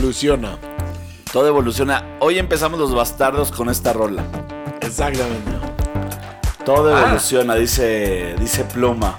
evoluciona. 0.00 0.56
Todo 1.30 1.46
evoluciona. 1.46 2.04
Hoy 2.20 2.38
empezamos 2.38 2.80
los 2.80 2.94
bastardos 2.94 3.52
con 3.52 3.68
esta 3.68 3.92
rola. 3.92 4.22
Exactamente. 4.80 5.50
Todo 6.64 6.94
Ah. 6.96 7.02
evoluciona, 7.02 7.54
dice, 7.54 8.34
dice 8.38 8.64
Pluma. 8.64 9.14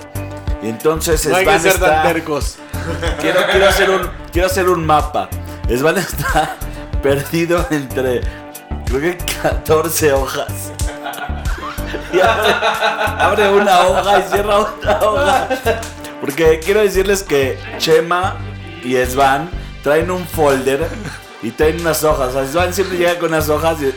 Y 0.64 0.70
entonces 0.70 1.26
No 1.28 1.36
hay 1.36 1.46
que 1.46 1.60
ser 1.60 1.74
tan 1.80 1.84
está- 1.92 2.04
tercos. 2.04 2.58
quiero, 3.20 3.42
quiero 3.52 3.70
hacer 3.70 3.90
un, 3.92 4.10
quiero 4.32 4.48
hacer 4.48 4.70
un 4.70 4.84
mapa. 4.86 5.30
Svan 5.70 5.98
está 6.00 6.56
perdido 7.04 7.66
entre, 7.70 8.22
creo 8.86 9.00
que 9.02 9.18
14 9.44 10.14
hojas. 10.14 10.72
Y 12.12 12.20
abre, 12.20 12.54
abre 13.20 13.50
una 13.54 13.80
hoja 13.82 14.20
y 14.20 14.24
cierra 14.32 14.58
otra 14.60 15.00
hoja. 15.02 15.48
Porque 16.20 16.60
quiero 16.60 16.82
decirles 16.82 17.22
que 17.24 17.58
Chema 17.78 18.36
y 18.84 18.96
Svan 19.06 19.50
traen 19.84 20.12
un 20.12 20.26
folder 20.26 20.88
y 21.42 21.52
traen 21.52 21.82
unas 21.82 22.04
hojas. 22.04 22.36
O 22.36 22.48
sea, 22.48 22.72
siempre 22.72 22.98
llega 22.98 23.18
con 23.18 23.30
unas 23.30 23.50
hojas 23.50 23.78
y 23.82 23.94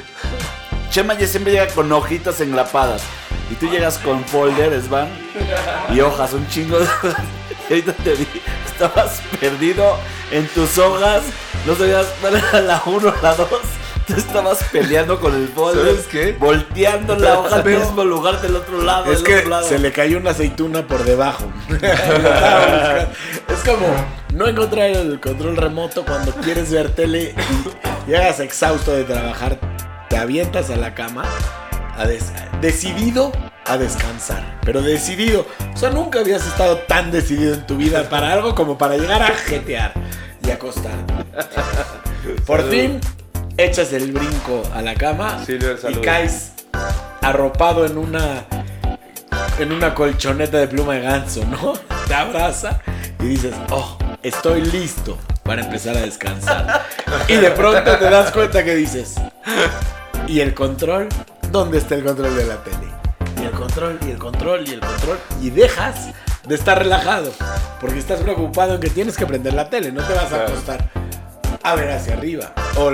Chema 0.90 1.14
ya 1.14 1.26
siempre 1.26 1.52
llega 1.52 1.66
con 1.68 1.90
hojitas 1.92 2.40
enlapadas. 2.40 3.02
Y 3.50 3.54
tú 3.56 3.68
llegas 3.68 3.98
con 3.98 4.24
folder, 4.24 4.80
Svan, 4.80 5.08
y 5.92 6.00
hojas, 6.00 6.32
un 6.32 6.46
chingo 6.48 6.78
de 6.78 6.84
hojas. 6.84 7.16
Y 7.68 7.72
ahorita 7.72 7.92
te 7.92 8.14
vi, 8.14 8.26
estabas 8.64 9.20
perdido 9.40 9.98
en 10.30 10.46
tus 10.48 10.78
hojas. 10.78 11.22
No 11.66 11.74
sabías 11.74 12.06
cuál 12.20 12.36
era 12.36 12.60
la 12.60 12.82
1 12.86 12.96
o 13.08 13.22
la 13.22 13.34
2. 13.34 13.48
Tú 14.06 14.14
estabas 14.14 14.62
peleando 14.70 15.18
con 15.18 15.34
el 15.34 15.48
folder. 15.48 15.86
¿Sabes 15.86 16.06
qué? 16.06 16.36
Volteando 16.38 17.16
la 17.16 17.40
hoja 17.40 17.56
al 17.56 17.64
mismo 17.64 18.04
lugar 18.04 18.40
del 18.40 18.56
otro 18.56 18.80
lado. 18.80 19.10
Es 19.10 19.18
del 19.18 19.26
que 19.26 19.36
otro 19.38 19.50
lado. 19.50 19.68
se 19.68 19.78
le 19.78 19.92
cayó 19.92 20.18
una 20.18 20.30
aceituna 20.30 20.86
por 20.86 21.04
debajo. 21.04 21.50
es 21.68 23.58
como 23.64 24.23
no 24.34 24.48
encontrar 24.48 24.90
el 24.90 25.20
control 25.20 25.56
remoto 25.56 26.04
cuando 26.04 26.32
quieres 26.32 26.70
ver 26.70 26.90
tele 26.90 27.34
y 28.06 28.10
llegas 28.10 28.40
exhausto 28.40 28.92
de 28.92 29.04
trabajar, 29.04 29.58
te 30.10 30.16
avientas 30.16 30.70
a 30.70 30.76
la 30.76 30.94
cama, 30.94 31.24
a 31.96 32.04
decidido 32.60 33.32
a 33.64 33.78
descansar. 33.78 34.58
Pero 34.64 34.82
decidido. 34.82 35.46
O 35.72 35.76
sea, 35.76 35.90
nunca 35.90 36.20
habías 36.20 36.46
estado 36.46 36.78
tan 36.78 37.10
decidido 37.10 37.54
en 37.54 37.66
tu 37.66 37.76
vida 37.76 38.08
para 38.10 38.32
algo 38.32 38.54
como 38.54 38.76
para 38.76 38.96
llegar 38.96 39.22
a 39.22 39.28
jetear 39.28 39.94
y 40.44 40.50
acostar. 40.50 40.92
Por 42.46 42.68
fin 42.68 43.00
echas 43.56 43.92
el 43.92 44.12
brinco 44.12 44.62
a 44.74 44.82
la 44.82 44.94
cama 44.94 45.44
Silver, 45.44 45.78
y 45.88 45.94
caes 45.96 46.52
arropado 47.22 47.86
en 47.86 47.96
una 47.96 48.46
en 49.58 49.70
una 49.70 49.94
colchoneta 49.94 50.58
de 50.58 50.66
pluma 50.66 50.94
de 50.94 51.00
ganso, 51.02 51.44
¿no? 51.44 51.74
Te 52.08 52.14
abraza 52.14 52.80
y 53.20 53.26
dices, 53.26 53.54
oh, 53.70 53.96
estoy 54.24 54.62
listo 54.62 55.18
para 55.44 55.62
empezar 55.62 55.96
a 55.96 56.00
descansar. 56.00 56.86
Y 57.28 57.36
de 57.36 57.50
pronto 57.50 57.96
te 57.96 58.10
das 58.10 58.32
cuenta 58.32 58.64
que 58.64 58.74
dices, 58.74 59.14
¿y 60.26 60.40
el 60.40 60.54
control? 60.54 61.08
¿Dónde 61.52 61.78
está 61.78 61.94
el 61.94 62.02
control 62.02 62.34
de 62.34 62.46
la 62.46 62.56
tele? 62.64 62.88
Y 63.40 63.44
el 63.44 63.52
control, 63.52 63.98
y 64.06 64.10
el 64.10 64.18
control, 64.18 64.66
y 64.66 64.72
el 64.72 64.80
control. 64.80 65.18
Y 65.40 65.50
dejas 65.50 66.08
de 66.46 66.54
estar 66.54 66.78
relajado. 66.78 67.32
Porque 67.80 67.98
estás 67.98 68.20
preocupado 68.20 68.74
en 68.74 68.80
que 68.80 68.90
tienes 68.90 69.16
que 69.16 69.26
prender 69.26 69.52
la 69.52 69.68
tele. 69.68 69.92
No 69.92 70.02
te 70.02 70.14
vas 70.14 70.32
a 70.32 70.44
acostar 70.44 70.88
a 71.62 71.74
ver 71.74 71.90
hacia 71.90 72.14
arriba. 72.14 72.52
O 72.76 72.92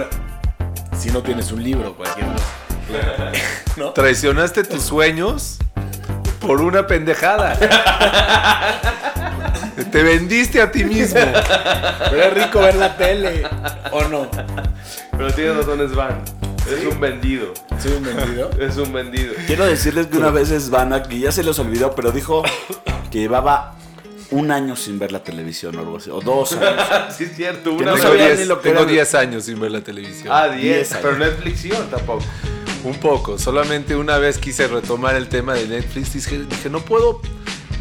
si 0.99 1.11
no 1.11 1.23
tienes 1.23 1.53
un 1.53 1.63
libro 1.63 1.95
cualquier 1.95 2.27
cosa. 2.27 2.45
¿No? 3.77 3.93
Traicionaste 3.93 4.65
tus 4.65 4.83
sueños 4.83 5.59
por 6.41 6.61
una 6.61 6.87
pendejada. 6.87 7.57
Te 9.85 10.03
vendiste 10.03 10.61
a 10.61 10.71
ti 10.71 10.85
mismo. 10.85 11.21
Pero 12.11 12.23
es 12.23 12.35
rico 12.35 12.61
ver 12.61 12.75
la 12.75 12.97
tele. 12.97 13.43
¿O 13.93 14.05
no? 14.05 14.29
Pero 15.13 15.33
tienes 15.33 15.57
razón, 15.57 15.89
Svan. 15.89 16.23
Es 16.67 16.87
un 16.87 17.01
vendido. 17.01 17.53
Soy 17.81 17.93
un 17.93 18.05
vendido. 18.05 18.51
Es 18.61 18.77
un 18.77 18.93
vendido. 18.93 19.35
Quiero 19.47 19.67
decirles 19.67 20.07
que 20.07 20.19
una 20.19 20.31
vez 20.31 20.49
Svan 20.49 20.93
aquí, 20.93 21.21
ya 21.21 21.33
se 21.33 21.43
les 21.43 21.59
olvidó, 21.59 21.95
pero 21.95 22.13
dijo 22.13 22.43
que 23.11 23.19
llevaba 23.19 23.77
un 24.31 24.53
año 24.53 24.77
sin 24.77 24.99
ver 24.99 25.11
la 25.11 25.25
televisión 25.25 25.77
o 25.77 25.81
algo 25.81 25.97
así. 25.97 26.11
O 26.11 26.21
dos 26.21 26.53
años. 26.53 26.87
sí, 27.17 27.25
es 27.25 27.37
cierto. 27.37 27.73
Una 27.73 27.93
no 27.93 27.97
sabía 27.97 28.29
ni 28.29 28.37
10 28.37 28.49
lo 28.49 28.61
que 28.61 28.69
tengo 28.69 28.83
era. 28.83 28.93
10 28.93 29.15
años 29.15 29.45
sin 29.45 29.59
ver 29.59 29.73
la 29.73 29.81
televisión. 29.81 30.29
Ah, 30.31 30.49
10 30.49 30.63
10. 30.63 30.93
años. 30.93 31.03
Pero 31.03 31.19
Netflix 31.19 31.61
sí 31.61 31.73
o 31.73 31.79
tampoco. 31.85 32.25
Un 32.85 32.95
poco. 32.95 33.39
Solamente 33.39 33.97
una 33.97 34.19
vez 34.19 34.39
quise 34.39 34.69
retomar 34.69 35.15
el 35.17 35.29
tema 35.29 35.55
de 35.55 35.67
Netflix. 35.67 36.13
Dije, 36.13 36.45
dije, 36.49 36.71
no 36.71 36.81
puedo 36.81 37.21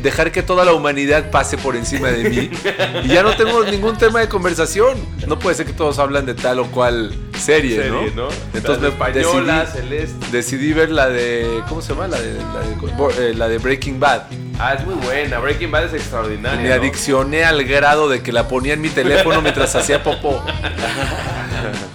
dejar 0.02 0.32
que 0.32 0.44
toda 0.44 0.66
la 0.66 0.74
humanidad 0.74 1.30
pase 1.32 1.58
por 1.58 1.76
encima 1.76 2.10
de 2.10 2.30
mí. 2.30 2.50
Y 3.04 3.08
ya 3.10 3.24
no 3.24 3.36
tengo 3.36 3.64
ningún 3.64 3.98
tema 3.98 4.20
de 4.20 4.30
conversación. 4.30 4.98
No 5.28 5.40
puede 5.40 5.56
ser 5.56 5.66
que 5.66 5.74
todos 5.74 6.00
hablan 6.00 6.26
de 6.26 6.34
tal 6.34 6.60
o 6.60 6.66
cual 6.68 7.14
serie, 7.38 7.76
Serie, 7.78 8.12
¿no? 8.16 8.24
¿no? 8.24 8.28
Entonces 8.54 8.82
me 8.82 8.90
española, 8.90 9.66
decidí, 9.66 9.82
celeste. 9.82 10.26
decidí 10.32 10.74
ver 10.74 10.92
la 10.92 11.10
de. 11.10 11.64
¿Cómo 11.68 11.82
se 11.82 11.94
llama? 11.94 12.08
La 12.08 12.20
de, 12.20 12.34
la 12.34 12.60
de, 12.60 13.30
eh, 13.30 13.34
la 13.34 13.48
de 13.48 13.58
Breaking 13.58 14.00
Bad. 14.00 14.24
Ah, 14.60 14.74
es 14.74 14.86
muy 14.86 14.96
buena. 14.96 15.40
Breaking 15.40 15.72
Bad 15.72 15.86
es 15.86 15.94
extraordinaria. 15.94 16.62
Me 16.62 16.70
¿no? 16.70 16.76
adiccioné 16.76 17.46
al 17.46 17.64
grado 17.64 18.10
de 18.10 18.22
que 18.22 18.32
la 18.32 18.48
ponía 18.48 18.74
en 18.74 18.82
mi 18.82 18.90
teléfono 18.90 19.42
mientras 19.42 19.76
hacía 19.76 20.04
popó. 20.04 20.44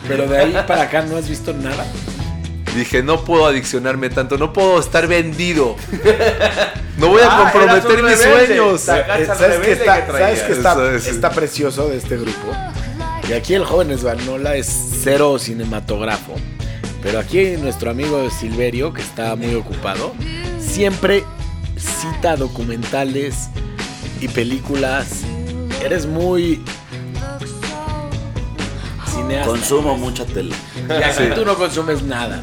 Pero 0.09 0.27
de 0.27 0.39
ahí 0.39 0.65
para 0.67 0.83
acá 0.83 1.03
no 1.03 1.17
has 1.17 1.29
visto 1.29 1.53
nada. 1.53 1.87
Dije, 2.75 3.03
no 3.03 3.25
puedo 3.25 3.47
adiccionarme 3.47 4.11
tanto, 4.11 4.37
no 4.37 4.53
puedo 4.53 4.81
estar 4.81 5.07
vendido. 5.07 5.77
No 7.05 7.11
voy 7.11 7.23
a 7.23 7.27
Ah, 7.31 7.53
comprometer 7.53 8.03
mis 8.03 8.19
sueños. 8.19 8.81
¿Sabes 8.81 9.59
qué 9.63 9.73
está, 9.73 9.97
que 10.07 10.13
traías. 10.13 10.39
¿sabes 10.39 10.43
qué 10.43 10.53
está, 10.53 10.73
Eso 10.73 10.91
es. 10.91 11.07
está 11.07 11.31
precioso 11.31 11.89
de 11.89 11.97
este 11.99 12.17
grupo? 12.17 12.53
Y 13.29 13.33
aquí 13.33 13.55
el 13.55 13.65
joven 13.65 13.91
Esbanola 13.91 14.55
es 14.57 14.67
cero 15.03 15.39
cinematógrafo. 15.39 16.35
Pero 17.03 17.19
aquí 17.19 17.57
nuestro 17.59 17.91
amigo 17.91 18.31
Silverio, 18.31 18.93
que 18.95 19.03
está 19.03 19.37
muy 19.37 19.55
ocupado, 19.55 20.15
siempre 20.59 21.25
cita 21.77 22.37
documentales 22.37 23.49
y 24.21 24.29
películas. 24.29 25.09
Eres 25.85 26.07
muy 26.07 26.63
cineasta. 29.13 29.47
Consumo 29.51 29.97
mucha 29.97 30.25
tele. 30.25 30.55
Y 30.89 31.03
aquí 31.03 31.25
tú 31.35 31.45
no 31.45 31.55
consumes 31.57 32.03
nada. 32.03 32.41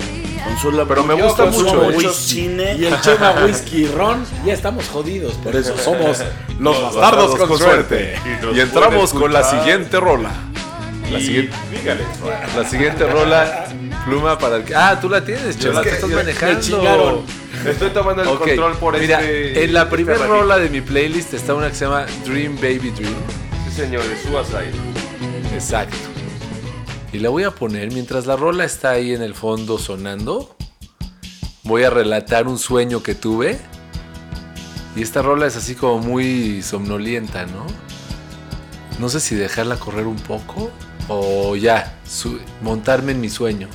Pero 0.87 1.03
me 1.03 1.13
gusta 1.15 1.45
mucho. 1.45 1.75
mucho 1.91 2.13
cine. 2.13 2.75
Y 2.77 2.85
el 2.85 2.99
Chema 3.01 3.33
Whisky 3.45 3.87
Ron, 3.87 4.25
ya 4.45 4.53
estamos 4.53 4.87
jodidos. 4.89 5.33
Por 5.35 5.55
eso 5.55 5.77
somos 5.77 6.19
los 6.59 6.81
Bastardos 6.81 7.29
bastardos 7.31 7.47
con 7.49 7.57
suerte. 7.57 8.15
Y 8.53 8.59
entramos 8.59 9.13
con 9.13 9.31
la 9.33 9.43
siguiente 9.43 9.99
rola. 9.99 10.31
La 11.11 11.19
Y- 11.19 11.25
siguiente, 11.25 11.55
Dígale. 11.71 12.03
la 12.55 12.69
siguiente 12.69 13.05
rola, 13.05 13.65
pluma 14.05 14.37
para 14.37 14.57
el 14.57 14.63
que. 14.63 14.73
Ah, 14.75 14.97
tú 14.99 15.09
la 15.09 15.23
tienes, 15.23 15.59
Chema, 15.59 15.81
te- 15.81 15.89
estás 15.89 16.01
yo- 16.03 16.07
me 16.07 16.15
manejando. 16.15 16.59
chingaron. 16.61 17.21
Estoy 17.67 17.89
tomando 17.89 18.21
el 18.23 18.29
control 18.37 18.73
por 18.77 18.97
Mira, 18.97 19.19
este. 19.21 19.63
en 19.65 19.73
la 19.73 19.81
este 19.83 19.91
primera 19.95 20.25
rola 20.25 20.57
de 20.57 20.69
mi 20.69 20.79
playlist 20.81 21.33
está 21.33 21.53
una 21.53 21.69
que 21.69 21.75
se 21.75 21.85
llama 21.85 22.05
Dream 22.25 22.55
Baby 22.55 22.91
Dream. 22.95 23.13
Sí, 23.69 23.75
señor, 23.81 24.03
de 24.03 24.15
Suicide. 24.21 24.71
Exacto. 25.53 25.97
Y 27.13 27.19
la 27.19 27.29
voy 27.29 27.43
a 27.43 27.51
poner 27.51 27.91
mientras 27.91 28.25
la 28.25 28.35
rola 28.35 28.63
está 28.63 28.91
ahí 28.91 29.13
en 29.13 29.21
el 29.21 29.35
fondo 29.35 29.77
sonando. 29.77 30.55
Voy 31.63 31.83
a 31.83 31.89
relatar 31.89 32.47
un 32.47 32.57
sueño 32.57 33.03
que 33.03 33.15
tuve. 33.15 33.59
Y 34.95 35.01
esta 35.01 35.21
rola 35.21 35.47
es 35.47 35.57
así 35.57 35.75
como 35.75 35.99
muy 35.99 36.61
somnolienta, 36.61 37.45
¿no? 37.45 37.65
No 38.99 39.09
sé 39.09 39.19
si 39.19 39.35
dejarla 39.35 39.77
correr 39.77 40.05
un 40.05 40.17
poco 40.17 40.71
o 41.07 41.55
ya, 41.55 41.99
montarme 42.61 43.11
en 43.11 43.21
mi 43.21 43.29
sueño. 43.29 43.67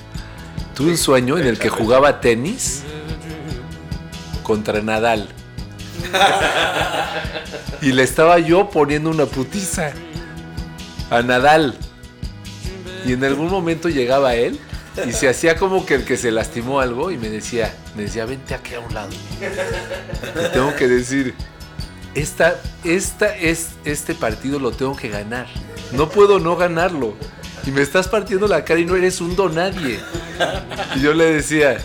Tuve 0.74 0.90
un 0.90 0.98
sueño 0.98 1.38
en 1.38 1.46
el 1.46 1.58
que 1.58 1.68
jugaba 1.68 2.20
tenis 2.20 2.82
contra 4.42 4.80
Nadal. 4.80 5.28
Y 7.82 7.92
le 7.92 8.02
estaba 8.02 8.38
yo 8.38 8.70
poniendo 8.70 9.10
una 9.10 9.26
putiza 9.26 9.92
a 11.10 11.22
Nadal. 11.22 11.76
Y 13.06 13.12
en 13.12 13.24
algún 13.24 13.48
momento 13.48 13.88
llegaba 13.88 14.34
él 14.34 14.58
y 15.06 15.12
se 15.12 15.28
hacía 15.28 15.56
como 15.56 15.84
que 15.86 15.94
el 15.94 16.04
que 16.04 16.16
se 16.16 16.30
lastimó 16.30 16.80
algo 16.80 17.10
y 17.10 17.18
me 17.18 17.28
decía, 17.28 17.74
me 17.94 18.02
decía, 18.02 18.24
vente 18.26 18.54
aquí 18.54 18.74
a 18.74 18.80
un 18.80 18.92
lado. 18.92 19.10
Te 20.34 20.48
tengo 20.48 20.74
que 20.74 20.88
decir, 20.88 21.34
esta, 22.14 22.60
esta 22.82 23.36
es, 23.36 23.70
este 23.84 24.14
partido 24.14 24.58
lo 24.58 24.72
tengo 24.72 24.96
que 24.96 25.08
ganar. 25.08 25.46
No 25.92 26.08
puedo 26.08 26.38
no 26.40 26.56
ganarlo. 26.56 27.14
Y 27.66 27.70
me 27.70 27.82
estás 27.82 28.08
partiendo 28.08 28.48
la 28.48 28.64
cara 28.64 28.80
y 28.80 28.84
no 28.84 28.96
eres 28.96 29.20
un 29.20 29.36
donadie. 29.36 30.00
Y 30.94 31.00
yo 31.00 31.14
le 31.14 31.26
decía, 31.26 31.76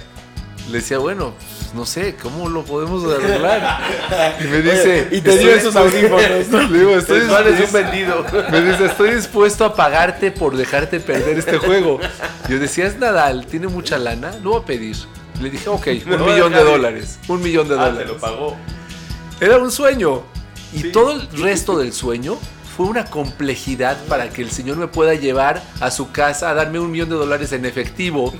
le 0.69 0.77
decía, 0.77 0.97
bueno, 0.99 1.33
pues, 1.71 1.73
no 1.75 1.85
sé, 1.85 2.15
¿cómo 2.21 2.49
lo 2.49 2.63
podemos 2.63 3.03
arreglar? 3.13 3.81
Y 4.43 4.47
me 4.47 4.61
dice, 4.61 5.07
y 5.11 5.21
te 5.21 5.37
dio 5.37 5.49
"Estoy- 5.51 5.59
esos 5.59 5.75
audífonos, 5.75 6.47
¿no? 6.49 6.61
Le 6.63 6.79
digo, 6.79 6.91
estoy, 6.97 7.21
un 7.21 7.73
vendido. 7.73 8.25
me 8.51 8.61
dice, 8.61 8.85
estoy 8.85 9.15
dispuesto 9.15 9.65
a 9.65 9.73
pagarte 9.75 10.31
por 10.31 10.55
dejarte 10.57 10.99
perder 10.99 11.37
este 11.39 11.57
juego. 11.57 11.99
Yo 12.49 12.59
decía, 12.59 12.85
es 12.87 12.97
Nadal, 12.97 13.45
tiene 13.47 13.67
mucha 13.67 13.97
lana, 13.97 14.31
lo 14.43 14.51
voy 14.51 14.61
a 14.61 14.65
pedir. 14.65 14.97
Le 15.41 15.49
dije, 15.49 15.69
ok, 15.69 15.87
un 16.05 16.11
No, 16.17 16.25
millón 16.25 16.53
de 16.53 16.63
dólares. 16.63 17.19
Un 17.27 17.41
millón 17.41 17.67
de 17.67 17.75
Ah, 17.75 17.85
dólares. 17.85 17.99
te 18.07 18.13
lo 18.13 18.17
pagó. 18.19 18.55
Era 19.39 19.57
un 19.57 19.71
sueño. 19.71 20.23
Y 20.73 20.79
Sí. 20.83 20.91
todo 20.91 21.11
el 21.13 21.27
resto 21.41 21.77
del 21.77 21.91
sueño 21.93 22.37
fue 22.77 22.85
una 22.85 23.05
complejidad 23.05 23.97
para 24.05 24.29
que 24.29 24.41
el 24.41 24.51
señor 24.51 24.77
me 24.77 24.87
pueda 24.87 25.13
llevar 25.15 25.61
a 25.81 25.91
su 25.91 26.11
casa 26.11 26.49
a 26.49 26.53
darme 26.53 26.79
un 26.79 26.91
millón 26.91 27.09
de 27.09 27.15
dólares 27.15 27.51
en 27.51 27.65
efectivo, 27.65 28.33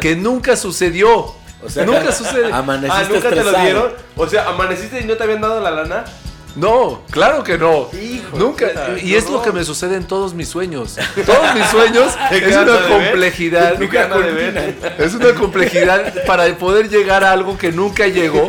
que 0.00 0.16
nunca 0.16 0.56
sucedió. 0.56 1.34
O 1.64 1.70
sea, 1.70 1.84
nunca 1.84 2.10
sucede. 2.12 2.50
Amaneciste 2.52 2.96
Ah, 3.04 3.08
¿nunca 3.08 3.28
te 3.28 3.34
lo 3.36 3.40
estresado. 3.42 3.64
dieron? 3.64 3.92
O 4.16 4.26
sea, 4.28 4.48
amaneciste 4.48 5.00
y 5.00 5.04
no 5.04 5.14
te 5.16 5.22
habían 5.22 5.40
dado 5.40 5.60
la 5.60 5.70
lana. 5.70 6.04
No, 6.54 7.02
claro 7.10 7.42
que 7.42 7.56
no. 7.56 7.88
Hijo 7.94 8.36
Nunca. 8.36 8.68
puta, 8.68 8.98
y 9.02 9.14
es 9.14 9.30
lo 9.30 9.40
que 9.40 9.52
me 9.52 9.64
sucede 9.64 9.96
en 9.96 10.04
todos 10.04 10.34
mis 10.34 10.50
sueños. 10.50 10.98
Todos 11.24 11.54
mis 11.54 11.64
sueños 11.68 12.12
¿Te 12.28 12.46
es 12.46 12.54
una 12.54 12.78
complejidad. 12.88 13.74
¿Te 13.78 13.88
quedas 13.88 14.10
de 14.22 14.32
ver? 14.32 14.94
Es 14.98 15.14
una 15.14 15.32
complejidad 15.32 16.12
para 16.26 16.54
poder 16.58 16.90
llegar 16.90 17.24
a 17.24 17.32
algo 17.32 17.56
que 17.56 17.72
nunca 17.72 18.06
llegó. 18.06 18.46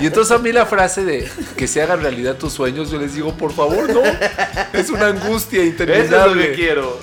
Y 0.00 0.06
entonces 0.06 0.32
a 0.36 0.38
mí 0.40 0.50
la 0.50 0.66
frase 0.66 1.04
de 1.04 1.30
que 1.56 1.68
se 1.68 1.80
hagan 1.80 2.02
realidad 2.02 2.34
tus 2.34 2.52
sueños, 2.52 2.90
yo 2.90 2.98
les 2.98 3.14
digo, 3.14 3.32
por 3.34 3.52
favor, 3.52 3.88
no. 3.94 4.02
Es 4.72 4.90
una 4.90 5.06
angustia 5.06 5.62
Eso 5.62 5.68
es 5.70 5.78
lo 5.78 5.94
interminable. 5.94 6.48
que 6.48 6.54
quiero. 6.56 6.98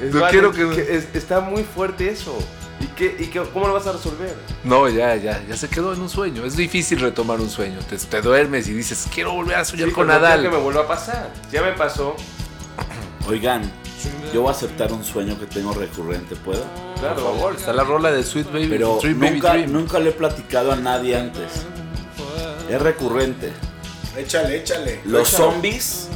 Es 0.00 0.12
vale, 0.12 0.30
quiero 0.30 0.52
que- 0.52 0.96
es- 0.96 1.08
está 1.12 1.40
muy 1.40 1.64
fuerte 1.64 2.08
eso. 2.08 2.38
¿Y, 2.84 2.86
qué, 2.88 3.16
y 3.18 3.26
qué, 3.28 3.40
cómo 3.52 3.66
lo 3.66 3.72
vas 3.74 3.86
a 3.86 3.92
resolver? 3.92 4.34
No, 4.62 4.88
ya, 4.88 5.16
ya, 5.16 5.42
ya 5.48 5.56
se 5.56 5.68
quedó 5.68 5.92
en 5.94 6.00
un 6.02 6.08
sueño. 6.10 6.44
Es 6.44 6.56
difícil 6.56 7.00
retomar 7.00 7.40
un 7.40 7.48
sueño. 7.48 7.78
Te, 7.88 7.96
te 7.96 8.20
duermes 8.20 8.68
y 8.68 8.74
dices, 8.74 9.06
quiero 9.12 9.32
volver 9.32 9.56
a 9.56 9.64
soñar 9.64 9.88
Sí, 9.88 9.94
con 9.94 10.06
pero 10.06 10.18
no 10.18 10.24
Nadal. 10.24 10.42
que 10.42 10.50
me 10.50 10.58
vuelva 10.58 10.82
a 10.82 10.86
pasar. 10.88 11.30
Ya 11.50 11.62
me 11.62 11.72
pasó. 11.72 12.14
Oigan, 13.28 13.62
yo 14.34 14.42
voy 14.42 14.48
a 14.50 14.52
aceptar 14.52 14.92
un 14.92 15.02
sueño 15.04 15.38
que 15.38 15.46
tengo 15.46 15.72
recurrente, 15.72 16.36
¿puedo? 16.36 16.64
Claro. 17.00 17.14
Por 17.22 17.34
favor, 17.34 17.54
está 17.56 17.72
la 17.72 17.84
rola 17.84 18.10
de 18.12 18.22
Sweet 18.22 18.52
Baby, 18.52 18.66
Pero 18.68 18.98
Sweet 19.00 19.18
Baby 19.18 19.30
nunca, 19.36 19.52
Dream. 19.54 19.72
nunca 19.72 19.98
le 19.98 20.10
he 20.10 20.12
platicado 20.12 20.72
a 20.72 20.76
nadie 20.76 21.16
antes. 21.16 21.50
Es 22.68 22.80
recurrente. 22.82 23.52
Échale, 24.16 24.58
échale. 24.58 25.00
Los 25.04 25.28
zombies 25.28 26.08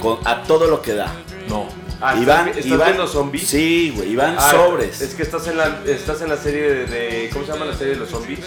con, 0.00 0.18
a 0.26 0.42
todo 0.44 0.66
lo 0.68 0.80
que 0.82 0.94
da. 0.94 1.12
No. 1.48 1.66
Ah, 2.02 2.14
Y 2.16 2.20
¿estás, 2.20 2.36
van- 2.36 2.44
vi- 2.46 2.50
estás 2.50 2.66
y 2.66 2.70
van- 2.70 2.84
viendo 2.86 3.06
zombies? 3.06 3.46
Sí, 3.46 3.92
güey, 3.96 4.12
y 4.12 4.16
van 4.16 4.34
Ah, 4.38 4.50
sobres. 4.50 5.00
Es 5.00 5.14
que 5.14 5.22
estás 5.22 5.46
en 5.46 5.56
la, 5.56 5.80
estás 5.86 6.20
en 6.20 6.28
la 6.28 6.36
serie 6.36 6.62
de, 6.62 6.86
de- 6.86 7.30
¿Cómo 7.32 7.46
se 7.46 7.52
llama 7.52 7.64
la 7.66 7.74
serie 7.76 7.94
de 7.94 8.00
los 8.00 8.08
zombies? 8.10 8.40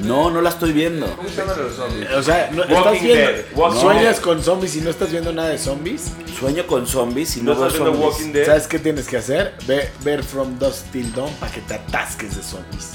No, 0.00 0.30
no 0.30 0.40
la 0.40 0.50
estoy 0.50 0.72
viendo. 0.72 1.06
¿Cómo 1.16 1.28
se 1.28 1.36
llama 1.36 1.52
la 1.52 1.58
de 1.58 1.64
los 1.64 1.74
zombies? 1.76 2.10
O 2.12 2.22
sea, 2.22 2.50
no, 2.52 2.62
estás 2.62 3.02
viendo, 3.02 3.80
sueñas 3.80 4.20
con 4.20 4.42
zombies 4.42 4.76
y 4.76 4.80
no 4.82 4.90
estás 4.90 5.10
viendo 5.10 5.32
nada 5.32 5.48
de 5.48 5.58
zombies. 5.58 6.12
Sueño 6.38 6.66
con 6.66 6.86
zombies 6.86 7.36
y 7.36 7.42
¿No 7.42 7.54
no 7.54 7.58
veo 7.60 7.66
estás 7.68 7.80
viendo 7.82 7.98
zombies. 7.98 8.18
Walking 8.20 8.32
Dead? 8.32 8.46
¿Sabes 8.46 8.66
qué 8.68 8.78
tienes 8.78 9.08
que 9.08 9.16
hacer? 9.16 9.54
Ve, 9.66 9.90
ver 10.04 10.22
From 10.22 10.58
Dusk 10.58 10.84
Till 10.92 11.12
Dawn 11.12 11.32
para 11.40 11.50
que 11.50 11.60
te 11.62 11.74
atasques 11.74 12.36
de 12.36 12.42
zombies. 12.42 12.90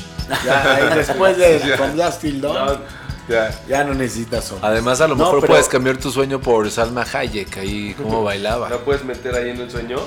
Ya, 0.45 0.75
ahí 0.75 0.83
después 0.95 1.37
de 1.37 1.59
From 1.75 1.97
Dusk 1.97 2.19
Till 2.21 2.39
Dawn, 2.39 2.55
No, 2.65 2.79
Ya. 3.29 3.61
ya 3.67 3.83
no 3.83 3.93
necesitas 3.93 4.45
zombies. 4.45 4.63
Además, 4.71 4.99
a 5.01 5.07
lo 5.07 5.15
No, 5.15 5.23
mejor 5.25 5.41
pero- 5.41 5.51
puedes 5.53 5.67
cambiar 5.67 5.97
tu 5.97 6.11
sueño 6.11 6.41
por 6.41 6.69
Salma 6.71 7.05
Hayek, 7.13 7.57
ahí 7.57 7.93
cómo 7.97 8.23
bailaba. 8.25 8.69
¿No 8.69 8.79
puedes 8.79 9.03
meter 9.05 9.35
ahí 9.35 9.49
en 9.51 9.57
el 9.61 9.69
sueño? 9.71 9.97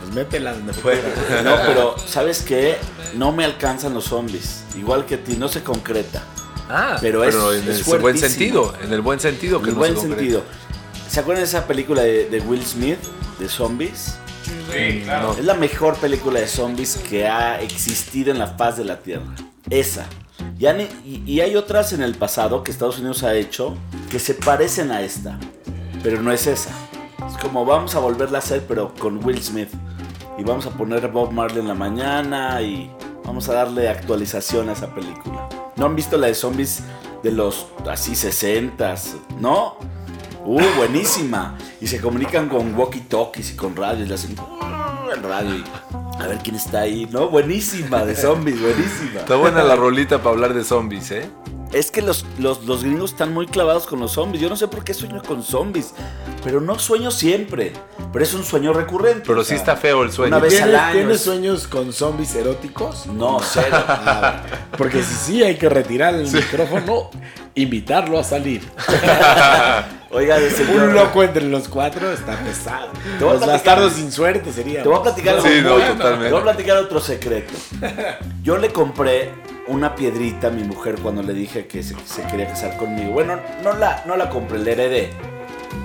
Pues 0.00 0.14
métela 0.14 0.52
donde 0.52 0.72
fuera. 0.72 1.00
No, 1.44 1.56
pero 1.66 1.96
¿sabes 2.06 2.42
qué? 2.42 2.76
No 3.14 3.32
me 3.32 3.44
alcanzan 3.44 3.94
los 3.94 4.04
zombies. 4.04 4.64
Igual 4.76 5.06
que 5.06 5.16
a 5.16 5.24
ti, 5.24 5.36
no 5.36 5.48
se 5.48 5.62
concreta. 5.62 6.22
Ah, 6.68 6.96
Pero 7.00 7.20
pero, 7.20 7.52
es- 7.52 7.62
en 7.64 7.70
es 7.70 7.86
el 7.88 7.98
buen 8.00 8.16
sentido, 8.18 8.74
en 8.82 8.92
el 8.92 9.00
buen 9.00 9.20
sentido 9.20 9.60
que 9.60 9.68
En 9.70 9.74
no 9.74 9.78
buen 9.80 9.94
se 9.96 10.02
sentido. 10.02 10.42
¿Se 11.08 11.20
acuerdan 11.20 11.42
de 11.44 11.48
esa 11.48 11.66
película 11.66 12.02
de, 12.02 12.28
de 12.30 12.40
Will 12.40 12.64
Smith, 12.64 12.98
de 13.38 13.48
zombies? 13.48 14.14
Sí, 14.72 15.02
claro. 15.04 15.36
Es 15.38 15.44
la 15.44 15.54
mejor 15.54 15.96
película 15.96 16.40
de 16.40 16.46
zombies 16.48 16.96
que 16.96 17.26
ha 17.28 17.60
existido 17.60 18.30
en 18.32 18.38
la 18.38 18.46
faz 18.46 18.78
de 18.78 18.84
la 18.84 18.98
Tierra. 19.00 19.24
Esa. 19.68 20.06
Y, 20.58 21.22
y 21.26 21.40
hay 21.40 21.56
otras 21.56 21.92
en 21.92 22.02
el 22.02 22.14
pasado 22.14 22.62
que 22.62 22.70
Estados 22.70 22.98
Unidos 22.98 23.22
ha 23.22 23.34
hecho 23.34 23.76
que 24.10 24.18
se 24.18 24.34
parecen 24.34 24.90
a 24.90 25.02
esta, 25.02 25.38
pero 26.02 26.22
no 26.22 26.32
es 26.32 26.46
esa. 26.46 26.70
Es 27.28 27.36
como 27.38 27.64
vamos 27.64 27.94
a 27.94 27.98
volverla 27.98 28.38
a 28.38 28.40
hacer, 28.40 28.64
pero 28.66 28.94
con 28.94 29.24
Will 29.24 29.42
Smith. 29.42 29.70
Y 30.38 30.44
vamos 30.44 30.66
a 30.66 30.70
poner 30.70 31.08
Bob 31.08 31.32
Marley 31.32 31.60
en 31.60 31.68
la 31.68 31.74
mañana 31.74 32.60
y 32.62 32.90
vamos 33.24 33.48
a 33.48 33.54
darle 33.54 33.88
actualización 33.88 34.68
a 34.68 34.72
esa 34.72 34.94
película. 34.94 35.48
¿No 35.76 35.86
han 35.86 35.96
visto 35.96 36.16
la 36.16 36.28
de 36.28 36.34
zombies 36.34 36.82
de 37.22 37.32
los 37.32 37.66
así 37.88 38.12
60s? 38.12 39.16
¿No? 39.40 39.76
Uh, 40.44 40.60
buenísima. 40.76 41.56
Y 41.80 41.86
se 41.86 42.00
comunican 42.00 42.48
con 42.48 42.76
walkie-talkies 42.76 43.52
y 43.52 43.56
con 43.56 43.76
radios. 43.76 44.08
Le 44.08 44.14
hacen 44.14 44.36
El 45.14 45.22
radio 45.22 45.56
y 45.56 45.64
a 46.22 46.26
ver 46.26 46.38
quién 46.42 46.56
está 46.56 46.80
ahí. 46.80 47.06
No, 47.10 47.28
buenísima, 47.28 48.04
de 48.04 48.14
zombies, 48.16 48.60
buenísima. 48.60 49.20
Está 49.20 49.36
buena 49.36 49.62
la 49.62 49.76
rolita 49.76 50.18
para 50.18 50.30
hablar 50.30 50.54
de 50.54 50.64
zombies, 50.64 51.10
¿eh? 51.10 51.28
Es 51.72 51.90
que 51.90 52.02
los, 52.02 52.26
los, 52.38 52.64
los 52.66 52.84
gringos 52.84 53.12
están 53.12 53.32
muy 53.32 53.46
clavados 53.46 53.86
con 53.86 53.98
los 53.98 54.12
zombies. 54.12 54.42
Yo 54.42 54.50
no 54.50 54.56
sé 54.56 54.68
por 54.68 54.84
qué 54.84 54.92
sueño 54.92 55.22
con 55.26 55.42
zombies. 55.42 55.94
Pero 56.44 56.60
no 56.60 56.78
sueño 56.78 57.10
siempre. 57.10 57.72
Pero 58.12 58.22
es 58.24 58.34
un 58.34 58.44
sueño 58.44 58.74
recurrente. 58.74 59.22
Pero 59.26 59.40
o 59.40 59.44
sí 59.44 59.54
está 59.54 59.74
feo 59.76 60.02
el 60.02 60.12
sueño. 60.12 60.36
una 60.36 60.44
vez 60.44 60.52
al 60.60 60.68
¿Tienes, 60.68 60.80
año. 60.82 60.92
¿tienes 60.92 61.16
es- 61.16 61.22
sueños 61.22 61.66
con 61.66 61.92
zombies 61.94 62.34
eróticos? 62.34 63.06
No, 63.06 63.38
cero. 63.42 63.78
Ah, 63.88 64.42
porque 64.76 65.02
si 65.02 65.14
sí, 65.14 65.42
hay 65.42 65.56
que 65.56 65.68
retirar 65.70 66.14
el 66.14 66.30
micrófono, 66.30 67.10
invitarlo 67.54 68.18
a 68.18 68.24
salir. 68.24 68.62
Oiga, 70.12 70.38
de 70.38 70.50
señor, 70.50 70.88
Un 70.88 70.94
loco 70.94 71.22
entre 71.22 71.42
los 71.44 71.68
cuatro 71.68 72.12
está 72.12 72.36
pesado. 72.36 72.88
Te 73.18 73.24
voy 73.24 73.30
a 73.30 73.32
Los 73.34 73.42
platicar- 73.44 73.48
bastardos 73.52 73.92
sin 73.94 74.12
suerte 74.12 74.52
sería. 74.52 74.82
Te 74.82 74.88
voy 74.88 74.98
a 74.98 75.02
platicar 75.02 75.34
algo 75.36 75.46
Sí, 75.48 75.60
no, 75.62 75.76
Te 75.76 75.86
totalmente. 75.86 76.30
voy 76.30 76.40
a 76.40 76.44
platicar 76.44 76.76
otro 76.78 77.00
secreto. 77.00 77.54
Yo 78.42 78.58
le 78.58 78.68
compré 78.70 79.30
una 79.68 79.94
piedrita 79.94 80.48
a 80.48 80.50
mi 80.50 80.64
mujer 80.64 80.96
cuando 81.02 81.22
le 81.22 81.32
dije 81.32 81.66
que 81.66 81.82
se, 81.82 81.94
se 82.04 82.22
quería 82.30 82.46
casar 82.48 82.76
conmigo. 82.76 83.12
Bueno, 83.12 83.38
no 83.62 83.72
la, 83.74 84.02
no 84.06 84.16
la 84.16 84.28
compré, 84.28 84.58
la 84.58 84.72
heredé. 84.72 85.10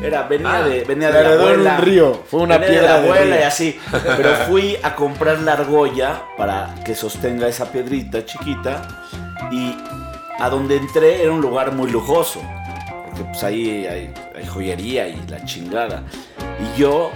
Era, 0.04 0.24
venía 0.24 0.58
Ah, 0.58 0.64
de, 0.64 0.84
venía 0.84 1.10
la 1.10 1.18
de 1.20 1.24
la 1.24 1.44
abuela. 1.44 1.76
un 1.80 1.82
río, 1.86 2.24
fue 2.30 2.42
una 2.42 2.58
venía 2.58 2.68
de 2.68 2.80
piedra 2.82 2.94
la 2.96 3.02
de 3.02 3.08
abuela 3.08 3.36
río. 3.36 3.40
y 3.40 3.44
así. 3.48 3.80
Pero 4.18 4.30
fui 4.50 4.78
a 4.84 4.94
comprar 4.96 5.40
la 5.40 5.54
argolla 5.54 6.22
para 6.38 6.76
que 6.86 6.94
sostenga 6.96 7.48
esa 7.48 7.72
piedrita 7.72 8.26
chiquita. 8.26 9.06
Y 9.52 9.74
a 10.40 10.50
donde 10.50 10.76
entré 10.76 11.22
era 11.24 11.32
un 11.32 11.40
lugar 11.40 11.72
muy 11.72 11.90
lujoso. 11.90 12.42
Porque 13.18 13.32
pues 13.32 13.44
ahí 13.44 13.86
hay, 13.88 14.14
hay 14.36 14.46
joyería 14.46 15.08
y 15.08 15.20
la 15.28 15.44
chingada. 15.46 16.04
Y 16.60 16.80
yo 16.80 17.12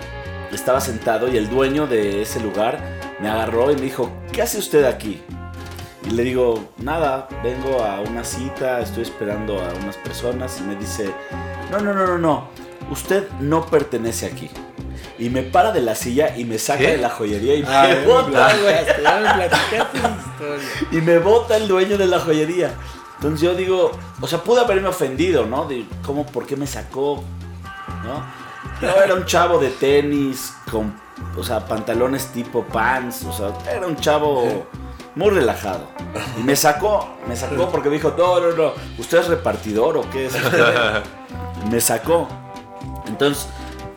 estaba 0.51 0.81
sentado 0.81 1.27
y 1.31 1.37
el 1.37 1.49
dueño 1.49 1.87
de 1.87 2.21
ese 2.23 2.39
lugar 2.39 2.79
me 3.19 3.29
agarró 3.29 3.71
y 3.71 3.75
me 3.75 3.81
dijo, 3.81 4.11
¿qué 4.31 4.41
hace 4.41 4.57
usted 4.57 4.83
aquí? 4.85 5.21
Y 6.07 6.11
le 6.11 6.23
digo, 6.23 6.71
nada, 6.77 7.27
vengo 7.43 7.83
a 7.83 8.01
una 8.01 8.23
cita, 8.23 8.79
estoy 8.81 9.03
esperando 9.03 9.59
a 9.61 9.73
unas 9.81 9.95
personas 9.97 10.59
y 10.59 10.63
me 10.63 10.75
dice, 10.75 11.11
no, 11.71 11.79
no, 11.79 11.93
no, 11.93 12.07
no, 12.07 12.17
no, 12.17 12.47
usted 12.89 13.29
no 13.39 13.65
pertenece 13.67 14.25
aquí. 14.25 14.49
Y 15.19 15.29
me 15.29 15.43
para 15.43 15.71
de 15.71 15.81
la 15.81 15.93
silla 15.93 16.35
y 16.35 16.45
me 16.45 16.57
saca 16.57 16.79
¿Qué? 16.79 16.91
de 16.93 16.97
la 16.97 17.09
joyería 17.09 17.53
y 17.55 17.63
Ah, 17.67 17.87
me 17.87 18.07
bota, 18.07 18.49
güey. 18.57 18.75
Y 20.91 21.01
me 21.01 21.19
bota 21.19 21.57
el 21.57 21.67
dueño 21.67 21.95
de 21.99 22.07
la 22.07 22.19
joyería. 22.19 22.71
Entonces 23.21 23.41
yo 23.41 23.53
digo, 23.53 23.91
o 24.19 24.25
sea, 24.25 24.39
pude 24.39 24.61
haberme 24.61 24.87
ofendido, 24.87 25.45
¿no? 25.45 25.65
De 25.65 25.85
cómo, 26.03 26.25
por 26.25 26.47
qué 26.47 26.55
me 26.55 26.65
sacó, 26.65 27.23
¿no? 28.03 28.25
Yo 28.81 28.99
era 28.99 29.13
un 29.13 29.25
chavo 29.25 29.59
de 29.59 29.69
tenis 29.69 30.55
con, 30.71 30.99
o 31.37 31.43
sea, 31.43 31.63
pantalones 31.67 32.25
tipo 32.33 32.63
pants, 32.63 33.23
o 33.25 33.31
sea, 33.31 33.53
era 33.71 33.85
un 33.85 33.95
chavo 33.95 34.65
muy 35.13 35.29
relajado. 35.29 35.87
Y 36.39 36.41
me 36.41 36.55
sacó, 36.55 37.09
me 37.27 37.35
sacó 37.35 37.69
porque 37.69 37.89
me 37.89 37.97
dijo, 37.97 38.11
no, 38.17 38.39
no, 38.39 38.53
no, 38.53 38.73
¿usted 38.97 39.19
es 39.19 39.27
repartidor 39.27 39.97
o 39.97 40.09
qué 40.09 40.25
es 40.25 40.33
me 41.71 41.79
sacó. 41.79 42.27
Entonces, 43.05 43.47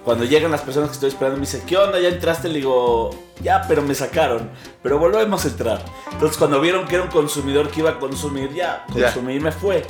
cuando 0.04 0.24
llegan 0.24 0.50
las 0.50 0.60
personas 0.60 0.90
que 0.90 0.94
estoy 0.94 1.08
esperando, 1.08 1.38
me 1.38 1.46
dice, 1.46 1.62
¿qué 1.66 1.76
onda? 1.78 1.98
¿Ya 1.98 2.08
entraste? 2.08 2.48
Le 2.48 2.58
digo, 2.58 3.10
ya, 3.42 3.62
pero 3.66 3.82
me 3.82 3.94
sacaron. 3.94 4.50
Pero 4.82 4.98
volvemos 4.98 5.44
a 5.44 5.48
entrar. 5.48 5.82
Entonces, 6.12 6.36
cuando 6.36 6.60
vieron 6.60 6.86
que 6.86 6.96
era 6.96 7.04
un 7.04 7.10
consumidor 7.10 7.70
que 7.70 7.80
iba 7.80 7.90
a 7.90 7.98
consumir, 7.98 8.52
ya, 8.52 8.84
consumir 8.92 9.40
me 9.40 9.50
fue. 9.50 9.82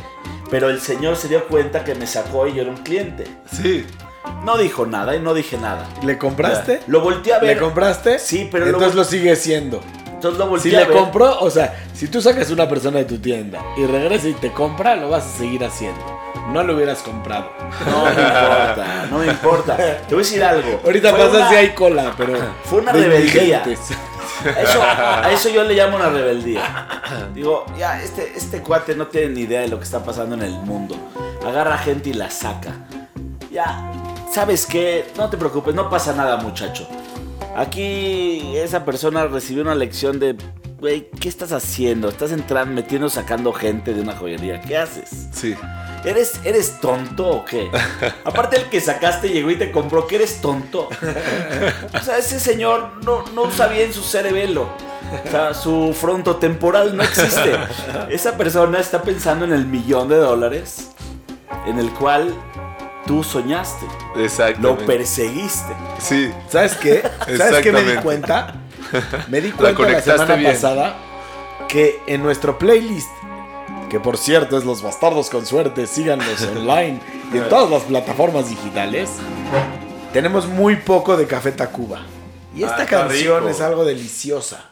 Pero 0.50 0.71
el 0.71 0.80
señor 0.80 1.16
se 1.16 1.28
dio 1.28 1.47
cuenta 1.49 1.83
que 1.85 1.97
me 1.97 2.06
sacó 2.06 2.47
y 2.47 2.54
yo 2.54 2.62
era 2.62 2.71
un 2.71 2.78
cliente. 2.78 3.26
Sí. 3.50 3.85
No 4.44 4.56
dijo 4.56 4.87
nada 4.87 5.16
y 5.16 5.21
no 5.21 5.35
dije 5.35 5.59
nada. 5.59 5.88
¿Le 6.04 6.16
compraste? 6.16 6.80
Lo 6.87 7.00
volteé 7.00 7.35
a 7.35 7.38
ver. 7.40 7.56
¿Le 7.56 7.61
compraste? 7.61 8.18
Sí, 8.18 8.49
pero 8.50 8.66
Entonces 8.66 8.94
lo 8.94 9.04
sigue 9.04 9.35
siendo. 9.37 9.80
Entonces 10.28 10.50
lo 10.52 10.59
Si 10.59 10.71
le 10.71 10.88
compró, 10.88 11.38
o 11.40 11.50
sea, 11.50 11.85
si 11.95 12.09
tú 12.09 12.21
sacas 12.23 12.50
una 12.50 12.69
persona 12.69 12.99
de 12.99 13.04
tu 13.04 13.19
tienda 13.19 13.61
y 13.76 13.85
regresa 13.85 14.28
y 14.28 14.33
te 14.35 14.50
compra, 14.52 14.97
lo 14.97 15.11
vas 15.11 15.25
a 15.25 15.38
seguir 15.38 15.62
haciendo. 15.64 16.00
No 16.50 16.62
lo 16.62 16.75
hubieras 16.76 17.02
comprado. 17.02 17.50
No 17.90 18.04
me 18.04 18.11
importa, 18.11 19.07
no 19.11 19.19
me 19.19 19.26
importa. 19.26 19.76
Te 19.76 20.14
voy 20.14 20.23
a 20.23 20.26
decir 20.26 20.43
algo. 20.45 20.81
Ahorita 20.85 21.11
Fue 21.11 21.19
pasa 21.19 21.37
una- 21.37 21.49
si 21.49 21.54
hay 21.57 21.69
cola, 21.71 22.12
pero. 22.16 22.35
Fue 22.64 22.81
una 22.81 22.93
rebeldía. 22.93 23.62
eso, 23.64 24.83
a 24.83 25.31
eso 25.33 25.49
yo 25.49 25.62
le 25.64 25.75
llamo 25.75 25.97
una 25.97 26.09
rebeldía. 26.11 26.88
Digo, 27.35 27.64
ya, 27.78 28.02
este, 28.02 28.33
este 28.37 28.61
cuate 28.61 28.95
no 28.95 29.07
tiene 29.07 29.28
ni 29.28 29.40
idea 29.43 29.61
de 29.61 29.69
lo 29.69 29.78
que 29.78 29.85
está 29.85 30.02
pasando 30.04 30.35
en 30.35 30.43
el 30.43 30.52
mundo. 30.52 30.97
Agarra 31.47 31.78
gente 31.78 32.11
y 32.11 32.14
la 32.14 32.31
saca. 32.31 32.73
Ya, 33.50 33.90
¿sabes 34.33 34.66
qué? 34.66 35.12
No 35.16 35.28
te 35.31 35.37
preocupes, 35.37 35.75
no 35.75 35.88
pasa 35.88 36.12
nada, 36.12 36.37
muchacho. 36.38 36.87
Aquí 37.56 38.56
esa 38.56 38.84
persona 38.84 39.26
recibió 39.26 39.62
una 39.62 39.75
lección 39.75 40.18
de, 40.18 40.37
güey, 40.80 41.08
¿qué 41.20 41.28
estás 41.28 41.52
haciendo? 41.52 42.08
Estás 42.08 42.32
entrando, 42.32 42.75
metiendo, 42.75 43.08
sacando 43.08 43.52
gente 43.52 43.94
de 43.94 44.00
una 44.00 44.16
joyería. 44.16 44.61
¿Qué 44.61 44.76
haces? 44.76 45.28
Sí. 45.32 45.54
¿Eres, 46.04 46.40
¿Eres 46.44 46.80
tonto 46.80 47.28
o 47.28 47.44
qué? 47.44 47.70
Aparte 48.25 48.56
el 48.56 48.64
que 48.64 48.80
sacaste 48.80 49.28
llegó 49.28 49.50
y 49.50 49.56
te 49.56 49.70
compró, 49.70 50.06
que 50.06 50.16
eres 50.16 50.40
tonto. 50.40 50.88
O 51.94 51.99
sea, 52.00 52.18
ese 52.18 52.40
señor 52.40 52.92
no, 53.04 53.25
no 53.34 53.42
usa 53.42 53.68
bien 53.68 53.92
su 53.92 54.02
cerebelo. 54.02 54.68
O 55.25 55.30
sea, 55.30 55.54
su 55.54 55.94
frontotemporal 55.99 56.96
no 56.96 57.02
existe. 57.02 57.56
Esa 58.11 58.37
persona 58.37 58.80
está 58.80 59.02
pensando 59.02 59.44
en 59.44 59.52
el 59.52 59.64
millón 59.66 60.08
de 60.08 60.16
dólares 60.16 60.90
en 61.66 61.78
el 61.78 61.90
cual 61.90 62.34
tú 63.06 63.23
soñaste. 63.23 63.87
Lo 64.14 64.25
Exactamente. 64.25 64.84
perseguiste. 64.84 65.73
Sí. 65.99 66.30
¿Sabes 66.49 66.75
qué? 66.76 67.02
¿Sabes 67.37 67.62
qué 67.62 67.73
me 67.73 67.82
di 67.82 67.96
cuenta? 67.96 68.54
Me 69.28 69.40
di 69.40 69.50
cuenta 69.52 69.82
la, 69.88 70.00
semana 70.00 70.34
bien. 70.37 70.52
pasada 70.52 70.96
que 71.68 72.00
en 72.06 72.23
nuestro 72.23 72.58
playlist, 72.58 73.08
que 73.90 73.99
por 74.00 74.16
cierto 74.18 74.56
es 74.58 74.64
Los 74.64 74.82
Bastardos 74.82 75.30
con 75.30 75.44
Suerte, 75.46 75.87
síganos 75.87 76.26
online 76.56 77.00
y 77.32 77.38
en 77.38 77.49
todas 77.49 77.70
las 77.70 77.82
plataformas 77.82 78.49
digitales, 78.50 79.11
tenemos 80.12 80.46
muy 80.46 80.76
poco 80.76 81.16
de 81.16 81.26
Café 81.26 81.52
Tacuba. 81.52 82.02
Y 82.54 82.62
esta 82.62 82.82
Ah, 82.82 82.87
canción 82.87 83.38
rico. 83.40 83.49
es 83.50 83.61
algo 83.61 83.84
deliciosa. 83.84 84.66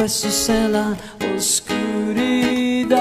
Besos 0.00 0.48
en 0.48 0.72
la 0.72 0.96
oscuridad. 1.36 2.96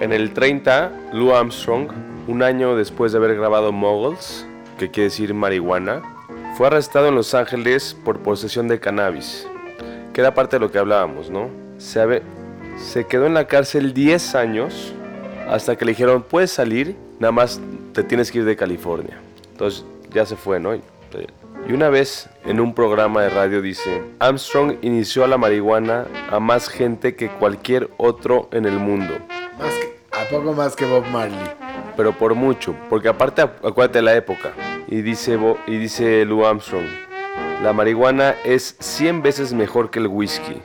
En 0.00 0.12
el 0.12 0.34
30, 0.34 0.92
Lou 1.14 1.32
Armstrong, 1.32 1.88
un 2.28 2.42
año 2.42 2.76
después 2.76 3.12
de 3.12 3.18
haber 3.18 3.34
grabado 3.36 3.72
Moguls, 3.72 4.46
que 4.78 4.90
quiere 4.90 5.04
decir 5.04 5.32
marihuana, 5.32 6.15
fue 6.56 6.66
arrestado 6.68 7.08
en 7.08 7.14
Los 7.14 7.34
Ángeles 7.34 7.96
por 8.04 8.18
posesión 8.20 8.68
de 8.68 8.80
cannabis, 8.80 9.46
que 10.12 10.20
era 10.20 10.34
parte 10.34 10.56
de 10.56 10.60
lo 10.60 10.70
que 10.70 10.78
hablábamos, 10.78 11.30
¿no? 11.30 11.50
Se, 11.78 12.00
habe- 12.00 12.22
se 12.78 13.06
quedó 13.06 13.26
en 13.26 13.34
la 13.34 13.46
cárcel 13.46 13.92
10 13.92 14.34
años 14.34 14.94
hasta 15.48 15.76
que 15.76 15.84
le 15.84 15.92
dijeron, 15.92 16.22
puedes 16.22 16.50
salir, 16.50 16.96
nada 17.18 17.32
más 17.32 17.60
te 17.92 18.02
tienes 18.02 18.30
que 18.32 18.38
ir 18.38 18.44
de 18.44 18.56
California. 18.56 19.18
Entonces 19.52 19.84
ya 20.12 20.24
se 20.24 20.36
fue, 20.36 20.58
¿no? 20.58 20.74
Y 20.74 21.72
una 21.72 21.88
vez 21.88 22.28
en 22.44 22.60
un 22.60 22.74
programa 22.74 23.22
de 23.22 23.30
radio 23.30 23.60
dice, 23.60 24.02
Armstrong 24.20 24.76
inició 24.82 25.26
la 25.26 25.36
marihuana 25.36 26.06
a 26.30 26.38
más 26.38 26.68
gente 26.68 27.16
que 27.16 27.28
cualquier 27.28 27.90
otro 27.96 28.48
en 28.52 28.66
el 28.66 28.78
mundo. 28.78 29.14
Más 29.58 29.72
que- 29.74 29.96
¿A 30.12 30.24
poco 30.30 30.52
más 30.52 30.74
que 30.76 30.86
Bob 30.86 31.04
Marley? 31.06 31.38
pero 31.96 32.12
por 32.12 32.34
mucho, 32.34 32.74
porque 32.90 33.08
aparte 33.08 33.42
acu- 33.42 33.68
acuérdate 33.70 33.98
de 33.98 34.02
la 34.02 34.14
época. 34.14 34.50
Y 34.88 35.02
dice, 35.02 35.38
y 35.66 35.76
dice 35.78 36.24
Lou 36.24 36.46
Armstrong, 36.46 36.86
la 37.62 37.72
marihuana 37.72 38.34
es 38.44 38.76
100 38.78 39.22
veces 39.22 39.52
mejor 39.52 39.90
que 39.90 39.98
el 39.98 40.06
whisky. 40.06 40.62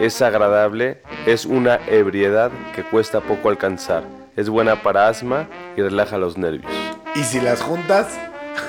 Es 0.00 0.20
agradable, 0.22 1.00
es 1.26 1.44
una 1.46 1.78
ebriedad 1.86 2.50
que 2.74 2.82
cuesta 2.82 3.20
poco 3.20 3.48
alcanzar. 3.50 4.02
Es 4.36 4.48
buena 4.48 4.82
para 4.82 5.08
asma 5.08 5.46
y 5.76 5.82
relaja 5.82 6.16
los 6.18 6.36
nervios. 6.38 6.72
Y 7.14 7.22
si 7.22 7.40
las 7.40 7.60
juntas, 7.62 8.18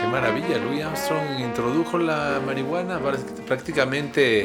Qué 0.00 0.06
maravilla. 0.10 0.58
Louis 0.58 0.84
Armstrong 0.84 1.40
introdujo 1.40 1.98
la 1.98 2.40
marihuana 2.44 3.00
prácticamente. 3.46 4.42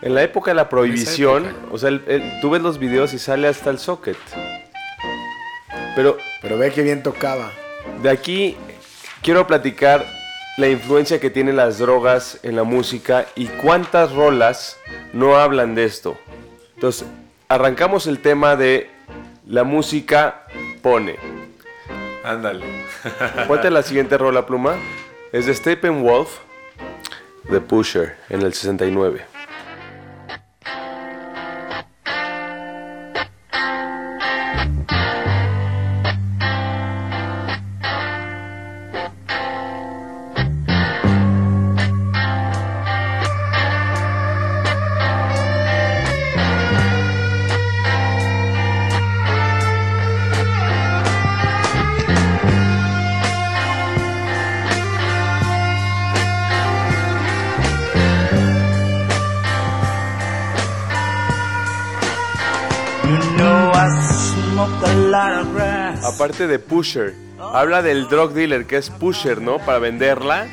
En 0.00 0.14
la 0.14 0.22
época 0.22 0.50
de 0.50 0.54
la 0.56 0.68
prohibición, 0.68 1.54
o 1.70 1.78
sea, 1.78 1.90
el- 1.90 2.02
el- 2.08 2.40
tú 2.40 2.50
ves 2.50 2.62
los 2.62 2.78
videos 2.78 3.12
y 3.14 3.18
sale 3.18 3.46
hasta 3.48 3.70
el 3.70 3.78
socket. 3.78 4.16
Pero 5.94 6.16
pero 6.40 6.58
ve 6.58 6.70
que 6.72 6.82
bien 6.82 7.02
tocaba. 7.02 7.50
De 8.02 8.10
aquí 8.10 8.56
quiero 9.22 9.46
platicar 9.46 10.04
la 10.58 10.68
influencia 10.68 11.20
que 11.20 11.30
tienen 11.30 11.56
las 11.56 11.78
drogas 11.78 12.38
en 12.42 12.56
la 12.56 12.64
música 12.64 13.26
y 13.34 13.46
cuántas 13.46 14.12
rolas 14.12 14.78
no 15.12 15.36
hablan 15.36 15.74
de 15.74 15.84
esto. 15.84 16.16
Entonces, 16.74 17.06
arrancamos 17.48 18.06
el 18.06 18.18
tema 18.18 18.56
de 18.56 18.90
la 19.46 19.64
música 19.64 20.46
pone. 20.82 21.16
Ándale. 22.24 22.64
Ponte 23.48 23.70
la 23.70 23.82
siguiente 23.82 24.18
rola, 24.18 24.46
pluma. 24.46 24.76
Es 25.32 25.46
de 25.46 25.54
Steppenwolf, 25.54 26.38
The 27.50 27.60
Pusher, 27.60 28.16
en 28.28 28.42
el 28.42 28.52
69. 28.52 29.31
Aparte 66.04 66.46
de 66.46 66.58
Pusher, 66.58 67.14
habla 67.40 67.82
del 67.82 68.08
drug 68.08 68.32
dealer 68.32 68.66
que 68.66 68.76
es 68.76 68.90
Pusher, 68.90 69.40
¿no? 69.40 69.58
Para 69.58 69.78
venderla. 69.78 70.46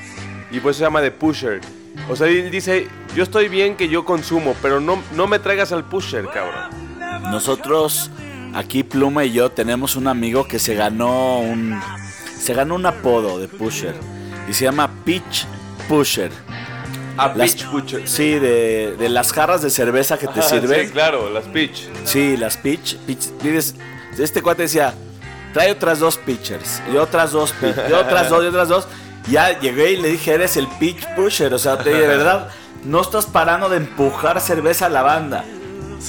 Y 0.52 0.60
pues 0.60 0.78
se 0.78 0.84
llama 0.84 1.02
de 1.02 1.12
Pusher. 1.12 1.62
O 2.10 2.16
sea, 2.16 2.28
él 2.28 2.50
dice, 2.50 2.88
yo 3.16 3.24
estoy 3.24 3.50
bien 3.50 3.76
que 3.76 3.88
yo 3.90 4.06
consumo, 4.06 4.56
pero 4.62 4.80
no, 4.80 5.02
no 5.16 5.28
me 5.28 5.38
traigas 5.40 5.72
al 5.72 5.84
Pusher, 5.86 6.26
cabrón. 6.28 6.70
Nosotros, 7.32 8.10
aquí 8.54 8.84
Pluma 8.84 9.26
y 9.26 9.32
yo, 9.34 9.52
tenemos 9.52 9.96
un 9.96 10.08
amigo 10.08 10.48
que 10.48 10.58
se 10.60 10.74
ganó 10.76 11.40
un. 11.40 11.80
Se 12.40 12.54
ganó 12.54 12.76
un 12.76 12.86
apodo 12.86 13.38
de 13.40 13.48
Pusher. 13.48 13.96
Y 14.50 14.54
se 14.54 14.64
llama 14.66 14.90
Pitch 15.06 15.46
Pusher. 15.88 16.32
A 17.18 17.28
Las- 17.36 17.52
Pitch 17.54 17.66
Pusher. 17.68 18.08
Sí, 18.08 18.34
de, 18.40 18.96
de 18.98 19.10
las 19.10 19.34
jarras 19.34 19.62
de 19.62 19.70
cerveza 19.70 20.18
que 20.18 20.28
te 20.28 20.40
Ah, 20.40 20.44
sirven. 20.44 20.88
Sí, 20.88 20.92
claro, 20.94 21.30
las 21.30 21.44
Pitch. 21.46 21.90
Sí, 22.06 22.38
las 22.38 22.56
pitch. 22.58 22.96
pitch 23.00 23.28
dices, 23.44 23.76
este 24.18 24.42
cuate 24.42 24.64
decía, 24.64 24.94
trae 25.54 25.72
otras 25.72 26.00
dos 26.00 26.18
pitchers. 26.18 26.82
Y 26.92 26.98
otras 26.98 27.32
dos 27.32 27.52
pitch, 27.54 27.76
y 27.90 27.94
otras 27.94 28.30
dos, 28.30 28.44
y 28.44 28.48
otras 28.48 28.68
dos. 28.68 28.88
Ya 29.30 29.60
llegué 29.60 29.92
y 29.92 29.98
le 29.98 30.10
dije, 30.10 30.34
eres 30.34 30.58
el 30.58 30.68
pitch 30.68 31.06
pusher. 31.16 31.54
O 31.54 31.60
sea, 31.60 31.78
te 31.78 31.94
de 31.94 32.08
verdad, 32.08 32.50
no 32.84 33.02
estás 33.02 33.26
parando 33.26 33.70
de 33.70 33.78
empujar 33.78 34.42
cerveza 34.42 34.88
a 34.88 34.90
la 34.90 35.02
banda. 35.02 35.46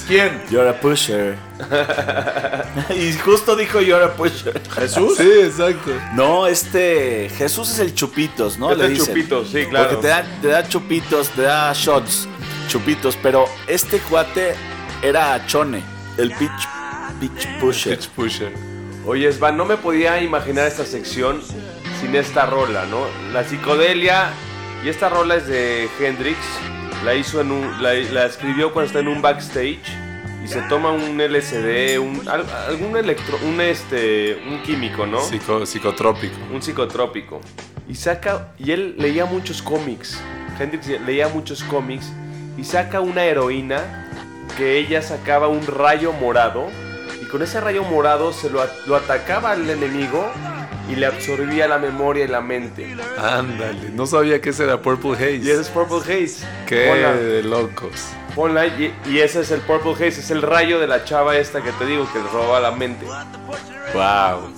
¿Quién? 0.07 0.41
You're 0.49 0.69
a 0.69 0.79
pusher. 0.79 1.35
y 2.95 3.13
justo 3.13 3.55
dijo 3.55 3.81
you're 3.81 4.03
a 4.03 4.13
pusher. 4.13 4.61
¿Jesús? 4.73 5.17
Sí, 5.17 5.29
exacto. 5.43 5.91
No, 6.13 6.47
este. 6.47 7.29
Jesús 7.37 7.71
es 7.71 7.79
el 7.79 7.93
chupitos, 7.93 8.57
¿no? 8.57 8.71
Este 8.71 8.83
Le 8.83 8.89
dicen. 8.89 9.07
Chupitos, 9.07 9.49
sí, 9.49 9.65
claro. 9.65 9.89
Porque 9.89 10.01
te 10.01 10.07
da, 10.07 10.25
te 10.41 10.47
da 10.47 10.67
chupitos, 10.67 11.29
te 11.29 11.41
da 11.41 11.73
shots, 11.73 12.27
chupitos. 12.69 13.17
Pero 13.21 13.45
este 13.67 13.99
cuate 13.99 14.55
era 15.01 15.45
Chone, 15.45 15.83
el 16.17 16.31
pitch, 16.35 16.67
pitch 17.21 17.47
pusher. 17.59 17.95
Pitch 17.97 18.09
Pusher. 18.09 18.51
Oye, 19.05 19.31
Svan, 19.31 19.55
no 19.55 19.65
me 19.65 19.77
podía 19.77 20.21
imaginar 20.21 20.67
esta 20.67 20.85
sección 20.85 21.41
sin 22.01 22.15
esta 22.15 22.45
rola, 22.45 22.85
¿no? 22.87 23.05
La 23.31 23.43
psicodelia, 23.43 24.29
y 24.83 24.89
esta 24.89 25.07
rola 25.09 25.35
es 25.37 25.47
de 25.47 25.87
Hendrix, 25.99 26.37
la 27.05 27.15
hizo 27.15 27.39
en 27.41 27.51
un, 27.51 27.81
la, 27.81 27.93
la 27.93 28.25
escribió 28.25 28.73
cuando 28.73 28.87
está 28.87 28.99
en 28.99 29.07
un 29.07 29.21
backstage 29.21 29.79
y 30.43 30.47
se 30.47 30.61
toma 30.63 30.91
un 30.91 31.17
LSD, 31.19 31.99
un, 31.99 32.27
al- 32.27 32.45
algún 32.67 32.97
electro, 32.97 33.37
un 33.47 33.61
este, 33.61 34.41
un 34.47 34.61
químico, 34.63 35.05
¿no? 35.07 35.19
Psico- 35.21 35.65
psicotrópico. 35.65 36.35
Un 36.53 36.61
psicotrópico. 36.61 37.39
y 37.87 37.95
saca, 37.95 38.53
y 38.59 38.71
él 38.71 38.95
leía 38.99 39.25
muchos 39.25 39.61
cómics, 39.63 40.19
Hendrix 40.59 40.87
leía 41.05 41.27
muchos 41.27 41.63
cómics 41.63 42.11
y 42.57 42.63
saca 42.63 42.99
una 43.01 43.23
heroína 43.23 44.07
que 44.57 44.77
ella 44.77 45.01
sacaba 45.01 45.47
un 45.47 45.65
rayo 45.65 46.11
morado 46.13 46.67
con 47.31 47.41
ese 47.41 47.61
rayo 47.61 47.83
morado 47.83 48.33
se 48.33 48.49
lo, 48.49 48.61
atacaba 48.95 49.51
al 49.51 49.69
enemigo 49.69 50.29
y 50.89 50.95
le 50.95 51.05
absorbía 51.05 51.67
la 51.67 51.77
memoria 51.77 52.25
y 52.25 52.27
la 52.27 52.41
mente. 52.41 52.95
Ándale, 53.17 53.89
no 53.93 54.05
sabía 54.05 54.41
que 54.41 54.49
ese 54.49 54.65
era 54.65 54.81
Purple 54.81 55.13
Haze. 55.13 55.37
Y 55.37 55.49
ese 55.49 55.61
es 55.61 55.69
Purple 55.69 55.99
Haze. 55.99 56.45
Qué 56.67 56.87
Ponla, 56.89 57.13
de 57.13 57.43
locos. 57.43 58.09
ponla 58.35 58.67
y, 58.67 58.93
y 59.05 59.19
ese 59.19 59.41
es 59.41 59.51
el 59.51 59.61
Purple 59.61 59.93
Haze, 59.93 60.19
es 60.19 60.31
el 60.31 60.41
rayo 60.41 60.79
de 60.79 60.87
la 60.87 61.05
chava 61.05 61.37
esta 61.37 61.61
que 61.61 61.71
te 61.71 61.85
digo 61.85 62.07
que 62.11 62.19
le 62.19 62.27
robaba 62.27 62.59
la 62.59 62.71
mente. 62.71 63.05
Wow. 63.93 64.51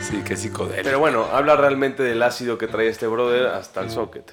Sí, 0.00 0.22
qué 0.22 0.36
psicodélico. 0.36 0.84
Pero 0.84 0.98
bueno, 0.98 1.26
habla 1.32 1.56
realmente 1.56 2.02
del 2.02 2.22
ácido 2.22 2.58
que 2.58 2.68
trae 2.68 2.88
este 2.88 3.06
brother 3.06 3.46
hasta 3.46 3.80
el 3.80 3.90
socket. 3.90 4.32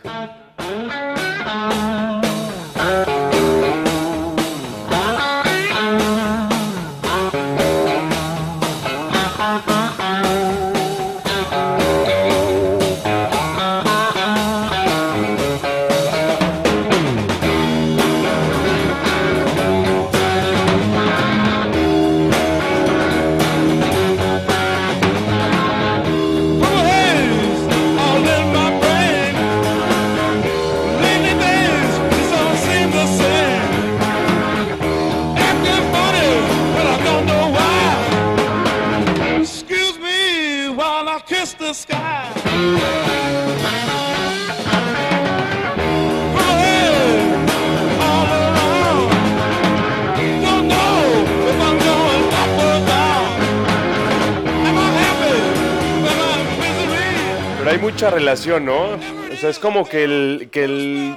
Relación, 58.09 58.65
¿no? 58.65 58.93
O 58.93 59.35
sea, 59.39 59.49
es 59.49 59.59
como 59.59 59.87
que 59.87 60.03
el, 60.03 60.49
que 60.51 60.63
el... 60.63 61.15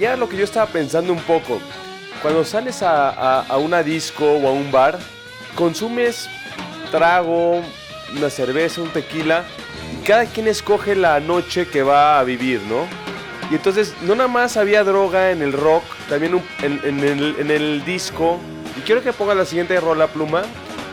Ya 0.00 0.16
lo 0.16 0.28
que 0.28 0.36
yo 0.36 0.44
estaba 0.44 0.66
pensando 0.66 1.12
un 1.12 1.20
poco. 1.20 1.60
Cuando 2.22 2.44
sales 2.44 2.82
a, 2.82 3.40
a- 3.42 3.56
una 3.58 3.82
disco 3.82 4.24
o 4.24 4.48
a 4.48 4.52
un 4.52 4.70
bar, 4.72 4.98
consumes 5.54 6.28
trago, 6.90 7.60
una 8.16 8.30
cerveza, 8.30 8.80
un 8.82 8.90
tequila, 8.90 9.44
y 9.92 10.04
cada 10.06 10.26
quien 10.26 10.46
escoge 10.48 10.94
la 10.94 11.20
noche 11.20 11.66
que 11.68 11.82
va 11.82 12.18
a 12.18 12.24
vivir, 12.24 12.60
¿no? 12.68 12.86
Y 13.50 13.56
entonces 13.56 13.94
no 14.02 14.14
nada 14.14 14.28
más 14.28 14.56
había 14.56 14.82
droga 14.84 15.30
en 15.30 15.42
el 15.42 15.52
rock, 15.52 15.82
también 16.08 16.40
en, 16.62 16.80
en 16.84 17.00
el, 17.00 17.36
en 17.38 17.50
el 17.50 17.84
disco. 17.84 18.38
Y 18.78 18.80
quiero 18.82 19.02
que 19.02 19.12
ponga 19.12 19.34
la 19.34 19.44
siguiente 19.44 19.78
rola 19.80 20.06
pluma, 20.06 20.42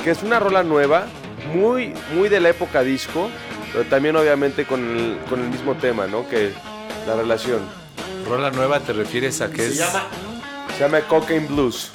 que 0.04 0.12
es 0.12 0.22
una 0.24 0.40
rola 0.40 0.64
nueva, 0.64 1.06
muy, 1.54 1.94
muy 2.14 2.28
de 2.28 2.40
la 2.42 2.50
época 2.50 2.82
disco, 2.82 3.30
pero 3.72 3.86
también 3.86 4.16
obviamente 4.16 4.66
con 4.66 4.82
el, 4.82 5.18
con 5.30 5.42
el 5.42 5.50
mismo 5.50 5.76
tema, 5.76 6.08
¿no? 6.08 6.28
Que 6.28 6.54
la 7.08 7.16
relación. 7.16 7.62
Rola 8.28 8.52
nueva, 8.52 8.80
¿te 8.80 8.94
refieres 8.94 9.42
a 9.42 9.50
que 9.50 9.66
es? 9.68 9.78
Se 9.78 10.80
llama 10.80 11.02
Cocaine 11.02 11.48
Blues. 11.48 11.92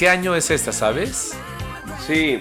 Qué 0.00 0.08
año 0.08 0.34
es 0.34 0.50
esta, 0.50 0.72
sabes? 0.72 1.32
Sí, 2.06 2.40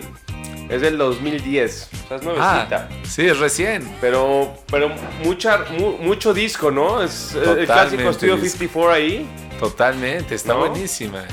es 0.69 0.82
del 0.82 0.98
2010. 0.98 1.89
O 2.06 2.08
sea, 2.08 2.17
es 2.17 2.24
nuevecita. 2.24 2.88
Ah, 2.89 2.95
sí, 3.04 3.28
es 3.28 3.38
recién. 3.38 3.86
Pero, 4.00 4.54
pero 4.72 4.89
mucha, 5.26 5.65
mu- 5.78 5.98
mucho 5.98 6.34
disco, 6.34 6.72
¿no? 6.72 7.04
Es 7.04 7.36
eh, 7.36 7.39
el 7.39 7.43
Totalmente 7.43 7.65
clásico 7.67 8.13
Studio 8.13 8.38
disco. 8.38 8.60
54 8.60 8.91
ahí. 8.93 9.30
Totalmente, 9.60 10.36
está 10.36 10.54
¿No? 10.54 10.60
buenísima. 10.60 11.26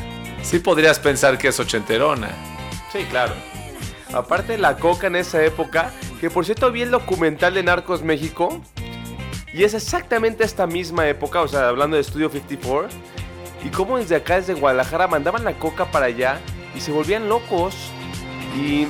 Sí 0.42 0.58
podrías 0.58 0.98
pensar 0.98 1.38
que 1.38 1.46
es 1.48 1.60
ochenterona. 1.60 2.30
Sí, 2.92 3.04
claro. 3.08 3.34
Aparte 4.12 4.58
la 4.58 4.76
coca 4.78 5.06
en 5.06 5.14
esa 5.14 5.44
época, 5.44 5.92
que 6.20 6.28
por 6.28 6.44
cierto 6.44 6.72
vi 6.72 6.82
el 6.82 6.90
documental 6.90 7.54
de 7.54 7.62
Narcos 7.62 8.02
México, 8.02 8.60
y 9.52 9.62
es 9.62 9.74
exactamente 9.74 10.42
esta 10.42 10.66
misma 10.66 11.08
época, 11.08 11.40
o 11.42 11.46
sea, 11.48 11.68
hablando 11.68 11.96
de 11.96 12.02
Studio 12.02 12.28
54, 12.30 12.88
y 13.66 13.70
cómo 13.70 13.98
desde 13.98 14.14
acá, 14.14 14.36
desde 14.36 14.54
Guadalajara, 14.54 15.08
mandaban 15.08 15.42
la 15.42 15.58
coca 15.58 15.90
para 15.90 16.06
allá 16.06 16.38
y 16.76 16.80
se 16.80 16.92
volvían 16.92 17.28
locos. 17.28 17.74
Y 18.56 18.86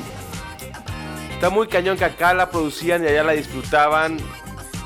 está 1.32 1.48
muy 1.48 1.66
cañón 1.66 1.96
que 1.96 2.04
acá 2.04 2.34
la 2.34 2.50
producían 2.50 3.02
y 3.02 3.08
allá 3.08 3.24
la 3.24 3.32
disfrutaban, 3.32 4.18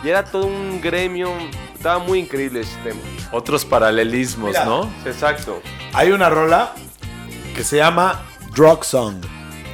y 0.05 0.09
era 0.09 0.24
todo 0.24 0.46
un 0.46 0.81
gremio, 0.81 1.33
estaba 1.74 1.98
muy 1.98 2.20
increíble 2.20 2.61
ese 2.61 2.76
tema. 2.85 3.00
Otros 3.33 3.64
paralelismos, 3.64 4.50
Mira. 4.50 4.64
¿no? 4.64 4.88
Exacto. 5.05 5.61
Hay 5.92 6.12
una 6.12 6.31
rola 6.31 6.72
que 7.57 7.64
se 7.64 7.79
llama 7.79 8.22
Drug 8.55 8.85
Song, 8.85 9.16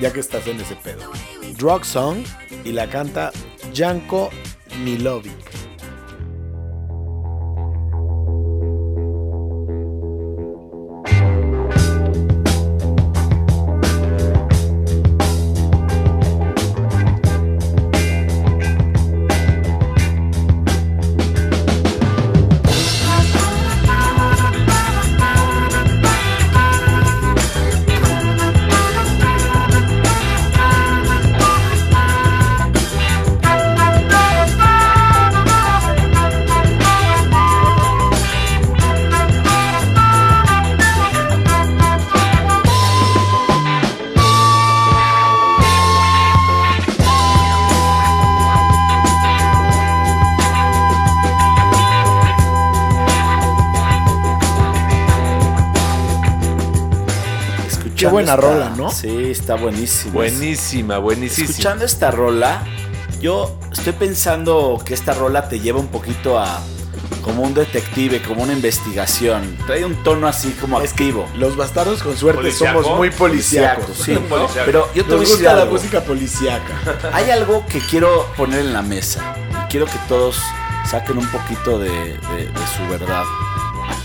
ya 0.00 0.14
que 0.14 0.20
estás 0.20 0.46
en 0.46 0.58
ese 0.60 0.76
pedo. 0.76 1.12
Drug 1.58 1.84
Song 1.84 2.24
y 2.64 2.72
la 2.72 2.88
canta 2.88 3.32
Janko 3.74 4.30
Milovic. 4.82 5.45
Buena 58.16 58.34
esta- 58.34 58.46
rola, 58.46 58.70
¿no? 58.76 58.90
Sí, 58.90 59.30
está 59.30 59.54
buenísima. 59.56 60.12
Buenísima, 60.14 60.98
buenísima. 60.98 61.48
Escuchando 61.48 61.84
esta 61.84 62.10
rola, 62.10 62.62
yo 63.20 63.58
estoy 63.72 63.92
pensando 63.92 64.80
que 64.84 64.94
esta 64.94 65.14
rola 65.14 65.48
te 65.48 65.60
lleva 65.60 65.78
un 65.80 65.88
poquito 65.88 66.38
a 66.38 66.60
como 67.22 67.42
un 67.42 67.54
detective, 67.54 68.22
como 68.22 68.44
una 68.44 68.52
investigación. 68.52 69.56
Trae 69.66 69.84
un 69.84 69.96
tono 70.04 70.28
así 70.28 70.50
como 70.60 70.80
Es 70.80 70.92
que 70.92 71.04
activo. 71.04 71.26
los 71.36 71.56
bastardos 71.56 72.00
con 72.02 72.16
suerte 72.16 72.52
somos 72.52 72.88
muy 72.96 73.10
policíacos. 73.10 73.96
Sí, 73.96 74.16
pero 74.64 74.88
yo 74.94 75.02
te 75.04 75.08
Nos 75.10 75.16
voy 75.16 75.16
a 75.16 75.20
decir 75.20 75.36
gusta 75.36 75.54
la 75.54 75.62
algo. 75.62 75.74
música 75.74 76.00
policíaca. 76.04 76.74
Hay 77.12 77.30
algo 77.30 77.64
que 77.66 77.80
quiero 77.80 78.26
poner 78.36 78.60
en 78.60 78.72
la 78.72 78.82
mesa 78.82 79.34
y 79.50 79.68
quiero 79.70 79.86
que 79.86 79.98
todos 80.08 80.38
saquen 80.88 81.18
un 81.18 81.26
poquito 81.28 81.80
de, 81.80 81.90
de- 81.90 82.46
de 82.46 82.66
su 82.76 82.88
verdad. 82.88 83.24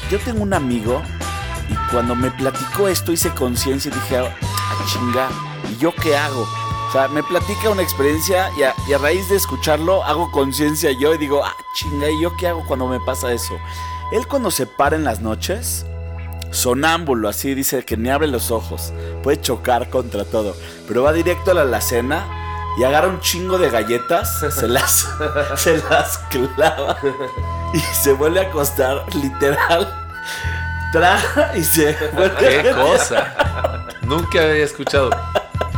Yo 0.09 0.17
tengo 0.19 0.41
un 0.41 0.53
amigo 0.55 1.01
cuando 1.91 2.15
me 2.15 2.31
platicó 2.31 2.87
esto 2.87 3.11
hice 3.11 3.29
conciencia 3.31 3.91
y 3.91 3.93
dije, 3.93 4.17
ah, 4.17 4.85
chinga, 4.87 5.29
¿y 5.69 5.77
yo 5.77 5.93
qué 5.93 6.15
hago? 6.15 6.47
O 6.87 6.91
sea, 6.91 7.07
me 7.07 7.21
platica 7.23 7.69
una 7.69 7.81
experiencia 7.81 8.49
y 8.57 8.63
a, 8.63 8.73
y 8.87 8.93
a 8.93 8.97
raíz 8.97 9.29
de 9.29 9.35
escucharlo 9.35 10.03
hago 10.03 10.31
conciencia 10.31 10.91
yo 10.91 11.13
y 11.13 11.17
digo, 11.17 11.43
ah, 11.43 11.55
chinga, 11.75 12.09
¿y 12.09 12.21
yo 12.21 12.35
qué 12.37 12.47
hago 12.47 12.65
cuando 12.65 12.87
me 12.87 12.99
pasa 12.99 13.31
eso? 13.33 13.57
Él 14.11 14.27
cuando 14.27 14.51
se 14.51 14.65
para 14.65 14.95
en 14.95 15.03
las 15.03 15.21
noches, 15.21 15.85
sonámbulo, 16.51 17.29
así 17.29 17.53
dice 17.55 17.83
que 17.85 17.97
ni 17.97 18.09
abre 18.09 18.27
los 18.27 18.51
ojos, 18.51 18.93
puede 19.23 19.39
chocar 19.39 19.89
contra 19.89 20.25
todo, 20.25 20.55
pero 20.87 21.03
va 21.03 21.13
directo 21.13 21.51
a 21.51 21.53
la 21.53 21.61
alacena 21.61 22.25
y 22.77 22.83
agarra 22.83 23.07
un 23.07 23.19
chingo 23.19 23.57
de 23.57 23.69
galletas, 23.69 24.39
se 24.39 24.67
las, 24.67 25.09
se 25.55 25.77
las 25.89 26.17
clava 26.29 26.97
y 27.73 27.79
se 27.79 28.13
vuelve 28.13 28.39
a 28.39 28.43
acostar, 28.43 29.05
literal. 29.15 29.97
Traga 30.91 31.51
y 31.55 31.63
se 31.63 31.95
Qué 32.39 32.69
a 32.69 32.75
cosa. 32.75 33.87
Nunca 34.01 34.41
había 34.41 34.63
escuchado. 34.65 35.09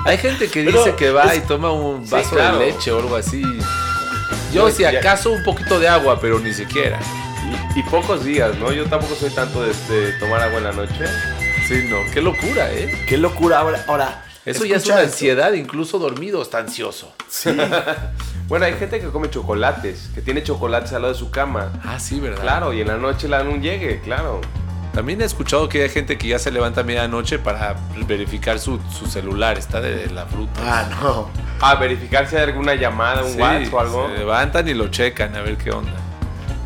Hay 0.05 0.17
gente 0.17 0.49
que 0.49 0.61
dice 0.63 0.77
Pero 0.83 0.95
que 0.95 1.11
va 1.11 1.25
es- 1.33 1.37
y 1.37 1.41
toma 1.47 1.71
un 1.71 2.05
Sí, 2.05 2.11
vaso 2.11 2.29
claro. 2.31 2.59
de 2.59 2.65
leche 2.67 2.91
o 2.91 2.99
algo 2.99 3.15
así. 3.15 3.41
Yo, 4.51 4.69
si 4.69 4.85
acaso, 4.85 5.31
un 5.31 5.43
poquito 5.43 5.79
de 5.79 5.87
agua, 5.87 6.19
pero 6.19 6.39
ni 6.39 6.53
siquiera. 6.53 6.99
Y, 7.75 7.79
y 7.79 7.83
pocos 7.83 8.23
días, 8.23 8.55
¿no? 8.57 8.71
Yo 8.71 8.85
tampoco 8.85 9.15
soy 9.15 9.29
tanto 9.31 9.61
de, 9.63 9.73
de 9.89 10.11
tomar 10.19 10.41
agua 10.41 10.57
en 10.59 10.63
la 10.65 10.71
noche. 10.73 11.05
Sí, 11.67 11.87
no. 11.89 11.97
Qué 12.13 12.21
locura, 12.21 12.71
¿eh? 12.71 13.03
Qué 13.07 13.17
locura. 13.17 13.59
Ahora, 13.59 13.83
ahora 13.87 14.25
Eso 14.45 14.65
ya 14.65 14.75
es 14.77 14.85
una 14.85 14.95
esto. 14.95 15.07
ansiedad, 15.07 15.53
incluso 15.53 15.97
dormido, 15.99 16.41
está 16.41 16.57
ansioso. 16.59 17.13
Bueno, 18.49 18.65
hay 18.65 18.73
gente 18.73 18.99
que 18.99 19.07
come 19.07 19.29
chocolates, 19.29 20.09
que 20.13 20.21
tiene 20.21 20.43
chocolates 20.43 20.91
al 20.93 21.01
lado 21.03 21.13
de 21.13 21.19
su 21.19 21.31
cama. 21.31 21.71
Ah, 21.83 21.97
sí, 21.97 22.19
¿verdad? 22.19 22.41
Claro, 22.41 22.73
y 22.73 22.81
en 22.81 22.87
la 22.89 22.97
noche 22.97 23.27
le 23.29 23.37
dan 23.37 23.47
un 23.47 23.61
llegue, 23.61 24.01
claro. 24.01 24.41
También 24.93 25.21
he 25.21 25.25
escuchado 25.25 25.67
que 25.69 25.81
hay 25.83 25.89
gente 25.89 26.17
que 26.19 26.27
ya 26.27 26.37
se 26.39 26.51
levanta 26.51 26.81
a 26.81 26.83
medianoche 26.83 27.39
para 27.39 27.75
verificar 28.07 28.59
su, 28.59 28.79
su 28.91 29.07
celular, 29.07 29.57
está 29.57 29.81
de 29.81 30.07
la 30.11 30.25
fruta. 30.27 30.61
Ah, 30.63 30.87
no. 31.01 31.29
Ah, 31.61 31.75
verificar 31.75 32.27
si 32.27 32.35
hay 32.35 32.43
alguna 32.43 32.75
llamada, 32.75 33.23
un 33.23 33.31
Sí, 33.33 33.39
WhatsApp 33.39 33.73
o 33.73 33.79
algo. 33.79 34.07
Se 34.09 34.17
levantan 34.19 34.67
y 34.67 34.73
lo 34.75 34.89
checan 34.89 35.35
a 35.35 35.41
ver 35.41 35.57
qué 35.57 35.71
onda. 35.71 35.93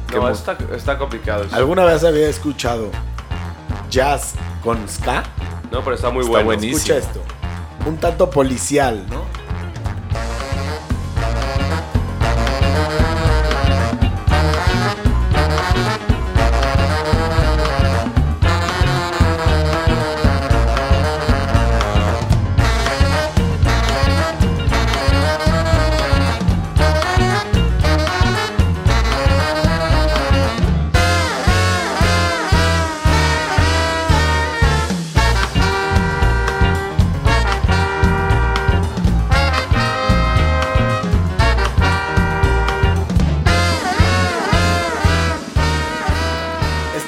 Qué 0.10 0.18
No, 0.18 0.30
está, 0.30 0.58
está 0.76 0.98
complicado. 0.98 1.46
eso. 1.46 1.56
¿Alguna 1.56 1.86
vez 1.86 2.04
había 2.04 2.28
escuchado 2.28 2.92
jazz 3.90 4.34
con 4.62 4.88
ska? 4.90 5.24
No, 5.72 5.82
pero 5.84 5.96
está 5.96 6.10
muy 6.10 6.22
Está 6.22 6.32
bueno. 6.32 6.46
buenísimo. 6.46 6.78
Escucha 6.78 6.98
esto. 6.98 7.22
Un 7.86 7.96
tanto 7.98 8.30
policial, 8.30 9.06
¿no? 9.10 9.24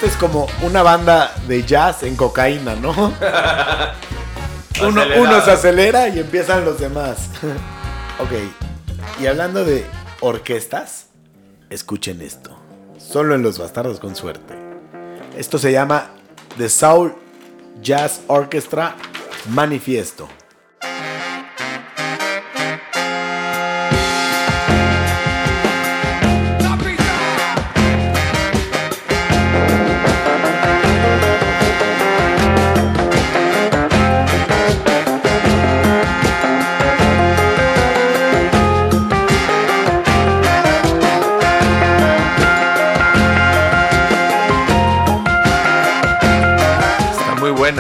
Es 0.02 0.16
como 0.16 0.48
una 0.62 0.82
banda 0.82 1.34
de 1.48 1.64
jazz 1.64 2.04
en 2.04 2.16
cocaína, 2.16 2.76
¿no? 2.76 2.92
Uno, 4.82 5.04
uno 5.18 5.42
se 5.42 5.52
acelera 5.52 6.08
y 6.08 6.20
empiezan 6.20 6.64
los 6.64 6.80
demás. 6.80 7.30
ok. 8.20 8.32
Y 9.22 9.28
hablando 9.28 9.66
de 9.66 9.86
orquestas, 10.22 11.08
escuchen 11.70 12.22
esto. 12.22 12.58
Solo 12.98 13.36
en 13.36 13.42
Los 13.42 13.60
Bastardos 13.60 14.00
con 14.00 14.16
Suerte. 14.16 14.54
Esto 15.38 15.58
se 15.58 15.74
llama 15.74 16.12
The 16.58 16.70
Soul 16.70 17.14
Jazz 17.82 18.22
Orchestra 18.28 18.96
Manifiesto. 19.50 20.30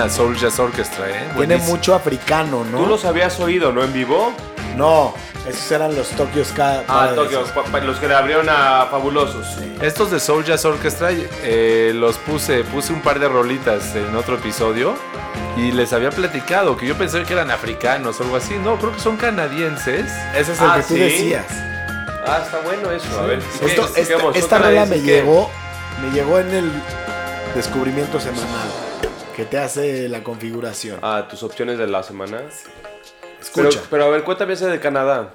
Soul 0.09 0.35
Jazz 0.37 0.59
Orchestra, 0.59 1.09
¿eh? 1.09 1.13
Tiene 1.13 1.33
Buenísimo. 1.33 1.75
mucho 1.75 1.93
africano, 1.95 2.63
¿no? 2.65 2.79
¿Tú 2.79 2.85
los 2.87 3.05
habías 3.05 3.39
oído, 3.39 3.71
no? 3.71 3.83
En 3.83 3.93
vivo. 3.93 4.33
No, 4.75 5.13
esos 5.47 5.71
eran 5.71 5.95
los 5.95 6.09
Tokyo 6.09 6.43
Ska. 6.45 6.83
Ah, 6.87 7.11
pa- 7.71 7.79
los 7.79 7.97
que 7.99 8.07
le 8.07 8.15
abrieron 8.15 8.47
a 8.49 8.87
Fabulosos. 8.89 9.57
Estos 9.81 10.11
de 10.11 10.19
Soul 10.19 10.45
Jazz 10.45 10.63
Orchestra 10.65 11.09
eh, 11.11 11.91
los 11.95 12.17
puse, 12.17 12.63
puse 12.63 12.93
un 12.93 13.01
par 13.01 13.19
de 13.19 13.27
rolitas 13.27 13.95
en 13.95 14.15
otro 14.15 14.35
episodio 14.35 14.95
y 15.57 15.71
les 15.71 15.91
había 15.91 16.11
platicado 16.11 16.77
que 16.77 16.85
yo 16.87 16.95
pensé 16.95 17.23
que 17.23 17.33
eran 17.33 17.51
africanos 17.51 18.19
o 18.19 18.23
algo 18.23 18.35
así. 18.37 18.55
No, 18.63 18.77
creo 18.77 18.93
que 18.93 18.99
son 18.99 19.17
canadienses. 19.17 20.11
Ese 20.35 20.53
es 20.53 20.61
el 20.61 20.69
Ah, 20.69 20.75
que 20.77 20.81
tú 20.83 20.93
¿sí? 20.93 20.99
decías. 20.99 21.45
Ah, 22.25 22.41
está 22.45 22.59
bueno 22.59 22.91
eso. 22.91 23.19
A 23.19 23.23
ver, 23.25 23.39
¿y 23.39 23.59
qué- 23.59 23.65
Esto- 23.65 23.93
qué 23.93 24.01
esta? 24.01 24.19
¿Son 24.19 24.35
esta 24.35 24.57
rola 24.59 24.85
me 24.85 25.01
llegó, 25.01 25.49
me 26.01 26.11
llegó 26.11 26.39
en 26.39 26.53
el 26.53 26.71
descubrimiento 27.55 28.19
semanal 28.19 28.69
que 29.39 29.45
te 29.45 29.57
hace 29.57 30.09
la 30.09 30.21
configuración. 30.21 30.99
Ah, 31.01 31.25
tus 31.29 31.43
opciones 31.43 31.77
de 31.77 31.87
la 31.87 32.03
semana. 32.03 32.41
Pero, 33.55 33.69
Escucha. 33.69 33.87
pero 33.89 34.03
a 34.03 34.09
ver, 34.09 34.25
cuéntame 34.25 34.51
ese 34.51 34.67
de 34.67 34.81
Canadá. 34.81 35.31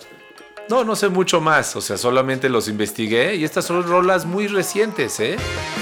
No, 0.68 0.84
no 0.84 0.94
sé 0.94 1.08
mucho 1.08 1.40
más, 1.40 1.74
o 1.74 1.80
sea, 1.80 1.96
solamente 1.96 2.50
los 2.50 2.68
investigué 2.68 3.36
y 3.36 3.44
estas 3.44 3.64
son 3.64 3.82
rolas 3.82 4.26
muy 4.26 4.46
recientes, 4.46 5.18
¿eh? 5.20 5.36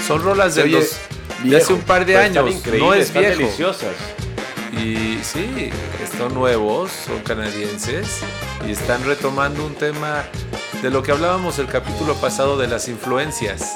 Son 0.07 0.23
rolas 0.23 0.55
de, 0.55 0.63
Oye, 0.63 0.71
los, 0.71 0.91
de 0.91 1.49
viejo, 1.49 1.63
hace 1.65 1.73
un 1.73 1.81
par 1.81 2.05
de 2.05 2.13
Pero 2.13 2.45
años, 2.45 2.65
no 2.79 2.93
es 2.93 3.07
están 3.07 3.23
viejo. 3.23 3.39
deliciosas. 3.39 3.95
Y 4.71 5.19
sí, 5.21 5.69
están 6.01 6.33
nuevos, 6.33 6.91
son 6.93 7.19
canadienses 7.23 8.21
y 8.65 8.71
están 8.71 9.03
retomando 9.03 9.65
un 9.65 9.75
tema 9.75 10.23
de 10.81 10.89
lo 10.89 11.03
que 11.03 11.11
hablábamos 11.11 11.59
el 11.59 11.67
capítulo 11.67 12.13
pasado 12.15 12.57
de 12.57 12.69
las 12.69 12.87
influencias. 12.87 13.75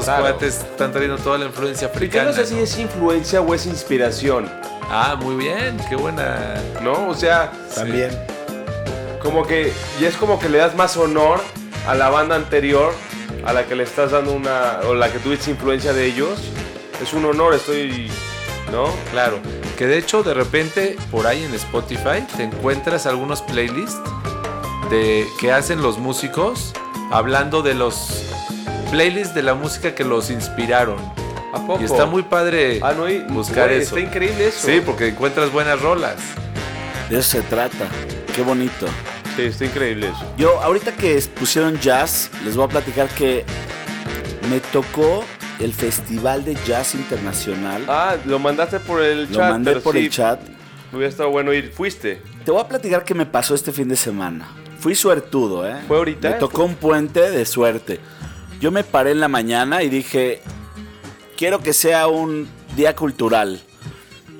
Estos 0.00 0.04
Claro. 0.14 0.22
cuates 0.22 0.54
están 0.58 0.92
trayendo 0.92 1.16
toda 1.18 1.38
la 1.38 1.46
influencia 1.46 1.86
Y 1.88 1.90
que 1.90 1.96
africana. 1.96 2.24
no 2.30 2.32
sé 2.32 2.46
si 2.46 2.58
es 2.58 2.78
influencia 2.78 3.40
o 3.40 3.54
es 3.54 3.66
inspiración, 3.66 4.48
Ah, 4.90 5.16
muy 5.20 5.34
bien, 5.36 5.76
qué 5.88 5.96
buena. 5.96 6.54
¿no? 6.82 7.08
O 7.08 7.14
sea, 7.14 7.52
También. 7.74 8.10
como 9.22 9.46
que, 9.46 9.72
y 10.00 10.04
es 10.04 10.16
como 10.16 10.38
que 10.38 10.48
le 10.48 10.58
das 10.58 10.74
más 10.76 10.96
honor 10.96 11.40
a 11.86 11.94
la 11.94 12.08
banda 12.08 12.36
anterior, 12.36 12.92
a 13.44 13.52
la 13.52 13.66
que 13.66 13.74
le 13.76 13.82
estás 13.84 14.12
dando 14.12 14.32
una, 14.32 14.80
o 14.88 14.94
la 14.94 15.12
que 15.12 15.18
tuviste 15.18 15.50
influencia 15.50 15.92
de 15.92 16.06
ellos. 16.06 16.38
Es 17.02 17.12
un 17.12 17.24
honor, 17.26 17.54
estoy, 17.54 18.10
¿no? 18.72 18.86
Claro, 19.10 19.38
que 19.76 19.86
de 19.86 19.98
hecho 19.98 20.22
de 20.22 20.32
repente 20.34 20.96
por 21.10 21.26
ahí 21.26 21.44
en 21.44 21.54
Spotify 21.54 22.24
te 22.36 22.44
encuentras 22.44 23.06
algunos 23.06 23.42
playlists 23.42 24.00
de 24.90 25.26
que 25.38 25.52
hacen 25.52 25.82
los 25.82 25.98
músicos 25.98 26.72
hablando 27.12 27.60
de 27.62 27.74
los 27.74 28.24
playlists 28.90 29.34
de 29.34 29.42
la 29.42 29.54
música 29.54 29.94
que 29.94 30.04
los 30.04 30.30
inspiraron. 30.30 30.98
¿A 31.52 31.66
poco? 31.66 31.80
Y 31.80 31.84
está 31.84 32.04
muy 32.06 32.22
padre 32.22 32.78
Ah, 32.82 32.92
no, 32.96 33.08
y- 33.08 33.20
buscar 33.20 33.68
güey, 33.68 33.80
eso. 33.80 33.96
Está 33.96 34.06
increíble 34.08 34.48
eso. 34.48 34.66
Sí, 34.66 34.80
porque 34.84 35.08
encuentras 35.08 35.50
buenas 35.52 35.80
rolas. 35.80 36.16
De 37.08 37.18
eso 37.18 37.30
se 37.30 37.40
trata. 37.42 37.88
Qué 38.34 38.42
bonito. 38.42 38.86
Sí, 39.36 39.42
está 39.42 39.64
increíble 39.64 40.08
eso. 40.08 40.32
Yo, 40.36 40.60
ahorita 40.62 40.92
que 40.92 41.18
pusieron 41.38 41.78
jazz, 41.80 42.30
les 42.44 42.54
voy 42.56 42.66
a 42.66 42.68
platicar 42.68 43.08
que 43.08 43.44
me 44.50 44.60
tocó 44.60 45.24
el 45.58 45.72
Festival 45.72 46.44
de 46.44 46.56
Jazz 46.66 46.94
Internacional. 46.94 47.84
Ah, 47.88 48.16
lo 48.26 48.38
mandaste 48.38 48.78
por 48.80 49.02
el 49.02 49.24
Lo 49.30 49.36
chat. 49.38 49.50
mandé 49.50 49.70
pero 49.72 49.82
por 49.82 49.94
sí, 49.94 50.00
el 50.04 50.10
chat. 50.10 50.40
Hubiera 50.92 51.08
estado 51.08 51.30
bueno 51.30 51.52
ir. 51.52 51.72
¿Fuiste? 51.72 52.22
Te 52.44 52.50
voy 52.50 52.60
a 52.60 52.68
platicar 52.68 53.04
qué 53.04 53.14
me 53.14 53.26
pasó 53.26 53.54
este 53.54 53.72
fin 53.72 53.88
de 53.88 53.96
semana. 53.96 54.48
Fui 54.80 54.94
suertudo, 54.94 55.66
¿eh? 55.68 55.76
¿Fue 55.88 55.96
ahorita? 55.96 56.30
Me 56.30 56.34
tocó 56.36 56.64
un 56.64 56.74
puente 56.76 57.30
de 57.30 57.44
suerte. 57.46 58.00
Yo 58.60 58.70
me 58.70 58.84
paré 58.84 59.12
en 59.12 59.20
la 59.20 59.28
mañana 59.28 59.82
y 59.82 59.88
dije, 59.88 60.40
quiero 61.36 61.60
que 61.60 61.72
sea 61.72 62.08
un 62.08 62.48
día 62.76 62.96
cultural. 62.96 63.60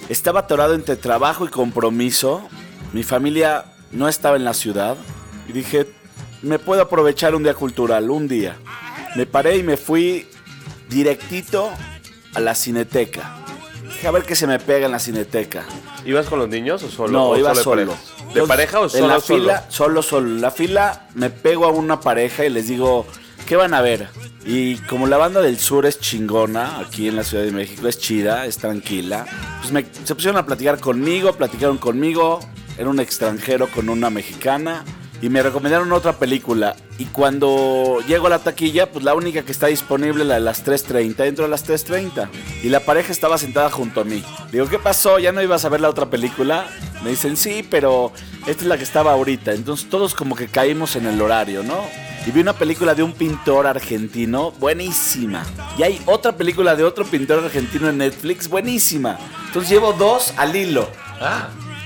Estaba 0.09 0.41
atorado 0.41 0.75
entre 0.75 0.97
trabajo 0.97 1.45
y 1.45 1.49
compromiso. 1.49 2.49
Mi 2.93 3.03
familia 3.03 3.65
no 3.93 4.09
estaba 4.09 4.37
en 4.37 4.45
la 4.45 4.55
ciudad. 4.55 4.97
Y 5.49 5.53
dije, 5.53 5.87
me 6.43 6.59
puedo 6.59 6.83
aprovechar 6.83 7.35
un 7.35 7.43
día 7.45 7.55
cultural, 7.55 8.11
un 8.11 8.27
día. 8.27 8.57
Me 9.17 9.27
paré 9.27 9.57
y 9.57 9.63
me 9.63 9.77
fui 9.77 10.27
directito 10.89 11.71
a 12.35 12.41
la 12.41 12.55
cineteca. 12.55 13.37
Dije, 13.85 14.07
a 14.09 14.11
ver 14.11 14.25
qué 14.25 14.35
se 14.35 14.47
me 14.47 14.59
pega 14.59 14.87
en 14.87 14.93
la 14.93 14.99
cineteca. 14.99 15.65
¿Ibas 16.05 16.27
con 16.27 16.39
los 16.39 16.49
niños 16.49 16.83
o 16.83 16.91
solo? 16.91 17.13
No, 17.13 17.29
o 17.31 17.37
iba 17.37 17.51
de 17.55 17.63
solo. 17.63 17.87
pareja? 17.93 18.35
¿De 18.35 18.43
pareja 18.47 18.81
o 18.81 18.85
En 18.85 18.91
solo? 18.91 19.07
la 19.09 19.21
solo? 19.21 19.41
fila, 19.41 19.67
solo, 19.69 20.03
solo. 20.03 20.27
En 20.29 20.41
la 20.41 20.51
fila 20.51 21.09
me 21.15 21.31
pego 21.31 21.67
a 21.67 21.69
una 21.69 22.01
pareja 22.01 22.45
y 22.45 22.51
les 22.51 22.69
digo, 22.69 23.07
¿qué 23.49 23.57
van 23.57 23.73
a 23.73 23.81
ver? 23.81 24.09
Y 24.45 24.77
como 24.77 25.07
la 25.07 25.17
banda 25.17 25.41
del 25.41 25.59
sur 25.59 25.87
es 25.87 25.99
chingona, 25.99 26.81
aquí 26.81 27.09
en 27.09 27.17
la 27.17 27.25
Ciudad 27.25 27.45
de 27.45 27.51
México, 27.51 27.89
es 27.89 27.99
chida, 27.99 28.45
es 28.45 28.59
tranquila, 28.59 29.25
pues 29.61 29.73
me, 29.73 29.87
se 30.05 30.15
pusieron 30.15 30.37
a 30.37 30.45
platicar 30.45 30.79
conmigo, 30.79 31.33
platicaron 31.33 31.79
conmigo, 31.79 32.41
era 32.77 32.91
un 32.91 33.01
extranjero 33.01 33.69
con 33.69 33.89
una 33.89 34.11
mexicana. 34.11 34.85
Y 35.21 35.31
me 35.31 35.43
recomendaron 35.43 35.91
otra 35.91 36.13
película. 36.13 36.77
Y 36.97 37.07
cuando 37.07 37.99
llego 38.07 38.29
a 38.29 38.31
la 38.31 38.39
taquilla, 38.39 38.93
pues 38.93 39.05
la 39.05 39.17
única 39.17 39.43
que 39.43 39.51
está 39.51 39.67
disponible 39.67 40.23
es 40.23 40.29
la 40.29 40.35
de 40.35 40.43
las 40.43 40.65
3.30. 40.65 41.27
Entro 41.27 41.47
a 41.47 41.49
las 41.49 41.69
3.30. 41.69 42.29
Y 42.63 42.69
la 42.69 42.79
pareja 42.79 43.11
estaba 43.11 43.37
sentada 43.37 43.69
junto 43.69 44.03
a 44.03 44.05
mí. 44.05 44.23
Digo, 44.53 44.69
¿qué 44.69 44.79
pasó? 44.79 45.19
¿Ya 45.19 45.33
no 45.33 45.43
ibas 45.43 45.65
a 45.65 45.71
ver 45.71 45.81
la 45.81 45.89
otra 45.89 46.09
película? 46.09 46.69
Me 47.03 47.11
dicen, 47.11 47.37
sí, 47.37 47.67
pero 47.69 48.13
esta 48.47 48.63
es 48.63 48.69
la 48.69 48.77
que 48.77 48.85
estaba 48.85 49.11
ahorita. 49.11 49.55
Entonces 49.55 49.89
todos 49.89 50.15
como 50.15 50.37
que 50.37 50.47
caímos 50.47 50.95
en 50.95 51.07
el 51.07 51.21
horario, 51.21 51.65
¿no? 51.65 51.83
Y 52.29 52.31
vi 52.31 52.43
una 52.43 52.53
película 52.53 52.95
de 52.95 53.03
un 53.03 53.15
pintor 53.15 53.67
argentino, 53.67 54.51
buenísima. 54.51 55.47
Y 55.79 55.83
hay 55.83 55.99
otra 56.05 56.37
película 56.37 56.77
de 56.77 56.85
otro 56.85 57.07
pintor 57.07 57.43
argentino 57.43 57.89
en 57.89 57.97
Netflix, 57.97 58.49
buenísima. 58.49 59.19
Entonces 59.47 59.71
llevo 59.71 59.95
dos 59.95 60.35
al 60.37 60.55
hilo. 60.55 60.91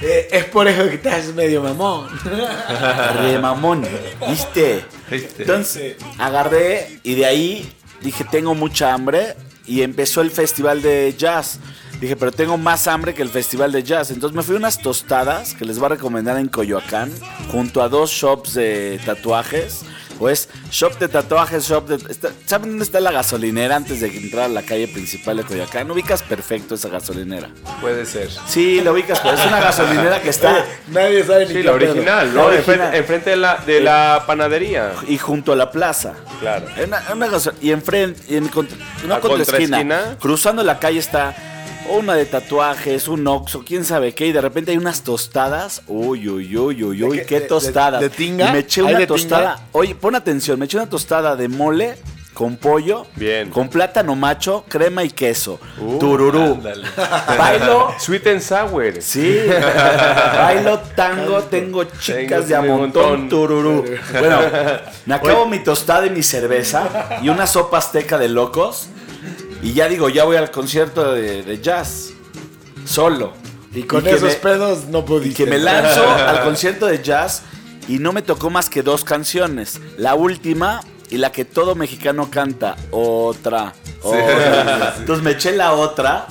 Eh, 0.00 0.28
es 0.32 0.44
por 0.46 0.66
eso 0.66 0.82
que 0.88 0.96
estás 0.96 1.32
medio 1.32 1.62
mamón. 1.62 2.08
Re 3.22 3.38
mamón, 3.38 3.86
¿viste? 4.28 4.84
¿Viste? 5.08 5.42
Entonces 5.42 5.96
agarré 6.18 6.98
y 7.04 7.14
de 7.14 7.24
ahí 7.24 7.72
dije, 8.00 8.24
tengo 8.28 8.56
mucha 8.56 8.92
hambre. 8.92 9.36
Y 9.64 9.82
empezó 9.82 10.22
el 10.22 10.32
festival 10.32 10.82
de 10.82 11.14
jazz. 11.16 11.60
Dije, 12.00 12.16
pero 12.16 12.32
tengo 12.32 12.58
más 12.58 12.88
hambre 12.88 13.14
que 13.14 13.22
el 13.22 13.28
festival 13.28 13.70
de 13.70 13.84
jazz. 13.84 14.10
Entonces 14.10 14.34
me 14.34 14.42
fui 14.42 14.56
a 14.56 14.58
unas 14.58 14.82
tostadas 14.82 15.54
que 15.54 15.64
les 15.64 15.78
voy 15.78 15.86
a 15.86 15.90
recomendar 15.90 16.36
en 16.36 16.48
Coyoacán, 16.48 17.12
junto 17.52 17.80
a 17.80 17.88
dos 17.88 18.10
shops 18.10 18.54
de 18.54 19.00
tatuajes. 19.06 19.84
O 20.18 20.28
es 20.28 20.48
shop 20.70 20.98
de 20.98 21.08
tatuajes, 21.08 21.64
shop 21.68 21.86
de... 21.88 22.10
está- 22.10 22.30
¿Saben 22.46 22.70
dónde 22.70 22.84
está 22.84 23.00
la 23.00 23.10
gasolinera 23.12 23.76
antes 23.76 24.00
de 24.00 24.08
entrar 24.08 24.44
a 24.44 24.48
la 24.48 24.62
calle 24.62 24.88
principal 24.88 25.36
de 25.38 25.44
Coyoacán? 25.44 25.90
Ubicas 25.90 26.22
perfecto 26.22 26.74
esa 26.74 26.88
gasolinera. 26.88 27.50
Puede 27.80 28.06
ser. 28.06 28.30
Sí, 28.46 28.80
lo 28.80 28.92
ubicas, 28.92 29.20
pero 29.20 29.34
es 29.34 29.46
una 29.46 29.60
gasolinera 29.60 30.20
que 30.22 30.30
está... 30.30 30.64
Nadie 30.88 31.24
sabe 31.24 31.46
ni 31.46 31.48
Sí, 31.48 31.54
qué 31.54 31.62
la 31.64 31.72
original, 31.72 32.26
La 32.28 32.32
¿no? 32.42 32.46
original. 32.46 32.56
Enfrente, 32.94 32.98
enfrente 32.98 33.30
de, 33.30 33.36
la, 33.36 33.56
de 33.66 33.80
la 33.80 34.24
panadería. 34.26 34.92
Y 35.08 35.18
junto 35.18 35.52
a 35.52 35.56
la 35.56 35.70
plaza. 35.70 36.14
Claro. 36.40 36.66
Una, 36.84 37.02
una 37.12 37.28
y 37.60 37.70
enfrente, 37.72 38.20
y 38.28 38.36
en 38.36 38.48
contra, 38.48 38.76
una 39.04 39.16
¿A 39.16 39.20
contraesquina, 39.20 39.78
contraesquina? 39.78 40.18
cruzando 40.20 40.62
la 40.62 40.78
calle 40.78 40.98
está 40.98 41.34
una 41.90 42.14
de 42.14 42.24
tatuajes, 42.26 43.08
un 43.08 43.26
oxo, 43.26 43.62
quién 43.66 43.84
sabe 43.84 44.14
qué, 44.14 44.26
y 44.26 44.32
de 44.32 44.40
repente 44.40 44.70
hay 44.72 44.78
unas 44.78 45.02
tostadas. 45.02 45.82
Uy, 45.86 46.28
uy, 46.28 46.56
uy, 46.56 46.82
uy, 46.84 46.96
¿De 46.98 47.04
uy, 47.04 47.18
qué? 47.18 47.26
qué 47.26 47.40
¿De- 47.40 47.46
tostadas. 47.46 48.00
de- 48.00 48.08
de 48.08 48.14
tinga? 48.16 48.48
Y 48.48 48.52
me 48.52 48.58
eché 48.60 48.80
¿Hay 48.86 48.94
una 48.94 49.06
tostada. 49.06 49.54
tinga? 49.56 49.68
Oye, 49.72 49.94
pon 49.94 50.14
atención, 50.14 50.58
me 50.58 50.64
eché 50.66 50.76
una 50.76 50.88
tostada 50.88 51.36
de 51.36 51.48
mole 51.48 51.96
con 52.34 52.56
pollo, 52.56 53.06
Bien. 53.16 53.50
con 53.50 53.68
plátano 53.68 54.14
macho, 54.16 54.64
crema 54.66 55.04
y 55.04 55.10
queso. 55.10 55.60
Uh, 55.78 55.98
tururú. 55.98 56.54
ándale. 56.54 56.86
Bailo. 57.38 57.92
Sweet 57.98 58.26
and 58.28 58.40
sour. 58.40 59.02
Sí, 59.02 59.38
bailo 60.34 60.78
tango, 60.96 61.42
tengo 61.42 61.84
chicas 61.84 62.48
de 62.48 62.56
a 62.56 62.62
montón, 62.62 63.02
montón. 63.20 63.28
tururú. 63.28 63.84
Bueno, 64.18 64.38
me 65.04 65.14
acabo 65.14 65.46
mi 65.46 65.58
tostada 65.62 66.06
y 66.06 66.10
mi 66.10 66.22
cerveza 66.22 67.18
y 67.22 67.28
una 67.28 67.46
sopa 67.46 67.78
azteca 67.78 68.16
de 68.18 68.28
locos. 68.30 68.88
Y 69.62 69.72
ya 69.74 69.88
digo, 69.88 70.08
ya 70.08 70.24
voy 70.24 70.36
al 70.36 70.50
concierto 70.50 71.12
de, 71.12 71.42
de 71.42 71.60
jazz. 71.60 72.10
Solo. 72.84 73.32
Y 73.74 73.84
con 73.84 74.06
esos 74.06 74.22
me- 74.22 74.34
pedos 74.34 74.86
no 74.86 74.98
Y 74.98 75.02
pudiste. 75.02 75.44
que 75.44 75.50
me 75.50 75.58
lanzo 75.58 76.06
al 76.10 76.42
concierto 76.44 76.86
de 76.86 77.02
jazz 77.02 77.42
y 77.88 77.98
no 77.98 78.12
me 78.12 78.22
tocó 78.22 78.50
más 78.50 78.68
que 78.68 78.82
dos 78.82 79.04
canciones. 79.04 79.80
La 79.96 80.14
última 80.14 80.80
y 81.10 81.16
la 81.18 81.30
que 81.32 81.44
todo 81.44 81.74
mexicano 81.74 82.28
canta. 82.30 82.76
Otra. 82.90 83.72
otra. 84.02 84.94
Entonces 84.98 85.22
me 85.24 85.30
eché 85.32 85.52
la 85.52 85.72
otra. 85.72 86.26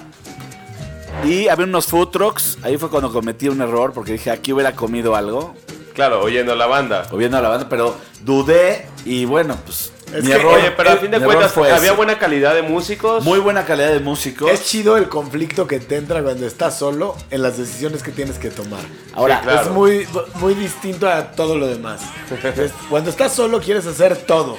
Y 1.24 1.48
había 1.48 1.66
unos 1.66 1.86
food 1.88 2.10
trucks. 2.10 2.58
Ahí 2.64 2.78
fue 2.78 2.90
cuando 2.90 3.12
cometí 3.12 3.48
un 3.48 3.62
error 3.62 3.94
porque 3.94 4.14
dije, 4.14 4.32
aquí 4.32 4.54
hubiera 4.54 4.74
comido 4.76 5.16
algo. 5.16 5.56
Claro, 5.94 6.22
oyendo 6.22 6.56
la 6.56 6.68
banda. 6.68 7.08
O 7.12 7.18
viendo 7.18 7.38
a 7.38 7.42
la 7.42 7.50
banda, 7.50 7.68
pero 7.70 7.96
dudé 8.24 8.88
y 9.06 9.26
bueno, 9.26 9.58
pues 9.66 9.91
Es 10.14 10.24
mi 10.24 10.30
que- 10.30 10.36
error. 10.36 10.54
Oye, 10.56 10.72
pero 10.72 10.90
a 10.92 10.98
fin 10.98 11.12
de 11.12 11.20
cuentas, 11.20 11.52
fue 11.54 11.72
había 11.72 11.88
ese. 11.88 11.96
buena 11.96 12.18
calidad 12.20 12.54
de 12.54 12.62
músicos. 12.64 13.24
Muy 13.24 13.40
buena 13.40 13.66
calidad 13.66 13.92
de 13.92 14.00
músicos. 14.00 14.50
Es 14.52 14.66
chido 14.66 14.98
el 14.98 15.08
conflicto 15.10 15.68
que 15.68 15.80
te 15.80 15.96
entra 15.98 16.22
cuando 16.22 16.46
estás 16.46 16.78
solo 16.78 17.16
en 17.30 17.42
las 17.42 17.58
decisiones 17.58 18.04
que 18.04 18.12
tienes 18.12 18.38
que 18.38 18.50
tomar. 18.50 18.82
Ahora, 19.14 19.38
Sí, 19.38 19.44
claro. 19.44 19.62
Es 19.62 19.70
muy, 19.70 20.08
muy 20.36 20.54
distinto 20.54 21.08
a 21.10 21.32
todo 21.32 21.56
lo 21.58 21.68
demás. 21.68 22.02
Entonces, 22.30 22.72
cuando 22.90 23.10
estás 23.10 23.34
solo 23.34 23.60
quieres 23.62 23.86
hacer 23.88 24.18
todo. 24.18 24.58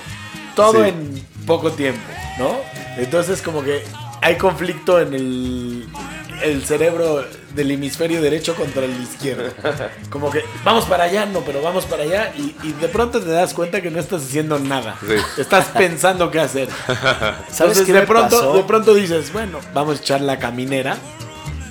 Todo 0.54 0.82
Sí. 0.84 0.90
en 0.90 1.26
poco 1.46 1.70
tiempo, 1.72 2.00
¿no? 2.38 2.56
Entonces 2.98 3.40
como 3.40 3.62
que 3.64 3.82
hay 4.20 4.36
conflicto 4.36 5.00
en 5.00 5.14
el, 5.14 5.88
el 6.42 6.64
cerebro 6.64 7.24
del 7.54 7.70
hemisferio 7.70 8.20
derecho 8.22 8.54
contra 8.54 8.84
el 8.84 9.00
izquierdo. 9.02 9.52
Como 10.10 10.30
que 10.30 10.42
vamos 10.64 10.84
para 10.86 11.04
allá, 11.04 11.26
no, 11.26 11.40
pero 11.40 11.62
vamos 11.62 11.84
para 11.84 12.02
allá 12.04 12.32
y, 12.36 12.54
y 12.62 12.72
de 12.72 12.88
pronto 12.88 13.20
te 13.20 13.30
das 13.30 13.54
cuenta 13.54 13.80
que 13.80 13.90
no 13.90 13.98
estás 13.98 14.22
haciendo 14.22 14.58
nada. 14.58 14.96
Sí. 15.00 15.14
Estás 15.40 15.66
pensando 15.68 16.30
qué 16.30 16.40
hacer. 16.40 16.68
¿sabes 16.86 17.50
Entonces, 17.50 17.86
qué 17.86 17.92
de 17.92 18.02
pronto, 18.02 18.36
pasó? 18.36 18.52
de 18.54 18.64
pronto 18.64 18.94
dices, 18.94 19.32
bueno, 19.32 19.58
vamos 19.74 19.98
a 19.98 20.02
echar 20.02 20.20
la 20.20 20.38
caminera 20.38 20.96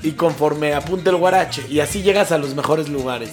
y 0.03 0.11
conforme 0.13 0.73
apunte 0.73 1.09
el 1.09 1.15
guarache 1.17 1.63
y 1.69 1.79
así 1.79 2.01
llegas 2.01 2.31
a 2.31 2.37
los 2.37 2.55
mejores 2.55 2.89
lugares. 2.89 3.31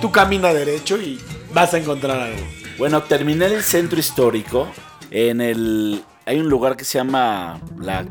Tú 0.00 0.10
camina 0.12 0.52
derecho 0.52 0.96
y 1.00 1.20
vas 1.52 1.74
a 1.74 1.78
encontrar 1.78 2.20
algo. 2.20 2.46
Bueno, 2.78 3.02
terminé 3.02 3.46
el 3.46 3.62
centro 3.62 3.98
histórico. 3.98 4.68
En 5.10 5.40
el. 5.40 6.04
Hay 6.26 6.38
un 6.38 6.48
lugar 6.48 6.76
que 6.76 6.84
se 6.84 6.98
llama 6.98 7.60
la 7.80 8.04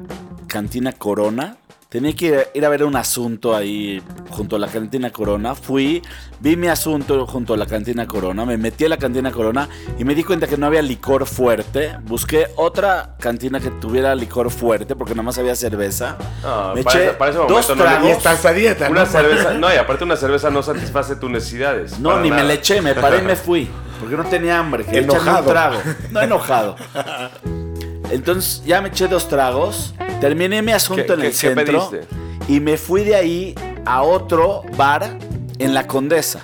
Cantina 0.47 0.91
Corona. 0.91 1.57
Tenía 1.89 2.13
que 2.13 2.49
ir, 2.53 2.65
a 2.65 2.69
ver 2.69 2.83
un 2.83 2.97
asunto 2.97 3.55
ahí 3.55 4.03
junto 4.29 4.57
a 4.57 4.59
la 4.59 4.67
Cantina 4.67 5.09
Corona. 5.09 5.55
Fui, 5.55 6.01
vi 6.41 6.57
mi 6.57 6.67
asunto 6.67 7.25
junto 7.25 7.53
a 7.53 7.57
la 7.57 7.65
Cantina 7.65 8.05
Corona. 8.05 8.45
Me 8.45 8.57
metí 8.57 8.83
a 8.83 8.89
la 8.89 8.97
Cantina 8.97 9.31
Corona 9.31 9.69
y 9.97 10.03
me 10.03 10.13
di 10.13 10.25
cuenta 10.25 10.47
que 10.47 10.57
no 10.57 10.65
había 10.65 10.81
licor 10.81 11.25
fuerte. 11.25 11.95
Busqué 12.03 12.47
otra 12.57 13.15
cantina 13.21 13.61
que 13.61 13.69
tuviera 13.69 14.13
licor 14.15 14.51
fuerte 14.51 14.97
porque 14.97 15.13
nada 15.13 15.23
más 15.23 15.37
había 15.37 15.55
cerveza. 15.55 16.17
Ah, 16.43 16.73
me 16.75 16.83
para 16.83 16.97
eché 16.99 17.07
ese- 17.07 17.17
para 17.17 17.31
ese 17.31 17.39
dos 17.39 17.49
momento 17.49 17.75
no 17.75 17.83
tragos. 17.83 18.07
Y 18.09 18.11
estás 18.11 18.45
a 18.45 18.51
dieta, 18.51 18.89
Una 18.89 19.05
¿no? 19.05 19.09
cerveza, 19.09 19.53
no, 19.53 19.73
y 19.73 19.77
aparte 19.77 20.03
una 20.03 20.17
cerveza 20.17 20.49
no 20.49 20.61
satisface 20.63 21.15
tus 21.15 21.29
necesidades. 21.31 21.99
No, 21.99 22.17
ni 22.19 22.29
me 22.29 22.35
nada. 22.35 22.49
le 22.49 22.53
eché, 22.55 22.81
me 22.81 22.95
paré 22.95 23.19
y 23.19 23.21
me 23.21 23.35
fui. 23.37 23.69
Porque 24.01 24.17
no 24.17 24.25
tenía 24.25 24.59
hambre. 24.59 24.83
Echarme 24.83 24.99
Enojado. 25.03 25.39
un 25.39 25.47
trago. 25.47 25.77
No 26.11 26.21
enojado. 26.21 26.75
Entonces 28.11 28.63
ya 28.65 28.81
me 28.81 28.89
eché 28.89 29.07
dos 29.07 29.27
tragos. 29.27 29.93
Terminé 30.21 30.61
mi 30.61 30.71
asunto 30.71 31.05
¿Qué- 31.05 31.13
en 31.13 31.21
el 31.21 31.27
qué- 31.27 31.33
centro. 31.33 31.89
pediste? 31.89 32.07
Y 32.47 32.59
me 32.59 32.77
fui 32.77 33.03
de 33.03 33.15
ahí 33.15 33.55
a 33.85 34.01
otro 34.03 34.63
bar 34.77 35.17
en 35.59 35.73
la 35.73 35.85
Condesa. 35.87 36.41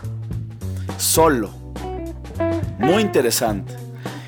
Solo. 0.98 1.50
Muy 2.80 3.02
interesante. 3.02 3.74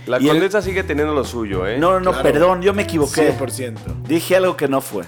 La 0.08 0.20
Y 0.20 0.26
el- 0.26 0.30
condesa 0.36 0.62
sigue 0.62 0.84
teniendo 0.84 1.14
lo 1.14 1.24
suyo, 1.24 1.66
¿eh? 1.68 1.78
No, 1.80 1.94
no, 1.94 2.00
no, 2.00 2.12
Claro. 2.12 2.24
perdón, 2.24 2.62
yo 2.62 2.74
me 2.74 2.84
equivoqué. 2.84 3.22
100%. 3.38 3.82
Dije 4.08 4.36
algo 4.36 4.56
que 4.56 4.68
no 4.68 4.80
fue. 4.82 5.04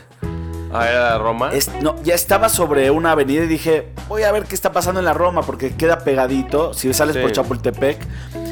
Ah, 0.74 0.90
era 0.90 1.18
Roma. 1.20 1.52
Es- 1.54 1.72
no, 1.82 1.96
ya 2.04 2.13
estaba 2.16 2.50
sobre 2.50 2.92
una 2.92 3.12
avenida 3.12 3.44
y 3.44 3.48
dije, 3.48 3.90
voy 4.10 4.24
a 4.24 4.32
ver 4.32 4.44
qué 4.44 4.56
está 4.56 4.72
pasando 4.74 5.00
en 5.00 5.06
la 5.06 5.13
Roma, 5.13 5.44
porque 5.44 5.76
queda 5.76 6.00
pegadito, 6.00 6.74
si 6.74 6.92
sales 6.94 7.16
Sí. 7.16 7.22
por 7.22 7.32
Chapultepec. 7.32 8.00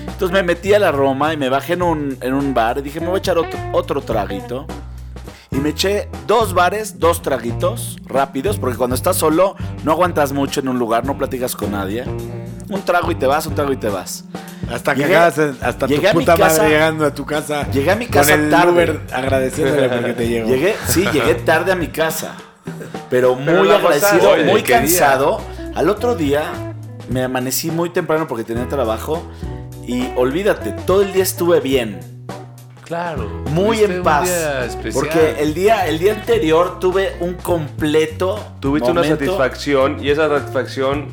Entonces 0.08 0.32
me 0.32 0.44
metí 0.44 0.74
a 0.74 0.80
la 0.80 0.91
Roma 0.91 1.34
y 1.34 1.38
me 1.38 1.50
bajé 1.50 1.74
en 1.74 1.82
un, 1.82 2.18
en 2.22 2.34
un 2.34 2.54
bar 2.54 2.78
y 2.78 2.82
dije, 2.82 3.00
me 3.00 3.08
voy 3.08 3.15
a 3.15 3.20
echar 3.20 3.38
otro, 3.38 3.60
otro 3.74 4.02
traguito. 4.02 4.65
Y 5.52 5.58
me 5.58 5.70
eché 5.70 6.10
dos 6.28 6.54
bares, 6.54 7.00
dos 7.00 7.22
traguitos 7.22 7.98
rápidos, 8.06 8.58
porque 8.58 8.78
cuando 8.78 8.96
estás 8.96 9.15
solo 9.15 9.56
no 9.84 9.91
aguantas 9.91 10.32
mucho 10.34 10.60
en 10.60 10.68
un 10.70 10.80
lugar, 10.80 11.06
no 11.06 11.18
platicas 11.18 11.56
con 11.56 11.72
nadie. 11.72 12.04
Un 12.70 12.82
trago 12.84 13.12
y 13.12 13.15
te 13.15 13.26
vas, 13.28 13.46
un 13.46 13.56
trago 13.56 13.72
y 13.72 13.78
te 13.78 13.88
vas. 13.89 14.26
Hasta 14.72 14.96
que 14.96 15.02
Llegué- 15.06 15.15
hasta 15.18 15.88
tu 15.88 15.94
llegué 15.94 16.10
a 16.10 16.13
mi 16.13 16.20
puta 16.22 16.36
casa- 16.36 16.58
madre 16.63 16.74
llegando 16.74 17.06
a 17.06 17.13
tu 17.13 17.26
casa. 17.26 17.70
Llegué 17.72 17.91
a 17.91 17.96
mi 17.96 18.08
casa 18.08 18.32
con 18.32 18.44
el 18.46 18.50
tarde. 18.50 18.72
Uber 18.72 19.02
agradeciéndole 19.13 19.89
porque 19.89 20.13
te 20.13 20.28
llegó. 20.28 20.48
Llegué, 20.50 20.76
sí, 20.88 21.06
llegué 21.13 21.36
tarde 21.46 21.72
a 21.72 21.76
mi 21.76 21.88
casa. 21.88 22.34
Pero 23.10 23.36
muy 23.36 23.46
Pero 23.46 23.76
agradecido, 23.76 24.36
muy 24.46 24.62
qué 24.63 24.74
día. 24.74 24.80
cansado. 24.80 25.39
Al 25.76 25.88
otro 25.89 26.15
día 26.15 26.52
me 27.10 27.24
amanecí 27.24 27.70
muy 27.70 27.91
temprano 27.91 28.28
porque 28.28 28.44
tenía 28.44 28.68
trabajo 28.68 29.22
y 29.88 30.08
olvídate, 30.15 30.71
todo 30.71 31.02
el 31.02 31.13
día 31.13 31.24
estuve 31.24 31.60
bien, 31.60 32.00
Claro. 32.84 33.28
muy 33.52 33.80
en 33.82 33.98
un 34.00 34.04
paz. 34.04 34.26
día 34.26 34.65
especial. 34.65 34.93
Porque 34.93 35.36
el 35.39 35.54
día, 35.54 35.88
el 35.88 35.98
día 36.00 36.13
anterior 36.13 36.80
tuve 36.80 37.15
un 37.19 37.34
completo 37.36 38.39
Tuviste 38.60 38.91
una 38.91 39.04
satisfacción 39.04 40.04
y 40.04 40.10
esa 40.10 40.28
satisfacción 40.30 41.08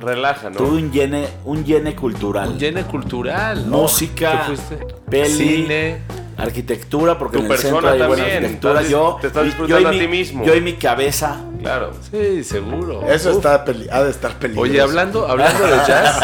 relaja, 0.00 0.50
¿no? 0.50 0.56
Tuve 0.56 0.76
un 0.82 0.90
llene, 0.92 1.26
un 1.44 1.64
llene 1.64 1.94
cultural. 1.94 2.48
Un 2.50 2.58
llene 2.58 2.82
cultural. 2.84 3.64
Música, 3.66 4.48
peli, 5.08 5.30
Cine. 5.30 5.98
arquitectura, 6.36 7.16
porque 7.18 7.38
Tu 7.38 7.44
en 7.44 7.52
el 7.52 7.58
centro 7.58 7.88
hay 7.88 8.02
buena 8.02 8.24
arquitectura. 8.24 8.72
estás- 8.80 8.90
yo, 8.90 9.18
te 9.20 9.26
estás 9.28 9.44
disfrutando 9.44 9.80
yo 9.80 9.86
y 9.86 9.88
a 9.88 9.92
mi- 9.92 9.98
ti 10.00 10.08
mismo. 10.08 10.44
Yo 10.44 10.54
y 10.54 10.60
mi 10.60 10.74
cabeza. 10.74 11.40
Claro. 11.64 11.92
Sí, 12.10 12.44
seguro. 12.44 13.02
Eso 13.08 13.30
está 13.30 13.64
peli- 13.64 13.88
ha 13.90 14.02
de 14.02 14.10
estar 14.10 14.38
peligroso. 14.38 14.70
Oye, 14.70 14.80
hablando, 14.80 15.26
hablando 15.26 15.64
de 15.66 15.76
jazz, 15.86 16.18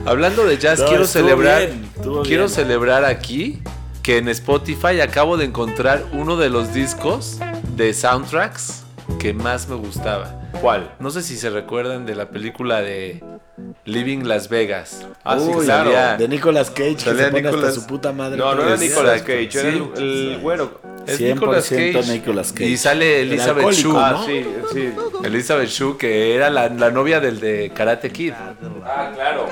hablando 0.06 0.44
de 0.44 0.56
jazz, 0.58 0.80
No, 0.80 0.86
quiero 0.86 1.06
celebrar, 1.06 1.58
bien, 1.66 1.90
quiero 2.24 2.44
bien. 2.44 2.48
celebrar 2.48 3.04
aquí 3.04 3.62
que 4.02 4.18
en 4.18 4.28
Spotify 4.28 5.00
acabo 5.00 5.36
de 5.36 5.46
encontrar 5.46 6.04
uno 6.12 6.36
de 6.36 6.48
los 6.48 6.72
discos 6.72 7.38
de 7.76 7.92
soundtracks 7.92 8.84
que 9.18 9.32
más 9.34 9.68
me 9.68 9.74
gustaba. 9.76 10.32
¿Cuál? 10.60 10.94
No 11.00 11.10
sé 11.10 11.22
si 11.22 11.36
se 11.36 11.50
recuerdan 11.50 12.06
de 12.06 12.14
la 12.14 12.30
película 12.30 12.80
de 12.82 13.22
Living 13.86 14.24
Las 14.24 14.48
Vegas. 14.48 15.06
Ah, 15.24 15.38
sí, 15.38 15.46
Uy, 15.54 15.64
claro. 15.64 15.90
salía- 15.90 16.16
De 16.18 16.28
Nicolas 16.28 16.70
Cage, 16.70 16.96
que 16.96 17.00
Salía 17.00 17.24
se 17.26 17.30
pone 17.30 17.42
Nicolas- 17.42 17.68
hasta 17.68 17.80
su 17.80 17.86
puta 17.86 18.12
madre. 18.12 18.36
No, 18.36 18.54
no 18.54 18.62
era 18.62 18.76
Nicolas 18.76 19.22
Cage, 19.22 19.48
era 19.58 19.70
sí. 19.72 19.82
el, 19.96 20.02
el 20.02 20.38
güero. 20.40 20.80
es 21.06 21.18
100% 21.20 22.02
Nicolas 22.08 22.52
Cage. 22.52 22.64
Y 22.68 22.76
sale 22.76 23.22
El 23.22 23.32
Elizabeth 23.32 23.70
Shue, 23.72 23.94
Ah, 23.96 24.10
¿no? 24.12 24.26
sí, 24.26 24.44
sí. 24.72 24.90
Elizabeth 25.24 25.68
Shue, 25.70 25.96
que 25.96 26.34
era 26.34 26.50
la, 26.50 26.68
la 26.68 26.90
novia 26.90 27.20
del 27.20 27.40
de 27.40 27.70
Karate 27.74 28.10
Kid. 28.10 28.32
Ah, 28.84 29.12
claro. 29.14 29.48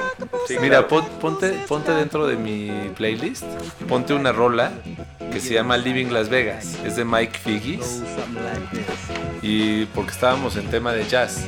Sí, 0.49 0.57
Mira, 0.61 0.87
claro. 0.87 0.89
pon- 0.89 1.09
ponte, 1.21 1.51
ponte 1.67 1.93
dentro 1.93 2.27
de 2.27 2.37
mi 2.37 2.91
playlist, 2.97 3.45
ponte 3.89 4.13
una 4.15 4.33
rola 4.33 4.73
que 5.33 5.41
se 5.41 5.55
llama 5.55 5.77
Living 5.79 6.07
Las 6.13 6.29
Vegas. 6.29 6.77
Es 6.85 6.97
de 6.97 7.05
Mike 7.05 7.39
Figgis. 7.39 8.03
Y 9.43 9.85
porque 9.87 10.11
estábamos 10.13 10.57
en 10.57 10.67
tema 10.71 10.93
de 10.93 11.07
jazz. 11.07 11.47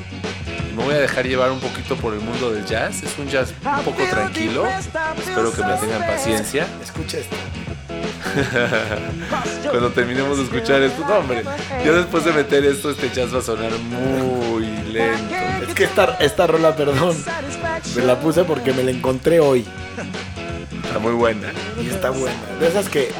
Me 0.76 0.84
voy 0.84 0.94
a 0.94 0.98
dejar 0.98 1.26
llevar 1.26 1.50
un 1.50 1.58
poquito 1.58 1.96
por 1.96 2.12
el 2.12 2.20
mundo 2.20 2.52
del 2.52 2.66
jazz. 2.66 3.02
Es 3.02 3.18
un 3.18 3.26
jazz 3.28 3.54
un 3.64 3.82
poco 3.82 4.02
tranquilo. 4.10 4.66
Espero 4.66 5.50
que 5.50 5.62
me 5.62 5.74
tengan 5.76 6.06
paciencia. 6.06 6.66
Escucha 6.82 7.16
esto. 7.16 7.34
Cuando 9.70 9.90
terminemos 9.92 10.36
de 10.36 10.44
escuchar 10.44 10.82
esto, 10.82 11.02
no, 11.08 11.14
hombre. 11.14 11.44
Ya 11.82 11.92
después 11.92 12.26
de 12.26 12.32
meter 12.32 12.62
esto, 12.66 12.90
este 12.90 13.08
jazz 13.08 13.34
va 13.34 13.38
a 13.38 13.42
sonar 13.42 13.72
muy 13.78 14.66
lento. 14.92 15.34
Es 15.66 15.74
que 15.74 15.84
esta, 15.84 16.18
esta 16.20 16.46
rola, 16.46 16.76
perdón, 16.76 17.16
me 17.96 18.02
la 18.02 18.20
puse 18.20 18.44
porque 18.44 18.74
me 18.74 18.82
la 18.82 18.90
encontré 18.90 19.40
hoy. 19.40 19.64
Está 20.84 20.98
muy 20.98 21.12
buena. 21.12 21.52
Y 21.82 21.88
está 21.88 22.10
buena. 22.10 22.36
De 22.60 22.68
esas 22.68 22.90
que 22.90 23.12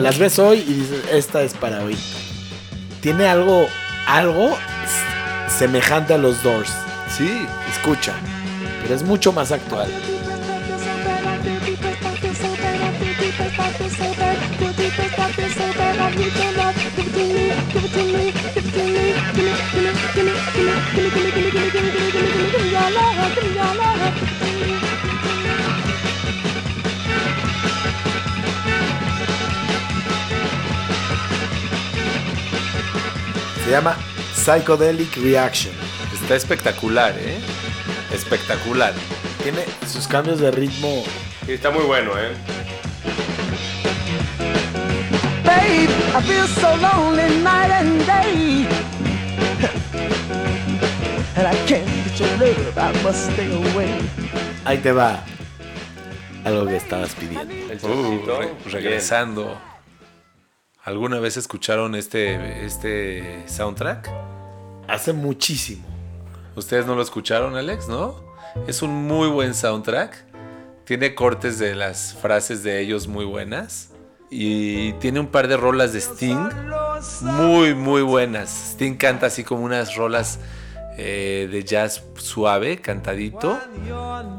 las 0.00 0.18
ves 0.18 0.40
hoy 0.40 0.64
y 0.66 0.72
dices, 0.72 1.04
esta 1.12 1.42
es 1.42 1.54
para 1.54 1.84
hoy. 1.84 1.96
Tiene 3.00 3.28
algo, 3.28 3.68
algo 4.08 4.56
semejante 5.48 6.14
a 6.14 6.18
los 6.18 6.42
Doors. 6.42 6.83
Sí, 7.16 7.46
Escucha. 7.70 8.14
Pero 8.82 8.94
es 8.96 9.04
mucho 9.04 9.32
más 9.32 9.52
actual. 9.52 9.88
Se 33.64 33.70
llama 33.70 33.96
Psychedelic 34.34 35.16
Reaction. 35.18 35.83
Está 36.24 36.36
espectacular, 36.36 37.14
¿eh? 37.18 37.38
Espectacular. 38.12 38.94
Tiene 39.42 39.62
sus 39.86 40.08
cambios 40.08 40.40
de 40.40 40.50
ritmo. 40.50 41.04
Sí, 41.44 41.52
está 41.52 41.70
muy 41.70 41.84
bueno, 41.84 42.12
¿eh? 42.18 42.32
Babe, 45.44 45.84
I 46.16 46.22
feel 46.22 46.46
so 46.48 46.74
lonely 46.76 47.42
night 47.42 47.70
and 47.70 48.06
day. 48.06 48.66
And 51.36 51.46
I 51.46 51.54
can't 51.66 51.86
get 51.86 52.18
your 52.18 52.38
love, 52.38 52.78
I 52.78 53.02
must 53.02 53.30
stay 53.32 53.52
away. 53.74 53.98
Ahí 54.64 54.78
te 54.78 54.92
va. 54.92 55.22
Algo 56.44 56.66
que 56.66 56.76
estabas 56.76 57.14
pidiendo. 57.14 57.52
El 57.70 57.78
Uh, 57.84 58.24
re- 58.26 58.70
regresando. 58.70 59.60
¿Alguna 60.84 61.18
vez 61.18 61.36
escucharon 61.36 61.94
este, 61.94 62.64
este 62.64 63.42
soundtrack? 63.46 64.10
Hace 64.88 65.12
muchísimo. 65.12 65.84
¿Ustedes 66.56 66.86
no 66.86 66.94
lo 66.94 67.02
escucharon, 67.02 67.56
Alex? 67.56 67.88
¿No? 67.88 68.14
Es 68.66 68.82
un 68.82 68.90
muy 68.92 69.28
buen 69.28 69.54
soundtrack. 69.54 70.24
Tiene 70.84 71.14
cortes 71.14 71.58
de 71.58 71.74
las 71.74 72.14
frases 72.14 72.62
de 72.62 72.80
ellos 72.80 73.08
muy 73.08 73.24
buenas. 73.24 73.90
Y 74.30 74.92
tiene 74.94 75.20
un 75.20 75.28
par 75.28 75.48
de 75.48 75.56
rolas 75.56 75.92
de 75.92 76.00
Sting 76.00 76.48
muy, 77.22 77.74
muy 77.74 78.02
buenas. 78.02 78.72
Sting 78.72 78.96
canta 78.96 79.26
así 79.26 79.44
como 79.44 79.64
unas 79.64 79.94
rolas 79.96 80.40
eh, 80.96 81.48
de 81.50 81.62
jazz 81.64 82.04
suave, 82.16 82.78
cantadito. 82.80 83.58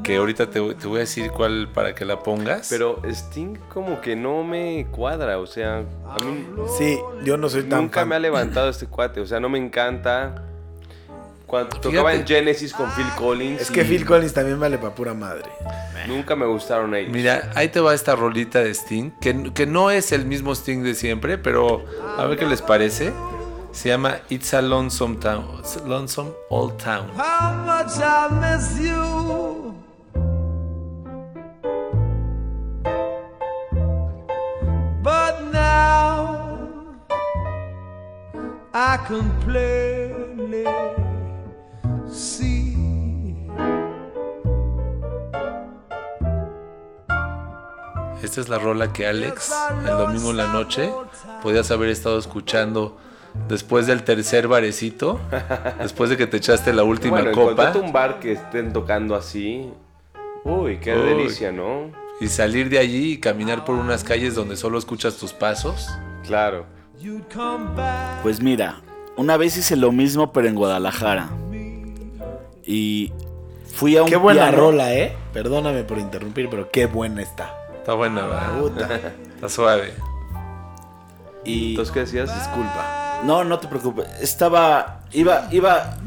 Que 0.03 0.17
ahorita 0.17 0.49
te, 0.49 0.59
te 0.75 0.87
voy 0.87 0.97
a 0.97 0.99
decir 1.01 1.31
cuál 1.31 1.69
para 1.73 1.95
que 1.95 2.05
la 2.05 2.19
pongas. 2.19 2.67
Pero 2.69 3.01
Sting 3.05 3.55
como 3.73 4.01
que 4.01 4.15
no 4.15 4.43
me 4.43 4.87
cuadra, 4.91 5.39
o 5.39 5.45
sea, 5.47 5.77
a 5.79 6.23
mí 6.23 6.45
Sí, 6.77 6.97
yo 7.23 7.37
no 7.37 7.49
soy 7.49 7.63
tan 7.63 7.81
nunca 7.83 8.01
fan. 8.01 8.09
me 8.09 8.15
ha 8.15 8.19
levantado 8.19 8.69
este 8.69 8.87
cuate, 8.87 9.19
o 9.21 9.25
sea, 9.25 9.39
no 9.39 9.49
me 9.49 9.57
encanta. 9.59 10.43
Cuando 11.45 11.79
tocaba 11.79 12.13
en. 12.13 12.25
Genesis 12.25 12.73
con 12.73 12.89
Phil 12.91 13.05
Collins. 13.17 13.61
Es 13.61 13.71
que 13.71 13.83
Phil 13.83 14.05
Collins 14.05 14.33
también 14.33 14.59
vale 14.59 14.77
para 14.77 14.95
pura 14.95 15.13
madre. 15.13 15.49
Nunca 16.07 16.35
me 16.35 16.45
gustaron 16.45 16.93
ellos. 16.95 17.11
Mira, 17.11 17.51
ahí 17.55 17.69
te 17.69 17.79
va 17.79 17.93
esta 17.93 18.15
rolita 18.15 18.59
de 18.59 18.73
Sting, 18.73 19.11
que, 19.19 19.51
que 19.53 19.65
no 19.65 19.91
es 19.91 20.11
el 20.11 20.25
mismo 20.25 20.53
Sting 20.53 20.83
de 20.83 20.95
siempre, 20.95 21.37
pero 21.37 21.85
a 22.17 22.25
ver 22.25 22.37
qué 22.37 22.45
les 22.45 22.61
parece. 22.61 23.11
Se 23.71 23.89
llama 23.89 24.19
It's 24.29 24.53
a 24.53 24.61
Lonesome 24.61 25.17
Town, 25.17 25.61
Lonesome 25.85 26.31
Old 26.49 26.77
Town. 26.77 27.09
How 27.17 27.53
much 27.65 27.97
I 27.97 28.29
miss 28.31 28.79
you. 28.79 29.75
But 35.03 35.51
now 35.51 36.47
I 38.73 38.97
can 39.05 39.29
see. 42.15 42.75
Esta 48.23 48.41
es 48.41 48.49
la 48.49 48.57
rola 48.57 48.91
que 48.91 49.05
Alex, 49.05 49.53
el 49.81 49.97
domingo 49.97 50.31
en 50.31 50.37
la 50.37 50.47
noche, 50.47 50.91
podías 51.43 51.69
haber 51.69 51.89
estado 51.89 52.17
escuchando 52.17 52.97
después 53.47 53.85
del 53.85 54.03
tercer 54.03 54.47
barecito, 54.47 55.19
después 55.79 56.09
de 56.09 56.17
que 56.17 56.25
te 56.25 56.37
echaste 56.37 56.73
la 56.73 56.83
última 56.83 57.21
bueno, 57.21 57.31
copa 57.33 57.71
un 57.75 57.93
bar 57.93 58.19
que 58.19 58.31
estén 58.31 58.73
tocando 58.73 59.15
así. 59.15 59.71
Uy, 60.43 60.79
qué 60.79 60.95
Uy. 60.95 61.09
delicia, 61.09 61.51
¿no? 61.51 62.05
y 62.19 62.27
salir 62.27 62.69
de 62.69 62.79
allí 62.79 63.13
y 63.13 63.17
caminar 63.17 63.65
por 63.65 63.75
unas 63.75 64.03
calles 64.03 64.35
donde 64.35 64.55
solo 64.55 64.77
escuchas 64.77 65.17
tus 65.17 65.33
pasos. 65.33 65.89
Claro. 66.23 66.65
You'd 66.99 67.23
come 67.33 67.75
back. 67.75 68.21
Pues 68.23 68.41
mira, 68.41 68.81
una 69.17 69.37
vez 69.37 69.57
hice 69.57 69.75
lo 69.75 69.91
mismo 69.91 70.31
pero 70.31 70.47
en 70.47 70.55
Guadalajara. 70.55 71.29
Y 72.65 73.11
fui 73.73 73.95
a 73.97 74.03
un 74.03 74.09
Qué 74.09 74.15
buena 74.15 74.43
piano. 74.49 74.57
rola, 74.57 74.93
¿eh? 74.93 75.15
Perdóname 75.33 75.83
por 75.83 75.97
interrumpir, 75.99 76.49
pero 76.49 76.69
qué 76.71 76.85
buena 76.87 77.21
está. 77.21 77.53
Está 77.77 77.93
buena, 77.93 78.25
¿verdad? 78.25 78.59
Puta. 78.59 78.89
Está 79.35 79.49
suave. 79.49 79.93
Y 81.43 81.71
Entonces, 81.71 81.93
¿qué 81.93 81.99
decías? 82.01 82.33
Disculpa. 82.33 83.21
no, 83.23 83.43
no 83.43 83.59
te 83.59 83.67
preocupes. 83.67 84.07
Estaba 84.21 85.01
iba 85.11 85.47
iba 85.51 85.97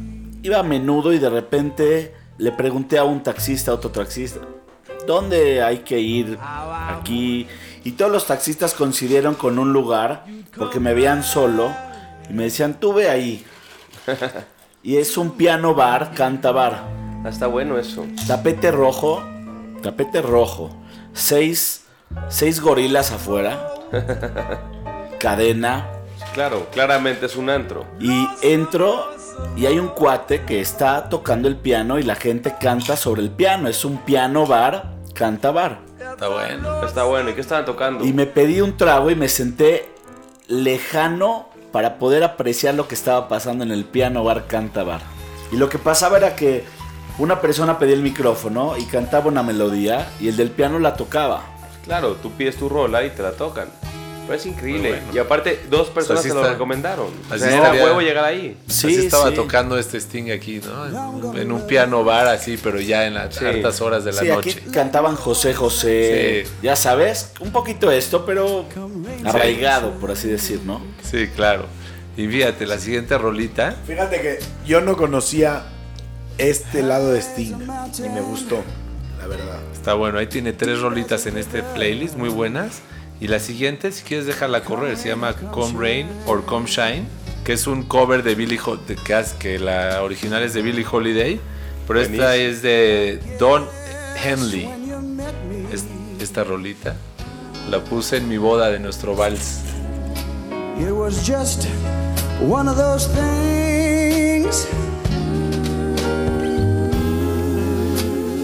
iba 0.43 0.59
a 0.59 0.63
menudo 0.63 1.13
y 1.13 1.19
de 1.19 1.31
repente 1.31 2.15
le 2.39 2.53
pregunté 2.53 2.99
a 2.99 3.05
un 3.05 3.23
taxista, 3.23 3.71
a 3.71 3.75
otro 3.75 3.91
taxista, 3.91 4.41
¿dónde 5.07 5.63
hay 5.63 5.79
que 5.79 5.99
ir 6.01 6.39
aquí? 6.41 7.47
Y 7.85 7.93
todos 7.93 8.11
los 8.11 8.27
taxistas 8.27 8.75
coincidieron 8.75 9.35
con 9.35 9.59
un 9.59 9.73
lugar 9.73 10.25
porque 10.57 10.81
me 10.81 10.95
veían 10.95 11.23
solo 11.23 11.73
y 12.29 12.33
me 12.33 12.45
decían, 12.45 12.75
"Tú 12.81 12.93
ve 12.95 13.09
ahí." 13.09 13.45
Y 14.83 14.97
es 14.97 15.17
un 15.17 15.33
piano 15.33 15.75
bar, 15.75 16.13
canta 16.15 16.53
bar. 16.53 16.85
Ah, 17.25 17.29
está 17.29 17.47
bueno 17.49 17.79
eso. 17.79 18.07
Tapete 18.27 18.71
rojo, 18.71 19.23
tapete 19.83 20.23
rojo. 20.23 20.71
Seis, 21.13 21.85
seis 22.29 22.61
gorilas 22.61 23.11
afuera. 23.11 23.75
Cadena. 25.19 25.89
Claro, 26.33 26.69
claramente 26.71 27.27
es 27.27 27.37
un 27.37 27.51
antro. 27.51 27.87
Y 27.99 28.29
entro 28.43 29.05
y 29.57 29.67
hay 29.67 29.79
un 29.81 29.89
cuate 29.89 30.45
que 30.45 30.61
está 30.61 31.09
tocando 31.09 31.49
el 31.49 31.57
piano 31.57 31.99
y 31.99 32.05
la 32.05 32.15
gente 32.15 32.55
canta 32.61 32.97
sobre 32.97 33.23
el 33.23 33.31
piano. 33.31 33.69
Es 33.69 33.85
un 33.85 33.99
piano 33.99 34.47
bar, 34.47 34.95
canta 35.13 35.51
bar. 35.51 35.81
Está 35.99 36.29
bueno. 36.29 36.87
Está 36.87 37.05
bueno. 37.05 37.31
¿Y 37.31 37.35
qué 37.35 37.41
estaban 37.41 37.65
tocando? 37.65 38.05
Y 38.05 38.13
me 38.13 38.27
pedí 38.27 38.61
un 38.61 38.77
trago 38.77 39.11
y 39.11 39.17
me 39.17 39.29
senté 39.29 39.89
lejano 40.47 41.49
para 41.79 41.97
poder 41.97 42.25
apreciar 42.25 42.75
lo 42.75 42.89
que 42.89 42.97
estaba 42.97 43.29
pasando 43.29 43.63
en 43.63 43.71
el 43.71 43.85
piano 43.85 44.25
bar 44.25 44.49
canta 44.49 44.83
bar. 44.83 45.01
Y 45.53 45.57
lo 45.59 45.69
que 45.69 45.79
pasaba 45.79 46.17
era 46.17 46.35
que 46.35 46.65
una 47.19 47.41
persona 47.41 47.79
pedía 47.79 47.95
el 47.95 48.03
micrófono 48.03 48.77
y 48.77 48.85
cantaba 48.87 49.29
una 49.29 49.45
melodía 49.45 50.11
y 50.19 50.27
el 50.27 50.37
del 50.37 50.51
piano 50.51 50.81
la 50.81 50.97
tocaba. 50.97 51.45
Claro, 51.85 52.17
tú 52.17 52.33
pides 52.33 52.57
tu 52.57 52.69
rola 52.69 53.05
y 53.05 53.11
te 53.11 53.23
la 53.23 53.31
tocan. 53.31 53.69
Pero 54.29 54.39
es 54.39 54.47
increíble. 54.47 54.91
Bueno. 54.91 55.07
Y 55.15 55.19
aparte, 55.19 55.61
dos 55.71 55.89
personas 55.89 56.23
se 56.23 56.29
lo 56.29 56.41
está. 56.43 56.53
recomendaron. 56.53 57.07
O 57.07 57.35
Así 57.35 57.41
sea, 57.41 57.49
era 57.49 57.57
estaría. 57.63 57.85
huevo 57.85 58.01
llegar 58.03 58.25
ahí. 58.27 58.57
Sí, 58.69 58.87
así 58.87 59.07
estaba 59.07 59.31
sí. 59.31 59.35
tocando 59.35 59.77
este 59.79 59.97
Sting 59.99 60.31
aquí, 60.31 60.61
¿no? 60.65 61.33
En, 61.33 61.39
en 61.43 61.51
un 61.53 61.67
piano 61.67 62.05
bar 62.05 62.27
así, 62.29 62.57
pero 62.63 62.79
ya 62.79 63.07
en 63.07 63.15
las 63.15 63.35
Sí. 63.35 63.45
altas 63.47 63.81
horas 63.81 64.05
de 64.05 64.13
la 64.13 64.21
Sí, 64.21 64.29
noche. 64.29 64.51
aquí 64.51 64.71
cantaban 64.71 65.17
José 65.17 65.55
José, 65.55 66.45
Sí. 66.47 66.53
ya 66.63 66.77
sabes, 66.77 67.33
un 67.41 67.51
poquito 67.51 67.91
esto, 67.91 68.25
pero 68.27 68.67
arraigado, 69.25 69.93
por 69.93 70.11
así 70.11 70.29
decir, 70.29 70.61
¿no? 70.65 70.81
Sí, 71.03 71.29
claro. 71.35 71.65
Y 72.17 72.27
fíjate, 72.27 72.67
la 72.67 72.79
siguiente 72.79 73.17
rolita. 73.17 73.77
Fíjate 73.87 74.21
que 74.21 74.39
yo 74.67 74.81
no 74.81 74.97
conocía 74.97 75.63
este 76.37 76.83
lado 76.83 77.13
de 77.13 77.21
Sting 77.21 77.55
y 78.05 78.09
me 78.11 78.21
gustó, 78.21 78.63
la 79.19 79.27
verdad. 79.27 79.59
Está 79.73 79.95
bueno, 79.95 80.19
ahí 80.19 80.27
tiene 80.27 80.53
tres 80.53 80.81
rolitas 80.81 81.27
en 81.27 81.39
este 81.39 81.63
playlist 81.63 82.17
muy 82.17 82.29
buenas. 82.29 82.81
Y 83.21 83.27
la 83.29 83.41
siguiente, 83.41 83.91
si 83.93 84.03
quieres 84.05 84.27
dejarla 84.27 84.63
correr, 84.63 84.97
se 84.97 85.09
llama 85.09 85.35
Come 85.35 85.75
Rain 85.79 86.07
or 86.27 86.45
Come 86.45 86.67
Shine, 86.69 87.05
que 87.45 87.53
es 87.55 87.67
un 87.67 87.83
cover 87.83 88.23
de 88.23 88.35
Billie 88.35 88.61
Holiday, 88.65 88.97
que, 89.39 89.59
la 89.59 90.03
original 90.03 90.43
es 90.43 90.55
de 90.55 90.63
Billie 90.63 90.87
Holiday, 90.91 91.41
pero 91.87 92.01
esta 92.01 92.37
es 92.37 92.63
de 92.63 93.21
Don 93.39 93.67
Henley. 94.23 94.69
Es- 95.73 95.85
esta 96.21 96.45
rolita 96.45 96.95
la 97.71 97.83
puse 97.85 98.19
en 98.19 98.29
mi 98.29 98.39
boda 98.39 98.71
de 98.71 98.79
nuestro 98.79 99.15
vals. 99.17 99.61
It 100.79 100.91
was 100.93 101.27
just 101.27 101.65
one 102.41 102.69
of 102.71 102.77
those 102.77 103.09
things. 103.09 104.67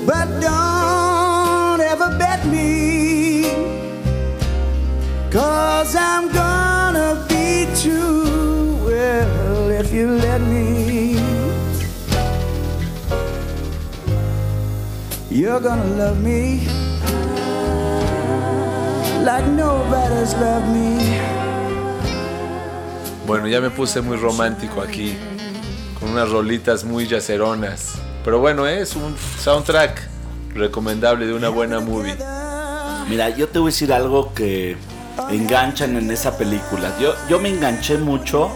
But 0.05 0.27
don't 0.41 1.81
ever 1.81 2.17
bet 2.19 2.45
me. 2.47 2.94
Cause 5.35 5.97
I'm 5.97 6.31
gonna 6.31 7.27
be 7.29 7.67
too 7.75 8.79
well 8.87 9.69
if 9.69 9.93
you 9.93 10.13
let 10.13 10.41
me. 10.41 11.19
You're 15.29 15.59
gonna 15.59 15.97
love 15.97 16.23
me 16.23 16.69
like 19.25 19.45
nobody's 19.49 20.35
loved 20.35 20.69
me. 20.69 21.19
Bueno, 23.27 23.49
ya 23.49 23.61
me 23.61 23.71
puse 23.71 24.03
muy 24.03 24.17
romántico 24.17 24.83
aquí, 24.83 25.17
con 25.99 26.11
unas 26.11 26.31
rolitas 26.31 26.85
muy 26.85 27.09
yaceronas. 27.09 27.95
Pero 28.25 28.39
bueno, 28.39 28.69
es 28.69 28.95
un 28.95 29.17
soundtrack 29.41 30.01
recomendable 30.55 31.27
de 31.27 31.35
una 31.35 31.49
buena 31.49 31.81
movie. 31.81 32.15
Mira, 33.09 33.31
yo 33.31 33.49
te 33.49 33.59
voy 33.59 33.71
a 33.71 33.73
decir 33.73 33.93
algo 33.93 34.33
que 34.33 34.77
enganchan 35.31 35.97
en 35.97 36.11
esa 36.11 36.37
película. 36.37 36.97
Yo, 37.01 37.15
yo 37.29 37.39
me 37.41 37.49
enganché 37.49 37.99
mucho 37.99 38.51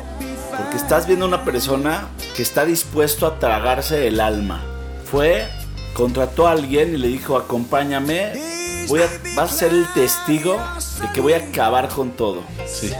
porque 0.56 0.76
estás 0.76 1.06
viendo 1.06 1.26
una 1.26 1.44
persona 1.44 2.08
que 2.36 2.42
está 2.42 2.64
dispuesto 2.64 3.26
a 3.26 3.38
tragarse 3.38 4.06
el 4.06 4.20
alma. 4.20 4.62
Fue, 5.10 5.48
contrató 5.94 6.46
a 6.46 6.52
alguien 6.52 6.94
y 6.94 6.98
le 6.98 7.08
dijo, 7.08 7.36
acompáñame, 7.36 8.32
voy 8.88 9.02
a, 9.02 9.08
vas 9.34 9.52
a 9.52 9.54
ser 9.54 9.72
el 9.72 9.86
testigo 9.92 10.58
de 11.00 11.12
que 11.12 11.20
voy 11.20 11.32
a 11.32 11.38
acabar 11.38 11.88
con 11.88 12.10
todo. 12.10 12.42
Sí. 12.66 12.92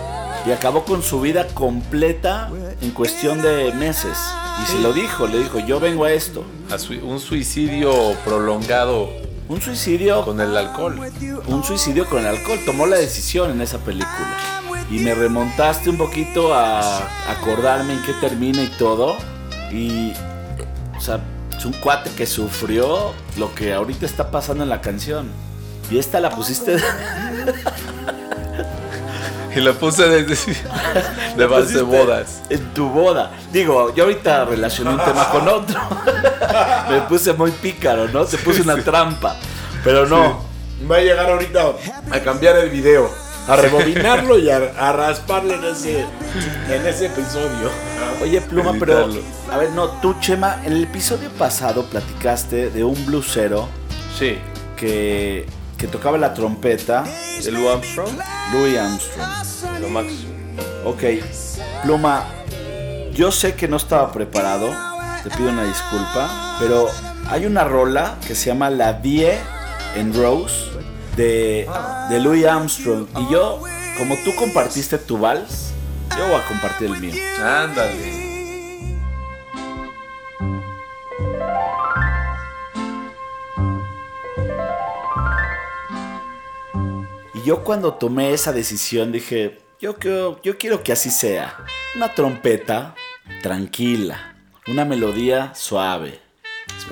Y 0.46 0.52
acabó 0.52 0.84
con 0.84 1.02
su 1.02 1.20
vida 1.20 1.46
completa 1.48 2.50
en 2.80 2.90
cuestión 2.92 3.42
de 3.42 3.72
meses. 3.72 4.16
Y 4.62 4.66
se 4.66 4.78
lo 4.78 4.92
dijo, 4.92 5.26
le 5.26 5.38
dijo, 5.38 5.59
yo 5.59 5.78
vengo 5.80 6.04
a 6.04 6.12
esto. 6.12 6.44
A 6.70 6.76
un 7.04 7.20
suicidio 7.20 8.14
prolongado 8.24 9.27
Un 9.49 9.62
suicidio 9.62 10.24
con 10.24 10.40
el 10.40 10.57
alcohol. 10.57 11.01
un 11.46 11.64
suicidio 11.64 12.09
con 12.09 12.20
el 12.20 12.26
alcohol. 12.26 12.59
Tomó 12.66 12.86
la 12.86 12.96
decisión 12.96 13.51
en 13.51 13.61
esa 13.62 13.78
película. 13.78 14.36
Y 14.90 15.01
me 15.01 15.14
remontaste 15.14 15.88
un 15.90 15.96
poquito 15.96 16.55
a 16.55 16.99
acordarme 17.30 17.94
en 17.94 18.03
qué 18.03 18.12
termina 18.14 18.62
y 18.62 18.68
todo. 18.78 19.16
Y, 19.72 20.12
o 20.96 21.01
sea, 21.01 21.20
es 21.57 21.64
un 21.64 21.72
cuate 21.72 22.11
que 22.11 22.26
sufrió 22.26 23.12
lo 23.36 23.55
que 23.55 23.72
ahorita 23.72 24.07
está 24.07 24.30
pasando 24.30 24.64
en 24.64 24.70
la 24.70 24.80
canción. 24.80 25.28
Y 25.90 25.99
esta 25.99 26.20
la 26.20 26.30
pusiste 26.30 26.76
de, 26.76 26.82
Y 29.59 29.61
la 29.61 29.72
puse 29.72 30.09
de, 30.09 30.22
de, 30.24 30.36
de 31.36 31.46
vals 31.46 31.72
de 31.72 31.82
bodas. 31.82 32.42
en 32.48 32.72
tu 32.74 32.88
boda. 32.88 33.32
Digo, 33.52 33.92
yo 33.94 34.04
ahorita 34.04 34.44
relacioné 34.44 34.90
un 34.90 34.98
tema 35.04 35.28
con 35.30 35.48
otro. 35.48 35.80
me 36.90 37.00
puse 37.02 37.32
muy 37.32 37.50
pícaro, 37.50 38.09
¿no? 38.09 38.24
Te 38.24 38.38
puse 38.38 38.62
una 38.62 38.76
trampa. 38.82 39.36
Pero 39.82 40.06
no. 40.06 40.44
Va 40.90 40.96
a 40.96 41.00
llegar 41.00 41.28
ahorita 41.28 41.72
a 42.12 42.20
cambiar 42.20 42.56
el 42.59 42.70
video, 42.70 43.11
a 43.48 43.56
rebobinarlo 43.56 44.38
y 44.38 44.48
a, 44.48 44.59
a 44.78 44.92
rasparle 44.92 45.54
en 45.54 45.64
ese, 45.64 46.00
en 46.70 46.86
ese 46.86 47.06
episodio. 47.06 47.70
Oye, 48.22 48.40
Pluma, 48.42 48.72
pero. 48.78 49.09
A 49.52 49.59
ver, 49.59 49.70
no, 49.70 49.88
tú, 50.00 50.14
Chema, 50.20 50.61
en 50.64 50.72
el 50.74 50.84
episodio 50.84 51.30
pasado 51.30 51.84
platicaste 51.86 52.70
de 52.70 52.84
un 52.84 53.06
blusero 53.06 53.68
Sí. 54.16 54.38
que, 54.76 55.46
que 55.78 55.86
tocaba 55.86 56.18
la 56.18 56.34
trompeta, 56.34 57.04
¿De 57.42 57.50
Lou 57.52 57.68
Armstrong? 57.68 58.10
Louis 58.52 58.76
Armstrong. 58.76 59.80
Lo 59.80 59.88
máximo. 59.88 60.34
Ok, 60.84 61.02
Pluma, 61.84 62.24
yo 63.12 63.30
sé 63.30 63.54
que 63.54 63.68
no 63.68 63.76
estaba 63.76 64.12
preparado, 64.12 64.74
te 65.22 65.30
pido 65.30 65.50
una 65.50 65.64
disculpa, 65.64 66.56
pero 66.58 66.88
hay 67.28 67.46
una 67.46 67.62
rola 67.62 68.16
que 68.26 68.34
se 68.34 68.46
llama 68.46 68.70
La 68.70 68.94
Vie 68.94 69.38
en 69.94 70.12
Rose 70.12 70.66
de, 71.16 71.68
de 72.10 72.20
Louis 72.20 72.44
Armstrong. 72.44 73.06
Y 73.16 73.32
yo, 73.32 73.62
como 73.96 74.16
tú 74.24 74.34
compartiste 74.34 74.98
tu 74.98 75.18
vals, 75.18 75.70
yo 76.16 76.26
voy 76.26 76.40
a 76.40 76.48
compartir 76.48 76.90
el 76.90 77.00
mío. 77.00 77.14
Ándale. 77.40 78.17
Yo 87.49 87.64
cuando 87.64 87.94
tomé 87.94 88.34
esa 88.34 88.53
decisión 88.53 89.11
dije, 89.11 89.57
yo 89.80 89.96
quiero, 89.96 90.38
yo 90.42 90.59
quiero 90.59 90.82
que 90.82 90.92
así 90.92 91.09
sea. 91.09 91.57
Una 91.96 92.12
trompeta 92.12 92.94
tranquila, 93.42 94.36
una 94.66 94.84
melodía 94.84 95.55
suave, 95.55 96.20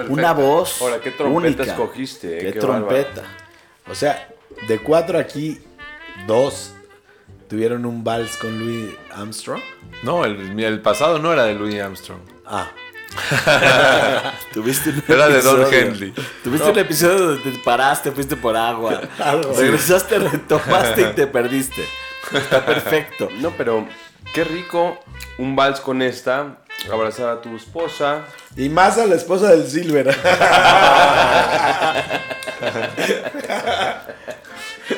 una 0.08 0.32
voz 0.32 0.80
Ahora, 0.80 0.98
¿qué 0.98 1.10
trompeta 1.10 1.46
única. 1.46 1.62
escogiste, 1.64 2.38
eh? 2.38 2.40
¿Qué, 2.40 2.52
Qué 2.54 2.58
trompeta? 2.60 3.24
O 3.86 3.94
sea, 3.94 4.30
de 4.66 4.78
cuatro 4.78 5.18
aquí, 5.18 5.60
dos 6.26 6.72
tuvieron 7.50 7.84
un 7.84 8.02
vals 8.02 8.38
con 8.38 8.58
Louis 8.58 8.94
Armstrong. 9.12 9.60
No, 10.02 10.24
el, 10.24 10.58
el 10.58 10.80
pasado 10.80 11.18
no 11.18 11.34
era 11.34 11.44
de 11.44 11.54
Louis 11.54 11.78
Armstrong. 11.82 12.20
Ah, 12.46 12.70
Tuviste 14.52 14.90
un 14.90 15.02
Era 15.08 15.28
de 15.28 15.40
Don 15.42 15.62
episodio- 15.62 15.78
Henley. 15.78 16.14
Tuviste 16.44 16.70
un 16.70 16.78
episodio 16.78 17.18
donde 17.28 17.50
te 17.52 17.58
paraste, 17.58 18.12
fuiste 18.12 18.36
por 18.36 18.56
agua. 18.56 19.00
Algo. 19.18 19.52
Regresaste, 19.56 20.18
retomaste 20.18 21.02
y 21.02 21.12
te 21.14 21.26
perdiste. 21.26 21.84
Está 22.32 22.64
perfecto. 22.64 23.28
No, 23.40 23.50
pero 23.50 23.86
qué 24.34 24.44
rico 24.44 24.98
un 25.38 25.54
vals 25.56 25.80
con 25.80 26.02
esta. 26.02 26.58
Abrazar 26.92 27.30
a 27.30 27.40
tu 27.40 27.56
esposa. 27.56 28.20
y 28.56 28.68
más 28.68 28.98
a 28.98 29.06
la 29.06 29.14
esposa 29.16 29.50
del 29.50 29.66
Silver. 29.66 30.14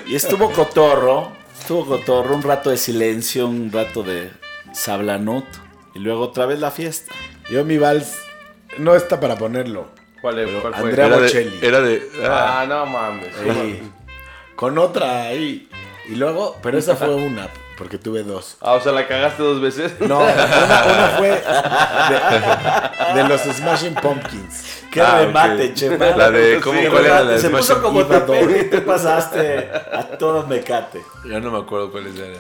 Y 0.07 0.15
estuvo 0.15 0.51
cotorro, 0.53 1.33
estuvo 1.59 1.85
cotorro, 1.87 2.35
un 2.35 2.43
rato 2.43 2.71
de 2.71 2.77
silencio, 2.77 3.47
un 3.47 3.71
rato 3.73 4.03
de 4.03 4.31
sablanut 4.73 5.45
y 5.95 5.99
luego 5.99 6.23
otra 6.25 6.47
vez 6.47 6.59
la 6.61 6.71
fiesta. 6.71 7.15
Yo 7.51 7.65
mi 7.65 7.79
vals 7.79 8.17
no 8.79 8.95
está 8.95 9.19
para 9.21 9.37
ponerlo. 9.37 9.87
¿Cuál, 10.21 10.39
es- 10.41 10.51
cuál 10.61 10.75
fue? 10.75 10.89
Andrea 10.91 11.07
Era 11.07 11.17
de, 11.17 11.23
Bocelli. 11.23 11.59
era 11.63 11.81
de- 11.81 12.11
ah, 12.27 12.61
Ah, 12.61 12.67
no 12.67 12.87
mames. 12.87 13.29
Sí. 13.43 13.83
Con 14.57 14.77
otra 14.79 15.23
ahí. 15.23 15.69
Y 16.09 16.17
luego, 16.17 16.57
pero 16.63 16.79
esa 16.79 16.97
fue 16.97 17.15
una, 17.15 17.49
porque 17.77 17.99
tuve 17.99 18.23
dos. 18.25 18.57
Ah, 18.61 18.73
o 18.73 18.81
sea, 18.81 18.93
la 18.93 19.07
cagaste 19.07 19.43
dos 19.43 19.61
veces. 19.61 19.93
No, 20.01 20.19
una, 20.21 20.33
una 20.33 21.09
fue 21.19 21.29
de, 23.15 23.23
de 23.23 23.29
los 23.29 23.41
Smashing 23.43 23.95
Pumpkins. 23.95 24.83
¡Qué 24.91 25.01
Ah, 25.03 25.21
remate, 25.21 25.69
ok. 25.69 25.75
Chema! 25.75 26.07
La 26.17 26.31
de- 26.31 26.61
¿cómo- 26.61 26.81
cuál 26.91 27.05
era 27.07 27.23
la 27.23 27.31
de 27.33 27.39
Se 27.39 27.51
puso 27.51 27.81
como 27.83 28.05
tapete 28.07 28.61
y 28.61 28.71
te 28.71 28.81
pasaste 28.81 29.71
a 29.93 30.03
todos 30.19 30.49
mecate. 30.49 31.03
ya 31.27 31.39
no 31.41 31.51
me 31.51 31.59
acuerdo 31.59 31.93
cuáles 31.93 32.17
eran. 32.19 32.33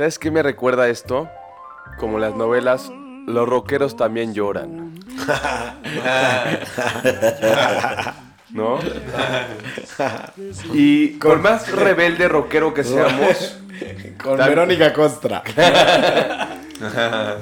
¿Sabes 0.00 0.18
qué 0.18 0.30
me 0.30 0.42
recuerda 0.42 0.88
esto? 0.88 1.28
Como 1.98 2.18
las 2.18 2.34
novelas, 2.34 2.90
los 3.26 3.46
rockeros 3.46 3.98
también 3.98 4.32
lloran. 4.32 4.94
¿No? 8.48 8.78
Y 10.72 11.08
por 11.08 11.40
más 11.40 11.70
rebelde 11.70 12.28
rockero 12.28 12.72
que 12.72 12.82
seamos, 12.82 13.58
Con 14.24 14.38
Verónica 14.38 14.94
Costra. 14.94 15.42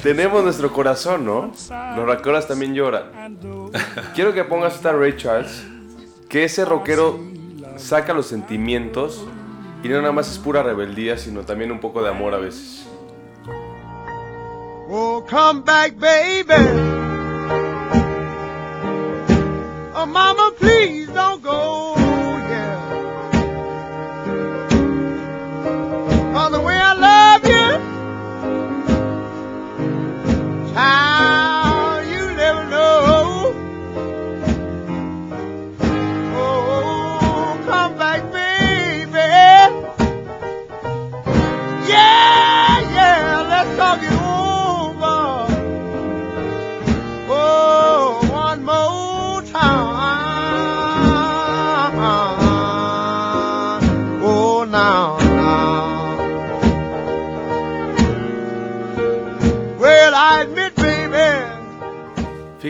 tenemos 0.02 0.42
nuestro 0.42 0.72
corazón, 0.72 1.26
¿no? 1.26 1.52
Los 1.94 2.06
rockeros 2.06 2.48
también 2.48 2.74
lloran. 2.74 3.38
Quiero 4.16 4.34
que 4.34 4.42
pongas 4.42 4.74
esta 4.74 4.92
Ray 4.92 5.16
Charles, 5.16 5.64
que 6.28 6.42
ese 6.42 6.64
rockero 6.64 7.20
saca 7.76 8.12
los 8.12 8.26
sentimientos 8.26 9.24
y 9.82 9.88
no 9.88 10.00
nada 10.00 10.12
más 10.12 10.30
es 10.30 10.38
pura 10.38 10.62
rebeldía, 10.62 11.16
sino 11.16 11.42
también 11.42 11.70
un 11.70 11.80
poco 11.80 12.02
de 12.02 12.10
amor 12.10 12.34
a 12.34 12.38
veces. 12.38 12.86
Oh, 14.90 15.24
come 15.28 15.60
back, 15.60 15.96
baby. 15.98 16.54
Oh, 19.94 20.06
mama, 20.06 20.52
please 20.58 21.12
don't 21.12 21.42
go. 21.42 21.77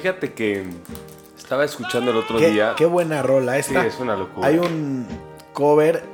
Fíjate 0.01 0.33
que 0.33 0.65
estaba 1.37 1.65
escuchando 1.65 2.13
el 2.13 2.19
otro 2.19 2.39
Qué, 2.39 2.51
día. 2.51 2.75
qué 2.77 2.87
buena 2.87 3.21
rola 3.21 3.59
esta. 3.59 3.81
Sí, 3.83 3.89
es 3.89 3.99
una 3.99 4.15
locura. 4.15 4.47
Hay 4.47 4.57
un 4.57 5.09
cover 5.53 6.05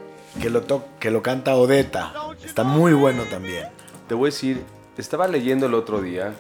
que 0.40 0.48
lo, 0.48 0.62
to- 0.62 0.86
que 0.98 1.10
lo 1.10 1.22
canta 1.22 1.54
Odetta. 1.54 2.14
Está 2.42 2.64
muy 2.64 2.94
bueno 2.94 3.24
también. 3.24 3.66
Te 4.08 4.14
voy 4.14 4.28
a 4.28 4.30
decir, 4.30 4.62
estaba 4.96 5.28
leyendo 5.28 5.66
el 5.66 5.74
otro 5.74 6.00
día. 6.00 6.32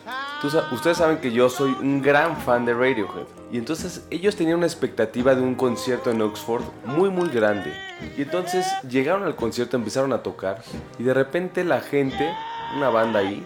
Ustedes 0.72 0.96
saben 0.96 1.18
que 1.18 1.32
yo 1.32 1.50
soy 1.50 1.72
un 1.82 2.00
gran 2.00 2.38
fan 2.38 2.64
de 2.64 2.72
Radiohead. 2.72 3.26
Y 3.52 3.58
entonces 3.58 4.06
ellos 4.10 4.36
tenían 4.36 4.56
una 4.56 4.66
expectativa 4.66 5.34
de 5.34 5.42
un 5.42 5.54
concierto 5.54 6.10
en 6.10 6.22
Oxford 6.22 6.62
muy 6.86 7.10
muy 7.10 7.28
grande. 7.28 7.74
Y 8.16 8.22
entonces 8.22 8.66
llegaron 8.88 9.24
al 9.24 9.36
concierto, 9.36 9.76
empezaron 9.76 10.14
a 10.14 10.22
tocar. 10.22 10.62
Y 10.98 11.02
de 11.02 11.12
repente 11.12 11.62
la 11.62 11.80
gente, 11.82 12.26
una 12.74 12.88
banda 12.88 13.18
ahí, 13.20 13.44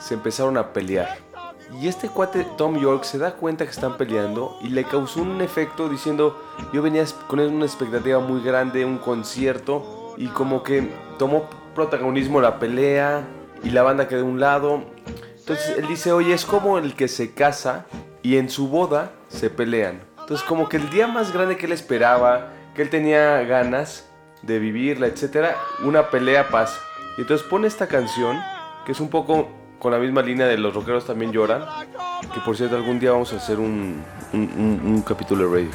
se 0.00 0.14
empezaron 0.14 0.56
a 0.58 0.72
pelear. 0.72 1.18
Y 1.72 1.88
este 1.88 2.08
cuate 2.08 2.46
Tom 2.56 2.78
York 2.78 3.04
se 3.04 3.18
da 3.18 3.32
cuenta 3.32 3.64
que 3.64 3.70
están 3.70 3.96
peleando 3.96 4.56
y 4.62 4.68
le 4.68 4.84
causó 4.84 5.22
un 5.22 5.40
efecto 5.40 5.88
diciendo, 5.88 6.40
yo 6.72 6.80
venía 6.80 7.04
con 7.26 7.40
una 7.40 7.66
expectativa 7.66 8.20
muy 8.20 8.42
grande, 8.42 8.84
un 8.84 8.98
concierto, 8.98 10.14
y 10.16 10.28
como 10.28 10.62
que 10.62 10.90
tomó 11.18 11.48
protagonismo 11.74 12.40
la 12.40 12.58
pelea 12.58 13.26
y 13.62 13.70
la 13.70 13.82
banda 13.82 14.08
quedó 14.08 14.20
de 14.20 14.24
un 14.24 14.40
lado. 14.40 14.84
Entonces 15.38 15.76
él 15.76 15.86
dice, 15.86 16.12
oye, 16.12 16.32
es 16.32 16.44
como 16.46 16.78
el 16.78 16.94
que 16.94 17.08
se 17.08 17.34
casa 17.34 17.86
y 18.22 18.36
en 18.36 18.48
su 18.48 18.68
boda 18.68 19.12
se 19.28 19.50
pelean. 19.50 20.00
Entonces 20.20 20.46
como 20.46 20.68
que 20.68 20.78
el 20.78 20.90
día 20.90 21.06
más 21.06 21.32
grande 21.32 21.56
que 21.56 21.66
él 21.66 21.72
esperaba, 21.72 22.52
que 22.74 22.82
él 22.82 22.90
tenía 22.90 23.42
ganas 23.42 24.08
de 24.42 24.58
vivirla, 24.58 25.06
etcétera, 25.06 25.56
una 25.84 26.10
pelea 26.10 26.48
pasa. 26.48 26.80
Y 27.18 27.22
entonces 27.22 27.46
pone 27.46 27.66
esta 27.66 27.86
canción, 27.86 28.40
que 28.84 28.92
es 28.92 29.00
un 29.00 29.08
poco 29.08 29.48
con 29.78 29.92
la 29.92 29.98
misma 29.98 30.22
línea 30.22 30.46
de 30.46 30.56
los 30.58 30.74
rockeros 30.74 31.04
también 31.06 31.32
lloran, 31.32 31.62
que 32.32 32.40
por 32.40 32.56
cierto 32.56 32.76
algún 32.76 32.98
día 32.98 33.12
vamos 33.12 33.32
a 33.32 33.36
hacer 33.36 33.58
un, 33.58 34.02
un, 34.32 34.80
un- 34.84 35.02
capítulo 35.02 35.48
de. 35.48 35.68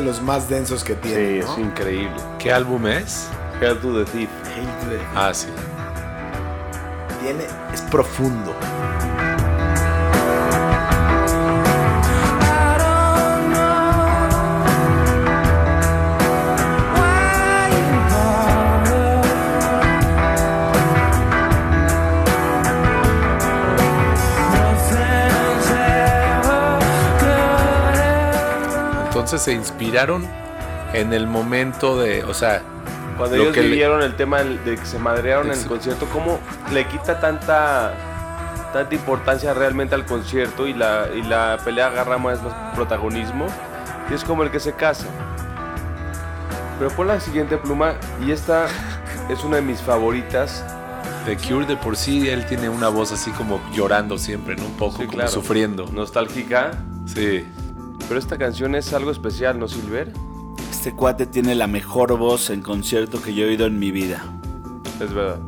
De 0.00 0.06
los 0.06 0.20
más 0.22 0.48
densos 0.48 0.82
que 0.82 0.94
Sí, 0.94 0.98
tiene. 1.02 1.38
es 1.40 1.46
¿no? 1.46 1.60
increíble. 1.60 2.16
¿Qué 2.38 2.52
álbum 2.52 2.86
es? 2.86 3.28
Hell 3.60 3.78
to 3.80 4.04
the 4.04 4.10
Thief. 4.10 4.30
Ah, 5.14 5.30
sí. 5.32 5.48
Tiene, 7.22 7.44
es 7.72 7.82
profundo. 7.82 8.54
Entonces 29.32 29.44
se 29.44 29.52
inspiraron 29.52 30.26
en 30.92 31.12
el 31.12 31.28
momento 31.28 31.96
de, 31.96 32.24
o 32.24 32.34
sea, 32.34 32.62
Cuando 33.16 33.36
Lo 33.36 33.42
ellos 33.44 33.54
que 33.54 33.60
le- 33.62 33.68
vivieron 33.68 34.02
el 34.02 34.16
tema 34.16 34.38
de 34.42 34.74
que 34.74 34.84
se 34.84 34.98
madrearon 34.98 35.52
en 35.52 35.56
el 35.56 35.66
concierto, 35.66 36.06
¿cómo 36.12 36.40
le 36.72 36.84
quita 36.88 37.20
tanta 37.20 37.92
tanta 38.72 38.92
importancia 38.92 39.54
realmente 39.54 39.94
al 39.94 40.04
concierto 40.04 40.66
y 40.66 40.74
la, 40.74 41.06
y 41.14 41.22
la 41.22 41.58
pelea 41.64 41.86
agarra 41.88 42.18
más, 42.18 42.42
más 42.42 42.52
protagonismo? 42.74 43.46
Y 44.10 44.14
es 44.14 44.24
como 44.24 44.42
el 44.42 44.50
que 44.50 44.58
se 44.58 44.72
casa. 44.72 45.06
Pero 46.80 46.90
pon 46.90 47.06
la 47.06 47.20
siguiente 47.20 47.56
pluma 47.56 47.94
y 48.26 48.32
esta 48.32 48.66
es 49.28 49.44
una 49.44 49.56
de 49.58 49.62
mis 49.62 49.80
favoritas. 49.80 50.64
The 51.24 51.36
Cure 51.36 51.66
de 51.66 51.76
por 51.76 51.94
sí, 51.96 52.28
él 52.28 52.44
tiene 52.46 52.68
una 52.68 52.88
voz 52.88 53.12
así 53.12 53.30
como 53.30 53.60
llorando 53.72 54.18
siempre, 54.18 54.56
¿no? 54.56 54.64
Un 54.64 54.76
poco 54.76 54.92
Sí, 54.96 55.04
como 55.04 55.12
claro. 55.12 55.30
sufriendo. 55.30 55.86
Nostálgica. 55.92 56.72
Sí. 57.06 57.46
Pero 58.10 58.18
esta 58.18 58.38
canción 58.38 58.74
es 58.74 58.92
algo 58.92 59.12
especial, 59.12 59.60
¿no, 59.60 59.68
Silver? 59.68 60.12
Este 60.68 60.92
cuate 60.92 61.26
tiene 61.26 61.54
la 61.54 61.68
mejor 61.68 62.18
voz 62.18 62.50
en 62.50 62.60
concierto 62.60 63.22
que 63.22 63.32
yo 63.34 63.44
he 63.44 63.50
oído 63.50 63.66
en 63.66 63.78
mi 63.78 63.92
vida. 63.92 64.24
Es 65.00 65.14
verdad. 65.14 65.38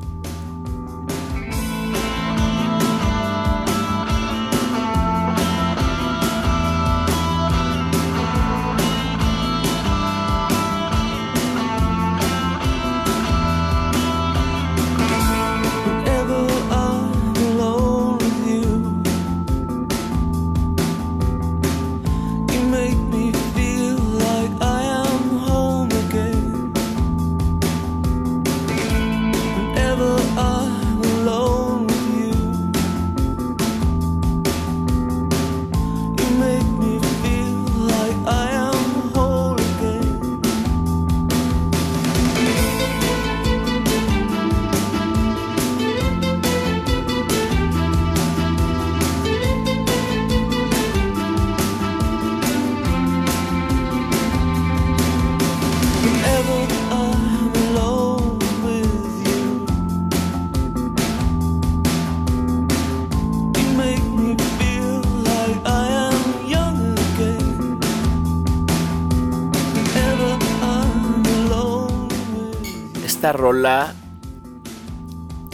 Esta 73.22 73.34
rola, 73.34 73.94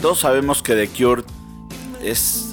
todos 0.01 0.21
sabemos 0.21 0.63
que 0.63 0.73
The 0.73 0.87
Cure 0.87 1.21
es 2.01 2.51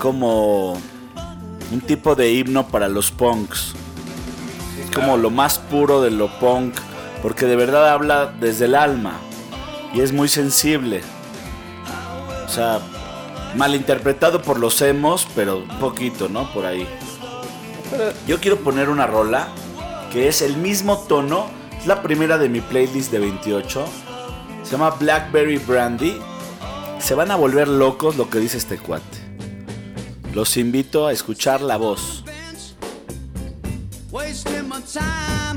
como 0.00 0.72
un 0.72 1.80
tipo 1.86 2.16
de 2.16 2.32
himno 2.32 2.66
para 2.66 2.88
los 2.88 3.12
punks. 3.12 3.74
Es 4.82 4.90
como 4.92 5.16
lo 5.18 5.30
más 5.30 5.60
puro 5.60 6.02
de 6.02 6.10
lo 6.10 6.36
punk, 6.40 6.74
porque 7.22 7.46
de 7.46 7.54
verdad 7.54 7.92
habla 7.92 8.34
desde 8.40 8.64
el 8.64 8.74
alma 8.74 9.20
y 9.94 10.00
es 10.00 10.12
muy 10.12 10.26
sensible. 10.26 11.00
O 12.44 12.48
sea, 12.48 12.80
malinterpretado 13.54 14.42
por 14.42 14.58
los 14.58 14.82
emos, 14.82 15.28
pero 15.36 15.58
un 15.58 15.78
poquito, 15.78 16.28
¿no? 16.28 16.52
Por 16.52 16.66
ahí. 16.66 16.88
Yo 18.26 18.40
quiero 18.40 18.56
poner 18.58 18.88
una 18.88 19.06
rola 19.06 19.46
que 20.12 20.26
es 20.26 20.42
el 20.42 20.56
mismo 20.56 21.04
tono, 21.06 21.46
es 21.78 21.86
la 21.86 22.02
primera 22.02 22.36
de 22.36 22.48
mi 22.48 22.60
playlist 22.60 23.12
de 23.12 23.20
28. 23.20 24.07
Se 24.68 24.72
llama 24.72 24.90
Blackberry 24.90 25.56
Brandy. 25.56 26.20
Se 26.98 27.14
van 27.14 27.30
a 27.30 27.36
volver 27.36 27.68
locos 27.68 28.18
lo 28.18 28.28
que 28.28 28.38
dice 28.38 28.58
este 28.58 28.76
cuate. 28.76 29.16
Los 30.34 30.58
invito 30.58 31.06
a 31.06 31.12
escuchar 31.12 31.62
la 31.62 31.78
voz. 31.78 32.22
wasting 34.10 34.68
my 34.68 34.82
time. 34.82 35.56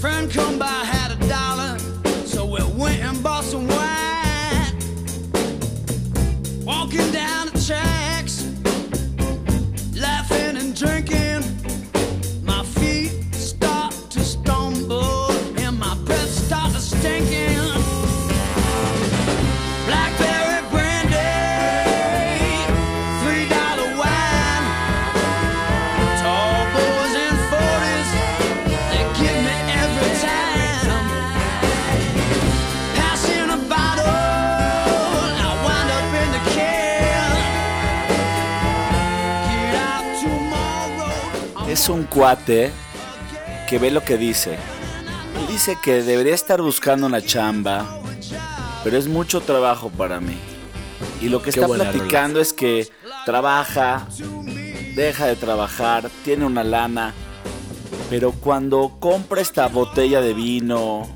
Friend 0.00 0.32
Es 41.88 41.94
un 41.94 42.04
cuate 42.04 42.70
que 43.66 43.78
ve 43.78 43.90
lo 43.90 44.04
que 44.04 44.18
dice. 44.18 44.58
Él 45.38 45.46
dice 45.48 45.78
que 45.82 46.02
debería 46.02 46.34
estar 46.34 46.60
buscando 46.60 47.06
una 47.06 47.22
chamba, 47.22 48.02
pero 48.84 48.98
es 48.98 49.08
mucho 49.08 49.40
trabajo 49.40 49.88
para 49.88 50.20
mí. 50.20 50.36
Y 51.22 51.30
lo 51.30 51.40
que 51.40 51.50
Qué 51.50 51.60
está 51.60 51.66
platicando 51.66 52.42
es 52.42 52.52
que 52.52 52.90
trabaja, 53.24 54.06
deja 54.94 55.24
de 55.28 55.36
trabajar, 55.36 56.10
tiene 56.26 56.44
una 56.44 56.62
lana, 56.62 57.14
pero 58.10 58.32
cuando 58.32 58.98
compra 59.00 59.40
esta 59.40 59.66
botella 59.68 60.20
de 60.20 60.34
vino 60.34 61.08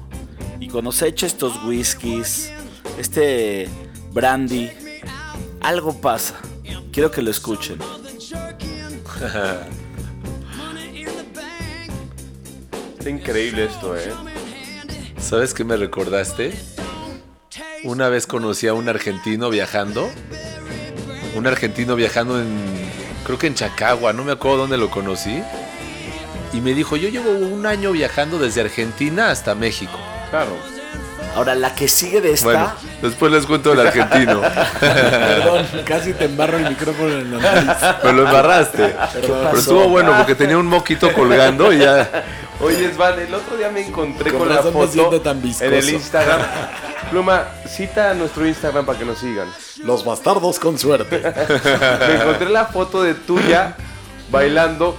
y 0.59 0.69
cuando 0.69 0.91
se 0.91 1.09
echa 1.09 1.27
estos 1.27 1.63
whiskies, 1.65 2.51
este 2.97 3.69
brandy, 4.11 4.71
algo 5.61 6.01
pasa. 6.01 6.37
Quiero 6.91 7.11
que 7.11 7.21
lo 7.21 7.31
escuchen. 7.31 7.77
Está 13.03 13.11
increíble 13.11 13.65
esto, 13.65 13.97
¿eh? 13.97 14.13
¿Sabes 15.19 15.55
qué 15.55 15.65
me 15.65 15.77
recordaste? 15.77 16.53
Una 17.83 18.09
vez 18.09 18.29
conocí 18.29 18.69
a 18.69 18.75
un 18.75 18.89
argentino 18.89 19.51
viajando. 19.51 20.09
Un 21.35 21.49
argentino 21.49 21.97
viajando 21.97 22.41
en. 22.41 22.47
Creo 23.25 23.39
que 23.39 23.49
en 23.49 23.57
Chacagua, 23.57 24.13
no 24.13 24.23
me 24.23 24.31
acuerdo 24.31 24.59
dónde 24.59 24.79
lo 24.79 24.89
conocí. 24.89 25.43
Y 26.53 26.61
me 26.61 26.75
dijo: 26.75 26.95
Yo 26.95 27.09
llevo 27.09 27.33
un 27.33 27.67
año 27.67 27.91
viajando 27.91 28.39
desde 28.39 28.61
Argentina 28.61 29.33
hasta 29.33 29.57
México. 29.57 29.99
Claro. 30.31 30.57
Ahora, 31.35 31.55
la 31.55 31.75
que 31.75 31.89
sigue 31.89 32.21
de 32.21 32.33
esta... 32.33 32.47
Bueno, 32.47 32.73
después 33.01 33.33
les 33.33 33.47
cuento 33.47 33.73
el 33.73 33.81
argentino. 33.81 34.43
Perdón, 34.81 35.67
casi 35.85 36.13
te 36.13 36.27
embarro 36.27 36.59
el 36.59 36.69
micrófono 36.69 37.11
en 37.11 37.33
la 37.33 37.39
nariz. 37.39 38.05
Me 38.05 38.13
lo 38.13 38.27
embarraste. 38.27 38.95
Pero 39.15 39.57
estuvo 39.57 39.89
bueno 39.89 40.15
porque 40.17 40.35
tenía 40.35 40.59
un 40.59 40.67
moquito 40.67 41.13
colgando 41.13 41.73
y 41.73 41.79
ya. 41.79 42.25
Oye, 42.61 42.93
Svan, 42.93 43.19
el 43.19 43.35
otro 43.35 43.57
día 43.57 43.71
me 43.71 43.87
encontré 43.87 44.31
Con 44.31 44.41
con, 44.41 44.49
la 44.49 44.63
foto 44.63 45.21
tan 45.21 45.43
en 45.61 45.75
el 45.75 45.89
Instagram. 45.89 46.41
Pluma, 47.11 47.49
cita 47.67 48.15
nuestro 48.15 48.47
Instagram 48.47 48.87
para 48.87 48.99
que 48.99 49.05
nos 49.05 49.19
sigan. 49.19 49.49
Los 49.85 50.05
bastardos 50.05 50.59
con 50.59 50.79
suerte. 50.79 51.19
Me 52.09 52.15
encontré 52.15 52.49
la 52.49 52.67
foto 52.67 53.03
de 53.03 53.15
tuya 53.15 53.75
bailando 54.31 54.97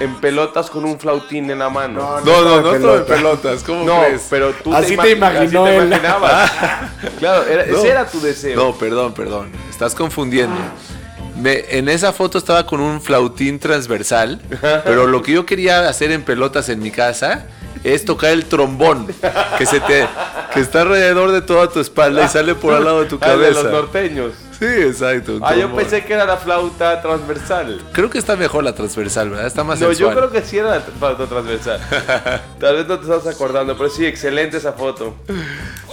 en 0.00 0.14
pelotas 0.20 0.68
con 0.70 0.84
un 0.84 0.98
flautín 0.98 1.50
en 1.50 1.58
la 1.60 1.68
mano. 1.70 2.20
No, 2.24 2.42
no, 2.42 2.60
no 2.60 2.74
estaba 2.74 2.96
en 2.96 3.04
pelotas. 3.06 3.62
¿Cómo 3.62 3.84
No, 3.84 4.00
crees? 4.02 4.26
pero 4.30 4.52
tú 4.52 4.74
Así 4.74 4.96
te 4.96 5.10
imaginó 5.12 5.64
así 5.64 5.72
te 5.72 5.76
él. 5.78 5.86
imaginabas. 5.86 6.52
claro, 7.18 7.44
era- 7.46 7.66
No. 7.66 7.78
ese 7.78 7.88
era 7.88 8.06
tu 8.06 8.20
deseo. 8.20 8.56
No, 8.56 8.74
perdón, 8.76 9.12
perdón. 9.14 9.50
Estás 9.70 9.94
confundiendo. 9.94 10.56
Me- 11.36 11.64
en 11.70 11.88
esa 11.88 12.12
foto 12.12 12.36
estaba 12.38 12.66
con 12.66 12.80
un 12.80 13.00
flautín 13.00 13.58
transversal, 13.58 14.40
pero 14.84 15.06
lo 15.06 15.22
que 15.22 15.32
yo 15.32 15.46
quería 15.46 15.88
hacer 15.88 16.10
en 16.10 16.22
pelotas 16.22 16.68
en 16.68 16.80
mi 16.82 16.90
casa 16.90 17.46
es 17.82 18.04
tocar 18.04 18.32
el 18.32 18.44
trombón 18.44 19.06
que 19.56 19.64
se 19.64 19.80
te 19.80 20.06
que 20.52 20.60
está 20.60 20.82
alrededor 20.82 21.30
de 21.32 21.40
toda 21.40 21.68
tu 21.70 21.80
espalda 21.80 22.24
y 22.26 22.28
sale 22.28 22.54
por 22.54 22.74
al 22.74 22.84
lado 22.84 23.00
de 23.02 23.06
tu 23.08 23.18
Ah, 23.22 23.32
el 23.32 23.38
de 23.38 23.44
cabeza. 23.46 23.62
los 23.62 23.72
norteños. 23.72 24.32
Sí, 24.60 24.66
exacto. 24.66 25.40
Ah, 25.42 25.56
yo 25.56 25.74
pensé 25.74 26.04
que 26.04 26.12
era 26.12 26.26
la 26.26 26.36
flauta 26.36 27.00
transversal. 27.00 27.80
Creo 27.92 28.10
que 28.10 28.18
está 28.18 28.36
mejor 28.36 28.62
la 28.62 28.74
transversal, 28.74 29.30
¿verdad? 29.30 29.46
Está 29.46 29.64
más 29.64 29.80
No, 29.80 29.90
yo 29.90 30.10
creo 30.10 30.30
que 30.30 30.42
sí 30.42 30.58
era 30.58 30.70
la 30.76 30.80
flauta 30.82 31.24
transversal. 31.26 31.80
Tal 32.60 32.76
vez 32.76 32.86
no 32.86 32.98
te 33.00 33.10
estás 33.10 33.26
acordando, 33.34 33.74
pero 33.78 33.88
sí, 33.88 34.04
excelente 34.04 34.58
esa 34.58 34.74
foto. 34.74 35.16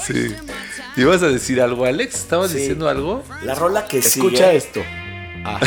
Sí. 0.05 0.36
¿Ibas 0.97 1.24
a 1.24 1.30
decir 1.30 1.61
algo, 1.61 1.86
Alex? 1.86 2.15
¿Estabas 2.15 2.51
Sí. 2.51 2.57
diciendo 2.57 2.89
algo? 2.89 3.24
La 3.43 3.55
rola 3.55 3.86
que 3.86 3.99
Escucha 3.99 4.38
sigue... 4.47 4.55
esto. 4.57 4.82
Ah. 5.45 5.59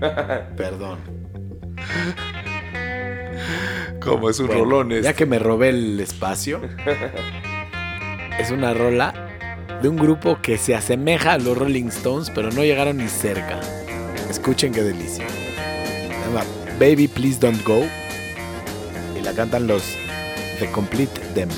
Perdón. 0.56 0.98
Como 4.00 4.30
es 4.30 4.38
un 4.38 4.46
Bueno, 4.46 4.64
rolón 4.64 5.02
Ya 5.02 5.12
que 5.12 5.26
me 5.26 5.38
robé 5.38 5.68
el 5.70 6.00
espacio, 6.00 6.60
es 8.38 8.50
una 8.50 8.72
rola 8.72 9.12
de 9.82 9.88
un 9.88 9.96
grupo 9.96 10.38
que 10.40 10.58
se 10.58 10.74
asemeja 10.74 11.34
a 11.34 11.38
los 11.38 11.56
Rolling 11.56 11.88
Stones, 11.88 12.30
pero 12.34 12.50
no 12.50 12.62
llegaron 12.62 12.98
ni 12.98 13.08
cerca. 13.08 13.60
Escuchen 14.30 14.72
qué 14.72 14.82
delicia. 14.82 15.26
Llama 16.24 16.44
Baby 16.78 17.08
Please 17.08 17.38
Don't 17.38 17.62
Go 17.64 17.84
y 19.18 19.22
la 19.22 19.32
cantan 19.32 19.66
los 19.66 19.82
The 20.58 20.70
Complete 20.70 21.20
Them. 21.34 21.48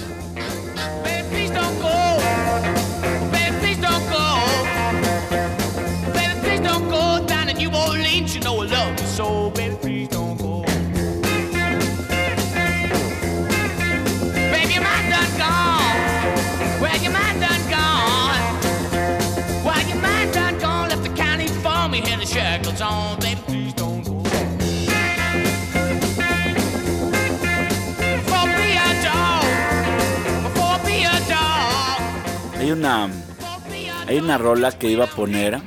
Hay 34.09 34.19
una 34.19 34.39
rola 34.39 34.73
que 34.73 34.89
iba 34.89 35.05
a 35.05 35.09
poner, 35.09 35.61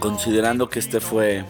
considerando 0.00 0.68
que 0.68 0.78
este 0.78 1.00
fue 1.00 1.44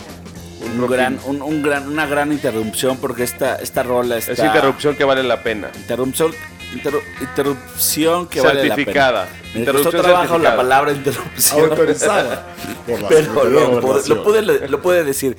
un 0.61 0.87
gran, 0.89 1.19
un, 1.25 1.41
un 1.43 1.63
gran, 1.63 1.87
una 1.89 2.07
gran 2.07 2.33
interrupción, 2.33 2.97
porque 2.99 3.23
esta, 3.23 3.57
esta 3.57 3.83
rola 3.83 4.17
está... 4.19 4.33
Es 4.33 4.39
interrupción 4.41 4.97
que 4.97 5.05
vale 5.05 5.23
la 5.23 5.43
pena. 5.43 5.71
Interrupción, 5.77 6.33
interru- 6.75 7.03
interrupción 7.21 8.27
que 8.27 8.41
vale 8.41 8.65
la 8.67 8.75
Certificada. 8.75 9.25
pena. 9.27 9.39
Me 9.55 9.61
Interrupción 9.61 9.93
costó 9.93 10.03
trabajo 10.03 10.23
certificada. 10.35 10.51
la 10.51 10.57
palabra 10.63 10.93
interrupción. 10.93 11.71
Autorizada. 11.71 12.47
Pero 13.09 13.45
lo 13.45 13.81
pude, 14.23 14.69
lo 14.69 14.83
pude 14.83 15.05
decir. 15.05 15.37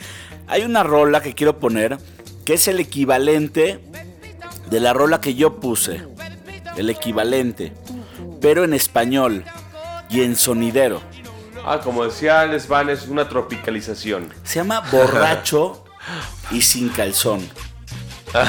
Hay 0.47 0.63
una 0.63 0.81
rola 0.83 1.21
que 1.21 1.35
quiero 1.35 1.59
poner 1.59 1.97
que 2.45 2.53
es 2.55 2.67
el 2.67 2.79
equivalente 2.79 3.79
de 4.71 4.79
la 4.79 4.93
rola 4.93 5.21
que 5.21 5.35
yo 5.35 5.59
puse. 5.59 6.01
El 6.77 6.89
equivalente. 6.89 7.73
Pero 8.41 8.63
en 8.63 8.73
español 8.73 9.43
y 10.09 10.21
en 10.21 10.35
sonidero. 10.35 11.01
Ah, 11.65 11.79
como 11.83 12.03
decía 12.05 12.43
el 12.43 12.59
Svan, 12.59 12.89
es 12.89 13.07
una 13.07 13.27
tropicalización. 13.29 14.29
Se 14.43 14.55
llama 14.55 14.81
Borracho 14.91 15.83
y 16.51 16.61
sin 16.61 16.89
calzón. 16.89 17.47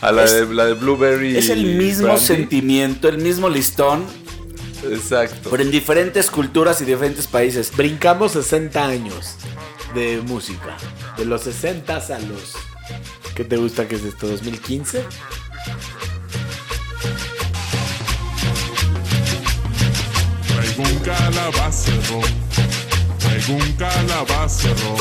A 0.00 0.12
la, 0.12 0.24
Es- 0.24 0.32
de, 0.48 0.54
la 0.54 0.66
de 0.66 0.74
Blueberry. 0.74 1.36
Es 1.36 1.48
el 1.48 1.64
mismo 1.76 2.06
Brandy. 2.06 2.22
sentimiento, 2.24 3.08
el 3.08 3.18
mismo 3.18 3.48
listón, 3.48 4.04
Exacto. 4.90 5.50
pero 5.50 5.62
en 5.62 5.70
diferentes 5.70 6.30
culturas 6.30 6.80
y 6.80 6.84
diferentes 6.84 7.26
países. 7.26 7.72
Brincamos 7.76 8.32
60 8.32 8.84
años 8.86 9.36
de 9.94 10.20
música. 10.26 10.76
De 11.16 11.24
los 11.24 11.42
60 11.42 11.96
a 11.96 12.18
los. 12.20 12.54
¿Qué 13.34 13.44
te 13.44 13.56
gusta 13.56 13.86
que 13.88 13.96
es 13.96 14.04
esto? 14.04 14.28
¿2015? 14.28 15.00
Traigo 20.76 20.92
un 20.92 20.98
calabacero, 20.98 22.20
traigo 23.18 23.54
un 23.54 23.72
calabacero. 23.78 24.96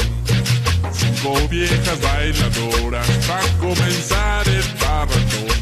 Cinco 0.94 1.36
viejas 1.50 2.00
bailadoras 2.02 3.08
para 3.28 3.48
comenzar 3.60 4.48
el 4.48 4.64
parrandón. 4.80 5.58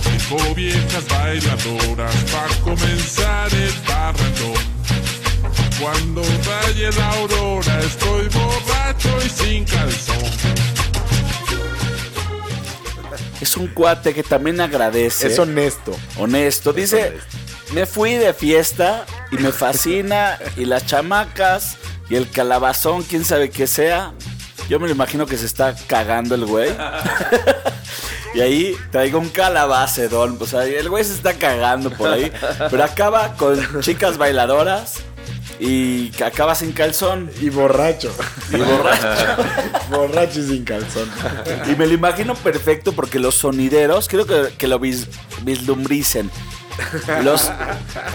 Cinco 0.00 0.54
viejas 0.54 1.06
bailadoras 1.10 2.16
para 2.32 2.54
comenzar 2.64 3.52
el 3.52 3.72
parrandón. 3.86 4.62
Cuando 5.78 6.22
raye 6.22 6.90
la 6.90 7.10
aurora 7.10 7.80
estoy 7.80 8.28
borracho 8.28 9.18
y 9.26 9.28
sin 9.28 9.64
calzón. 9.66 10.24
Es 13.42 13.56
un 13.58 13.66
cuate 13.68 14.14
que 14.14 14.22
también 14.22 14.58
agradece. 14.62 15.26
Es 15.26 15.38
honesto. 15.38 15.94
honesto. 16.16 16.72
Dice, 16.72 17.12
me 17.72 17.86
fui 17.86 18.14
de 18.14 18.32
fiesta 18.34 19.04
y 19.30 19.36
me 19.36 19.52
fascina 19.52 20.38
y 20.56 20.64
las 20.64 20.86
chamacas 20.86 21.76
y 22.08 22.16
el 22.16 22.28
calabazón, 22.30 23.02
quién 23.02 23.24
sabe 23.24 23.50
qué 23.50 23.66
sea. 23.66 24.12
Yo 24.68 24.78
me 24.78 24.86
lo 24.86 24.94
imagino 24.94 25.26
que 25.26 25.36
se 25.38 25.46
está 25.46 25.74
cagando 25.86 26.34
el 26.34 26.44
güey. 26.44 26.70
y 28.34 28.40
ahí 28.40 28.76
traigo 28.90 29.18
un 29.18 29.28
calabacedón. 29.28 30.36
O 30.40 30.46
sea, 30.46 30.64
el 30.64 30.88
güey 30.88 31.04
se 31.04 31.14
está 31.14 31.34
cagando 31.34 31.90
por 31.90 32.10
ahí. 32.12 32.30
Pero 32.70 32.84
acaba 32.84 33.34
con 33.36 33.58
chicas 33.80 34.18
bailadoras 34.18 34.96
y 35.58 36.10
acaba 36.22 36.54
sin 36.54 36.72
calzón. 36.72 37.30
Y 37.40 37.48
borracho. 37.48 38.14
Y 38.52 38.56
borracho. 38.56 39.42
borracho 39.90 40.40
y 40.40 40.46
sin 40.48 40.64
calzón. 40.64 41.10
Y 41.70 41.74
me 41.76 41.86
lo 41.86 41.94
imagino 41.94 42.34
perfecto 42.34 42.92
porque 42.92 43.18
los 43.18 43.34
sonideros, 43.36 44.06
creo 44.08 44.26
que, 44.26 44.52
que 44.56 44.68
lo 44.68 44.78
vis- 44.78 45.08
vislumbricen. 45.42 46.30
Los 47.24 47.50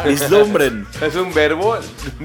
vislumbren. 0.05 0.87
¿Es 1.01 1.15
un 1.15 1.33
verbo? 1.33 1.77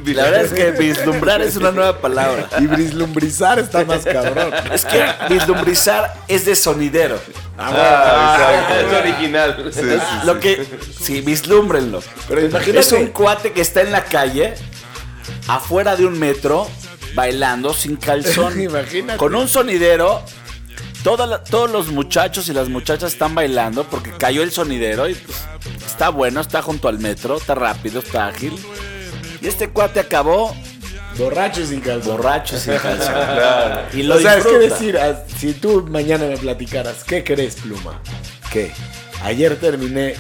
La 0.05 0.25
verdad 0.25 0.45
es 0.45 0.53
que 0.53 0.71
vislumbrar 0.73 1.43
es 1.43 1.57
una 1.57 1.71
nueva 1.73 2.01
palabra. 2.01 2.49
Y 2.61 2.67
brislumbrizar 2.67 3.59
está 3.59 3.85
más 3.85 4.05
cabrón. 4.05 4.53
Es 4.73 4.85
que 4.85 5.05
vislumbrizar 5.29 6.15
es 6.29 6.45
de 6.45 6.55
sonidero. 6.57 7.19
Ah, 7.59 8.69
es 8.81 8.93
original. 8.93 9.73
Lo 10.25 10.39
que. 10.41 10.65
Sí, 11.01 11.21
vislúmbrenlo. 11.21 12.03
Pero 12.29 12.43
imagínate. 12.45 12.79
Es 12.81 12.93
un 12.93 13.09
cuate 13.09 13.53
que 13.53 13.61
está 13.61 13.81
en 13.81 13.91
la 13.93 14.05
calle, 14.05 14.55
afuera 15.49 15.97
de 15.97 16.07
un 16.07 16.19
metro, 16.19 16.69
bailando 17.15 17.73
sin 17.75 17.97
calzón. 17.97 18.61
Imagínate. 18.61 19.19
Con 19.19 19.35
un 19.35 19.49
sonidero. 19.49 20.23
toda 21.03 21.27
la- 21.27 21.43
todos 21.45 21.71
los 21.71 21.89
muchachos 21.89 22.49
y 22.49 22.53
las 22.53 22.69
muchachas 22.69 23.13
están 23.13 23.35
bailando 23.35 23.85
porque 23.85 24.11
cayó 24.19 24.43
el 24.43 24.51
sonidero 24.53 25.09
y 25.09 25.15
pues, 25.15 25.39
está 25.99 26.11
bueno, 26.11 26.41
está 26.41 26.63
junto 26.63 26.87
al 26.87 27.01
metro, 27.01 27.39
está 27.39 27.57
rápido, 27.57 27.99
está 27.99 28.29
ágil. 28.29 28.57
Y 29.43 29.49
este 29.49 29.71
cuate 29.71 29.99
acabó 29.99 30.55
Borracho 31.17 31.63
y 31.63 31.67
sin 31.67 31.81
calzón. 31.81 32.17
borracho 32.19 32.55
y 32.55 32.61
sin 32.61 32.79
calzón. 32.79 33.15
Y 33.93 34.05
lo 34.05 34.15
o 34.15 34.21
sea, 34.21 34.37
es 34.37 34.47
que 34.47 34.59
decir, 34.59 34.97
ah, 34.97 35.25
si 35.37 35.55
tú 35.55 35.85
mañana 35.91 36.27
me 36.27 36.37
platicaras, 36.37 37.03
¿qué 37.03 37.25
crees, 37.25 37.57
Pluma? 37.57 38.01
¿Qué? 38.53 38.71
Ayer 39.25 39.57
terminé 39.57 40.15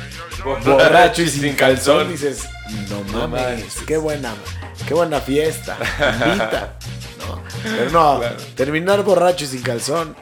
borracho 0.65 1.23
y 1.23 1.29
sin 1.29 1.55
calzón. 1.55 2.09
Dices, 2.09 2.49
no 2.91 3.29
mames, 3.29 3.77
qué 3.87 3.99
buena, 3.99 4.35
qué 4.89 4.95
buena 4.95 5.21
fiesta. 5.21 5.77
Invita. 6.27 6.75
No, 7.21 7.43
pero 7.63 7.91
no, 7.93 8.21
terminar 8.57 9.05
borracho 9.05 9.45
y 9.45 9.49
sin 9.49 9.63
calzón, 9.63 10.17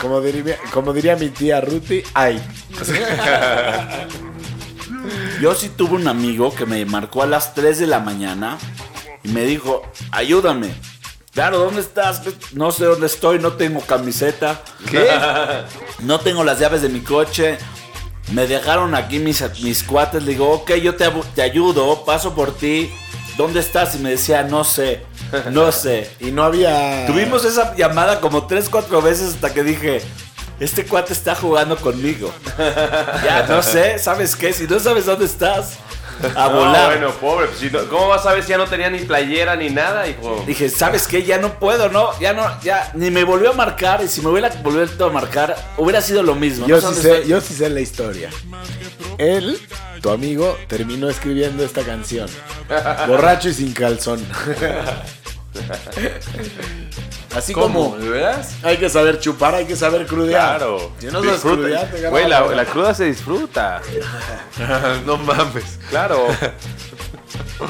como 0.00 0.20
diría, 0.20 0.56
como 0.72 0.92
diría 0.92 1.16
mi 1.16 1.30
tía 1.30 1.60
Ruti, 1.60 2.04
ay. 2.14 2.40
Yo 5.40 5.54
sí 5.54 5.70
tuve 5.70 5.94
un 5.94 6.06
amigo 6.06 6.54
que 6.54 6.66
me 6.66 6.84
marcó 6.84 7.22
a 7.22 7.26
las 7.26 7.54
3 7.54 7.78
de 7.78 7.86
la 7.86 7.98
mañana 8.00 8.58
y 9.24 9.28
me 9.28 9.44
dijo, 9.44 9.80
ayúdame. 10.12 10.70
Claro, 11.32 11.60
¿dónde 11.60 11.80
estás? 11.80 12.20
No 12.52 12.70
sé 12.72 12.84
dónde 12.84 13.06
estoy, 13.06 13.38
no 13.38 13.54
tengo 13.54 13.80
camiseta. 13.80 14.62
¿Qué? 14.90 15.08
No 16.00 16.20
tengo 16.20 16.44
las 16.44 16.58
llaves 16.58 16.82
de 16.82 16.90
mi 16.90 17.00
coche. 17.00 17.56
Me 18.32 18.46
dejaron 18.46 18.94
aquí 18.94 19.18
mis, 19.18 19.42
mis 19.62 19.82
cuates. 19.82 20.22
Le 20.22 20.32
digo, 20.32 20.50
ok, 20.50 20.74
yo 20.74 20.94
te, 20.96 21.10
te 21.34 21.40
ayudo, 21.40 22.04
paso 22.04 22.34
por 22.34 22.54
ti. 22.54 22.90
¿Dónde 23.38 23.60
estás? 23.60 23.94
Y 23.94 23.98
me 23.98 24.10
decía, 24.10 24.42
no 24.42 24.64
sé, 24.64 25.02
no 25.52 25.72
sé. 25.72 26.10
Y 26.20 26.32
no 26.32 26.42
había. 26.42 27.06
Tuvimos 27.06 27.46
esa 27.46 27.74
llamada 27.76 28.20
como 28.20 28.46
3, 28.46 28.68
4 28.68 29.00
veces 29.00 29.34
hasta 29.34 29.54
que 29.54 29.62
dije, 29.62 30.02
este 30.60 30.84
cuate 30.86 31.12
está 31.12 31.34
jugando 31.34 31.76
conmigo. 31.76 32.32
Ya, 33.24 33.46
no 33.48 33.62
sé, 33.62 33.98
¿sabes 33.98 34.36
qué? 34.36 34.52
Si 34.52 34.64
no 34.68 34.78
sabes 34.78 35.06
dónde 35.06 35.24
estás, 35.26 35.78
a 36.36 36.48
No, 36.48 36.54
volar. 36.56 36.86
bueno, 36.90 37.10
pobre. 37.14 37.46
pues, 37.46 37.58
si 37.60 37.70
no- 37.70 37.84
¿Cómo 37.88 38.08
vas 38.08 38.24
a 38.26 38.32
ver 38.34 38.42
si 38.42 38.50
ya 38.50 38.58
no 38.58 38.66
tenía 38.66 38.90
ni 38.90 38.98
playera 39.00 39.56
ni 39.56 39.70
nada, 39.70 40.06
hijo? 40.06 40.44
Dije, 40.46 40.68
¿sabes 40.68 41.06
qué? 41.06 41.22
Ya 41.22 41.38
no 41.38 41.58
puedo, 41.58 41.88
¿no? 41.88 42.10
Ya 42.20 42.32
no, 42.34 42.46
ya, 42.62 42.90
ni 42.94 43.10
me 43.10 43.24
volvió 43.24 43.50
a 43.50 43.54
marcar. 43.54 44.02
Y 44.04 44.08
si 44.08 44.20
me 44.20 44.28
hubiera 44.28 44.50
vuelto 44.62 45.06
a 45.06 45.10
marcar, 45.10 45.56
hubiera 45.78 46.00
sido 46.02 46.22
lo 46.22 46.34
mismo. 46.34 46.66
Yo 46.66 46.80
No 46.80 46.92
sí, 46.92 47.00
sé 47.02 47.26
yo 47.26 47.40
sí 47.40 47.54
sé 47.54 47.70
la 47.70 47.80
historia. 47.80 48.28
Él, 49.18 49.58
tu 50.02 50.10
amigo, 50.10 50.58
terminó 50.68 51.08
escribiendo 51.08 51.64
esta 51.64 51.82
canción. 51.82 52.28
Borracho 53.06 53.48
y 53.48 53.54
sin 53.54 53.72
calzón. 53.72 54.22
Así 57.34 57.52
como 57.52 57.96
¿De 57.96 58.08
veras? 58.08 58.56
hay 58.62 58.76
que 58.76 58.88
saber 58.88 59.20
chupar, 59.20 59.54
hay 59.54 59.64
que 59.64 59.76
saber 59.76 60.06
crudear. 60.06 60.58
Claro. 60.58 60.90
Si 60.98 61.06
no 61.06 61.12
sabes 61.12 61.32
Disfruta. 61.34 61.56
crudear, 61.62 61.86
te 61.90 62.08
Güey, 62.08 62.28
la, 62.28 62.40
la- 62.40 62.54
la 62.56 62.64
cruda 62.64 62.92
se 62.94 63.04
disfruta. 63.04 63.80
no 65.06 65.16
mames. 65.16 65.78
Claro. 65.90 66.26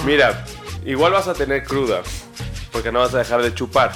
Mira, 0.06 0.44
igual 0.84 1.12
vas 1.12 1.28
a 1.28 1.34
tener 1.34 1.64
cruda. 1.64 2.00
Porque 2.72 2.90
no 2.92 3.00
vas 3.00 3.14
a 3.14 3.18
dejar 3.18 3.42
de 3.42 3.52
chupar. 3.54 3.92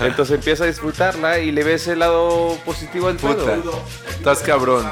Entonces 0.00 0.36
empieza 0.36 0.64
a 0.64 0.66
disfrutarla 0.68 1.38
y 1.38 1.50
le 1.50 1.64
ves 1.64 1.86
el 1.88 1.98
lado 1.98 2.56
positivo 2.64 3.08
al 3.08 3.16
Puta. 3.16 3.44
pedo. 3.44 3.78
Estás 4.10 4.38
cabrón. 4.40 4.90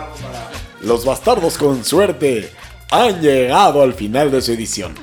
Los 0.82 1.04
bastardos 1.04 1.56
con 1.58 1.84
suerte 1.84 2.50
han 2.90 3.20
llegado 3.20 3.82
al 3.82 3.94
final 3.94 4.30
de 4.30 4.42
su 4.42 4.52
edición. 4.52 4.94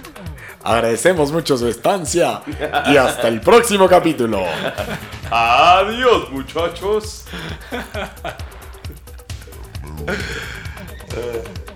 Agradecemos 0.68 1.32
mucho 1.32 1.58
su 1.58 1.70
estancia 1.70 2.42
y 2.88 2.98
hasta 2.98 3.30
el 3.30 3.40
próximo 3.40 3.88
capítulo. 3.88 4.44
Adiós, 5.32 6.30
muchachos. 6.30 7.24